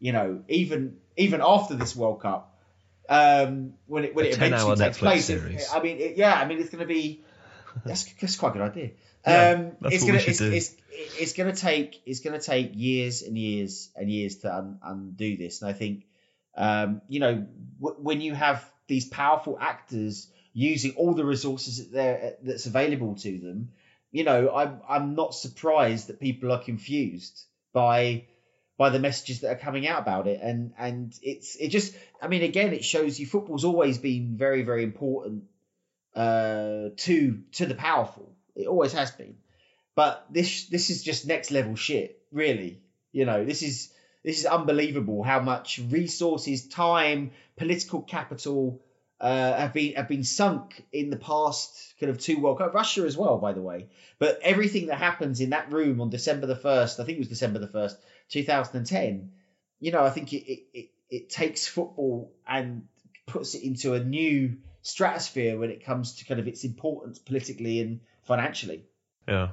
you 0.00 0.12
know, 0.12 0.42
even 0.48 0.96
even 1.16 1.42
after 1.44 1.74
this 1.74 1.94
World 1.94 2.22
Cup, 2.22 2.58
um, 3.08 3.74
when 3.86 4.04
it 4.04 4.16
when 4.16 4.24
a 4.24 4.28
it 4.30 4.36
eventually 4.36 4.76
takes 4.76 4.98
Netflix 4.98 5.00
place. 5.00 5.30
It, 5.30 5.62
I 5.72 5.80
mean, 5.80 5.98
it, 5.98 6.16
yeah, 6.16 6.34
I 6.34 6.46
mean, 6.46 6.58
it's 6.58 6.70
going 6.70 6.82
to 6.82 6.92
be. 6.92 7.22
That's, 7.84 8.04
that's 8.20 8.36
quite 8.36 8.50
a 8.50 8.52
good 8.52 8.62
idea. 8.62 8.90
Yeah, 9.26 9.50
um, 9.50 9.76
it's 9.82 10.04
gonna 10.04 10.18
it's, 10.18 10.40
it's, 10.40 10.76
it's, 10.92 11.32
gonna 11.32 11.56
take 11.56 12.02
it's 12.04 12.20
gonna 12.20 12.40
take 12.40 12.72
years 12.74 13.22
and 13.22 13.38
years 13.38 13.90
and 13.96 14.10
years 14.10 14.36
to 14.38 14.54
un, 14.54 14.78
undo 14.82 15.36
this, 15.36 15.62
and 15.62 15.70
I 15.70 15.72
think 15.72 16.04
um, 16.56 17.00
you 17.08 17.20
know 17.20 17.46
w- 17.80 17.96
when 18.02 18.20
you 18.20 18.34
have 18.34 18.70
these 18.86 19.06
powerful 19.06 19.56
actors 19.58 20.28
using 20.52 20.92
all 20.96 21.14
the 21.14 21.24
resources 21.24 21.78
that 21.78 21.92
they're, 21.92 22.34
that's 22.42 22.66
available 22.66 23.14
to 23.16 23.38
them, 23.38 23.70
you 24.12 24.24
know 24.24 24.54
I'm 24.54 24.80
I'm 24.86 25.14
not 25.14 25.34
surprised 25.34 26.08
that 26.08 26.20
people 26.20 26.52
are 26.52 26.62
confused 26.62 27.46
by 27.72 28.26
by 28.76 28.90
the 28.90 28.98
messages 28.98 29.40
that 29.40 29.52
are 29.52 29.58
coming 29.58 29.86
out 29.86 30.00
about 30.00 30.26
it, 30.26 30.40
and 30.42 30.74
and 30.76 31.14
it's 31.22 31.56
it 31.56 31.68
just 31.68 31.94
I 32.20 32.28
mean 32.28 32.42
again 32.42 32.74
it 32.74 32.84
shows 32.84 33.18
you 33.18 33.26
football's 33.26 33.64
always 33.64 33.96
been 33.96 34.36
very 34.36 34.64
very 34.64 34.82
important 34.82 35.44
uh, 36.14 36.90
to 36.96 37.40
to 37.52 37.66
the 37.66 37.74
powerful 37.74 38.34
it 38.54 38.66
always 38.66 38.92
has 38.92 39.10
been. 39.10 39.36
But 39.94 40.26
this 40.30 40.66
this 40.66 40.90
is 40.90 41.02
just 41.02 41.26
next 41.26 41.50
level 41.50 41.76
shit, 41.76 42.20
really. 42.32 42.80
You 43.12 43.26
know, 43.26 43.44
this 43.44 43.62
is 43.62 43.92
this 44.24 44.40
is 44.40 44.46
unbelievable 44.46 45.22
how 45.22 45.40
much 45.40 45.80
resources, 45.88 46.66
time, 46.66 47.32
political 47.56 48.02
capital 48.02 48.82
uh, 49.20 49.56
have 49.56 49.72
been 49.72 49.94
have 49.94 50.08
been 50.08 50.24
sunk 50.24 50.84
in 50.92 51.10
the 51.10 51.16
past 51.16 51.94
kind 52.00 52.10
of 52.10 52.18
two 52.18 52.40
World 52.40 52.58
Cup. 52.58 52.74
Russia 52.74 53.02
as 53.02 53.16
well, 53.16 53.38
by 53.38 53.52
the 53.52 53.62
way. 53.62 53.88
But 54.18 54.40
everything 54.42 54.86
that 54.86 54.98
happens 54.98 55.40
in 55.40 55.50
that 55.50 55.72
room 55.72 56.00
on 56.00 56.10
December 56.10 56.46
the 56.46 56.56
first, 56.56 56.98
I 56.98 57.04
think 57.04 57.16
it 57.16 57.20
was 57.20 57.28
December 57.28 57.60
the 57.60 57.68
first, 57.68 57.96
two 58.28 58.42
thousand 58.42 58.78
and 58.78 58.86
ten. 58.86 59.32
You 59.78 59.92
know, 59.92 60.02
I 60.02 60.10
think 60.10 60.32
it, 60.32 60.50
it, 60.50 60.62
it, 60.72 60.88
it 61.10 61.30
takes 61.30 61.68
football 61.68 62.32
and 62.46 62.88
puts 63.26 63.54
it 63.54 63.62
into 63.62 63.94
a 63.94 64.02
new 64.02 64.56
stratosphere 64.84 65.58
when 65.58 65.70
it 65.70 65.84
comes 65.84 66.16
to 66.16 66.24
kind 66.24 66.38
of 66.38 66.46
its 66.46 66.62
importance 66.62 67.18
politically 67.18 67.80
and 67.80 68.00
financially. 68.22 68.84
Yeah. 69.26 69.48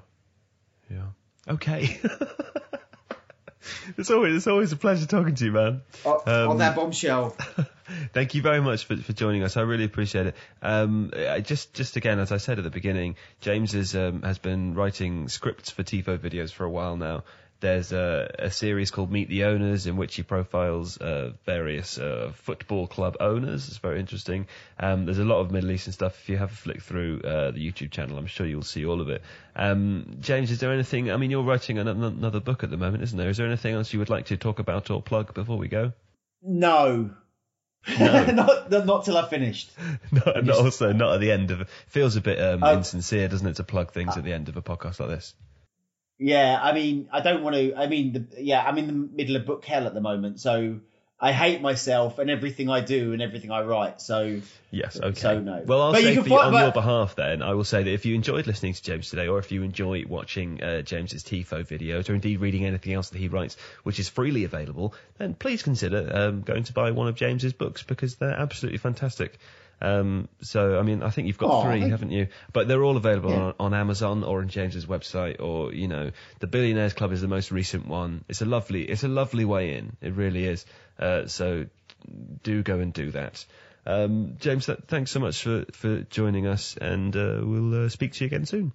Yeah. 0.90 1.08
Okay. 1.48 2.00
it's 3.98 4.12
always 4.12 4.36
it's 4.36 4.48
always 4.48 4.72
a 4.74 4.76
pleasure 4.76 5.08
talking 5.08 5.34
to 5.34 5.46
you, 5.46 5.52
man. 5.54 5.82
um, 6.06 6.22
on 6.28 6.58
that 6.60 6.76
bombshell. 6.76 7.36
thank 8.14 8.36
you 8.36 8.42
very 8.42 8.62
much 8.62 8.86
for, 8.86 8.98
for 8.98 9.14
joining 9.14 9.44
us. 9.44 9.56
I 9.58 9.62
really 9.62 9.86
appreciate 9.86 10.28
it. 10.28 10.36
Um, 10.62 11.12
just 11.44 11.74
just 11.74 11.96
again, 11.96 12.20
as 12.20 12.32
I 12.32 12.38
said 12.38 12.58
at 12.58 12.64
the 12.66 12.70
beginning, 12.70 13.16
James 13.40 13.74
is, 13.74 13.96
um, 13.96 14.22
has 14.24 14.38
been 14.38 14.74
writing 14.74 15.30
scripts 15.30 15.72
for 15.72 15.84
Tifo 15.84 16.18
videos 16.18 16.52
for 16.52 16.66
a 16.66 16.70
while 16.70 16.98
now, 16.98 17.24
there's 17.62 17.94
a, 17.94 18.30
a, 18.40 18.52
series 18.52 18.92
called 18.92 19.12
Meet 19.12 19.30
the 19.30 19.46
Owners 19.46 19.88
in 19.88 19.96
which 19.96 20.16
he 20.16 20.24
profiles 20.24 20.98
uh, 20.98 21.32
various 21.46 21.98
uh, 21.98 22.32
football 22.36 22.88
club 22.88 23.18
owners. 23.20 23.68
It's 23.68 23.78
very 23.78 24.00
interesting. 24.00 24.48
Um, 24.80 25.06
there's 25.06 25.20
a 25.20 25.24
lot 25.24 25.40
of 25.40 25.52
Middle 25.52 25.72
Eastern 25.72 25.94
stuff. 25.94 26.20
If 26.22 26.30
you 26.30 26.38
have 26.38 26.52
a 26.52 26.56
flick 26.56 26.82
through 26.82 27.22
uh, 27.22 27.52
the 27.52 27.60
YouTube 27.60 27.92
channel, 27.92 28.18
I'm 28.18 28.26
sure 28.26 28.46
you'll 28.46 28.64
see 28.64 28.86
all 28.86 29.00
of 29.00 29.10
it. 29.10 29.22
Um, 29.56 30.18
James, 30.20 30.52
is 30.52 30.60
there 30.60 30.74
anything? 30.74 31.12
I 31.12 31.18
mean, 31.18 31.32
you're 31.32 31.44
writing 31.44 31.78
another 31.78 32.40
book 32.40 32.64
at 32.64 32.70
the 32.70 32.78
moment, 32.78 33.04
isn't 33.04 33.18
there? 33.18 33.30
Is 33.30 33.38
there 33.38 33.48
anything 33.48 33.76
else 33.76 33.94
you 33.94 34.00
would 34.00 34.10
like 34.10 34.26
to 34.28 34.38
talk 34.38 34.60
about 34.60 34.90
or 34.90 35.02
plug 35.02 35.34
before 35.34 35.58
we 35.58 35.68
go? 35.68 35.94
No. 36.42 37.12
No. 38.00 38.26
not, 38.32 38.72
not 38.72 39.06
till 39.06 39.18
I've 39.18 39.30
finished. 39.30 39.72
not, 40.12 40.44
not 40.44 40.58
also 40.58 40.94
not 40.94 41.14
at 41.14 41.22
the 41.22 41.32
end 41.32 41.52
of. 41.52 41.70
Feels 41.88 42.16
a 42.16 42.22
bit 42.22 42.42
um, 42.42 42.64
oh. 42.64 42.78
insincere, 42.78 43.28
doesn't 43.28 43.48
it, 43.48 43.56
to 43.58 43.64
plug 43.64 43.92
things 43.92 44.18
at 44.18 44.24
the 44.24 44.34
end 44.34 44.50
of 44.50 44.58
a 44.58 44.62
podcast 44.62 45.00
like 45.00 45.10
this? 45.10 45.36
Yeah, 46.22 46.60
I 46.62 46.72
mean, 46.74 47.10
I 47.12 47.22
don't 47.22 47.42
want 47.42 47.56
to. 47.56 47.74
I 47.76 47.88
mean, 47.88 48.14
the, 48.14 48.44
yeah, 48.44 48.64
I'm 48.64 48.78
in 48.78 48.86
the 48.86 48.94
middle 48.94 49.36
of 49.38 49.48
book 49.48 49.66
hell 49.66 49.88
at 49.88 49.96
the 49.96 50.02
moment, 50.02 50.40
so 50.40 50.80
I 51.20 51.32
hate 51.32 51.62
myself 51.62 52.20
and 52.20 52.30
everything 52.30 52.70
I 52.70 52.82
do 52.82 53.14
and 53.14 53.24
everything 53.24 53.50
I 53.50 53.64
write. 53.64 54.02
So 54.02 54.40
yes, 54.70 55.00
okay. 55.02 55.20
So 55.20 55.40
no. 55.40 55.64
Well, 55.66 55.82
I'll 55.82 55.92
but 55.94 56.04
say 56.04 56.14
you 56.14 56.24
you, 56.24 56.38
on 56.38 56.52
but, 56.52 56.62
your 56.62 56.72
behalf, 56.72 57.16
then 57.16 57.42
I 57.42 57.56
will 57.56 57.64
say 57.64 57.82
that 57.82 57.92
if 57.92 58.06
you 58.06 58.14
enjoyed 58.14 58.46
listening 58.46 58.74
to 58.74 58.84
James 58.84 59.10
today, 59.10 59.30
or 59.30 59.40
if 59.40 59.52
you 59.52 59.64
enjoy 59.64 60.04
watching 60.08 60.62
uh, 60.62 60.84
James's 60.84 61.24
Tifo 61.24 61.66
videos, 61.66 62.08
or 62.08 62.14
indeed 62.14 62.40
reading 62.40 62.68
anything 62.68 62.94
else 62.94 63.10
that 63.10 63.18
he 63.18 63.28
writes, 63.28 63.58
which 63.82 64.00
is 64.00 64.08
freely 64.08 64.44
available, 64.44 64.94
then 65.18 65.34
please 65.34 65.64
consider 65.64 66.08
um, 66.14 66.42
going 66.42 66.66
to 66.66 66.74
buy 66.74 66.92
one 66.92 67.08
of 67.08 67.16
James's 67.16 67.54
books 67.54 67.82
because 67.82 68.18
they're 68.18 68.30
absolutely 68.30 68.78
fantastic. 68.78 69.40
Um, 69.82 70.30
so, 70.42 70.78
I 70.80 70.84
mean, 70.84 71.02
I 71.02 71.10
think 71.10 71.28
you've 71.28 71.38
got 71.38 71.50
oh, 71.50 71.64
three, 71.64 71.82
haven't 71.82 72.12
you? 72.12 72.28
But 72.54 72.68
they're 72.68 72.84
all 72.84 72.98
available 72.98 73.32
yeah. 73.32 73.40
on, 73.40 73.54
on, 73.60 73.74
Amazon 73.74 74.24
or 74.24 74.40
on 74.40 74.48
James's 74.48 74.86
website, 74.86 75.42
or 75.42 75.74
you 75.74 75.88
know, 75.88 76.12
the 76.40 76.48
Billionaires 76.48 76.94
Club 76.94 77.12
is 77.12 77.22
the 77.22 77.28
most 77.28 77.52
recent 77.52 77.88
one. 77.88 78.24
It's 78.30 78.42
a 78.42 78.46
lovely, 78.46 78.84
it's 78.84 79.04
a 79.04 79.08
lovely 79.08 79.46
way 79.46 79.76
in. 79.76 79.98
It 80.02 80.14
really 80.14 80.46
is. 80.46 80.66
Uh, 81.00 81.26
so, 81.26 81.66
do 82.44 82.62
go 82.62 82.80
and 82.80 82.94
do 82.94 83.12
that. 83.12 83.44
Um, 83.86 84.38
James, 84.40 84.70
thanks 84.88 85.10
so 85.10 85.20
much 85.20 85.42
for 85.42 85.66
for 85.74 86.02
joining 86.02 86.46
us, 86.46 86.78
and 86.78 87.16
uh, 87.16 87.40
we'll 87.42 87.86
uh, 87.86 87.90
speak 87.90 88.14
to 88.14 88.24
you 88.24 88.28
again 88.28 88.46
soon. 88.46 88.74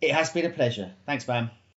It 0.00 0.12
has 0.12 0.30
been 0.30 0.46
a 0.46 0.50
pleasure. 0.50 0.92
Thanks, 1.06 1.28
man. 1.28 1.50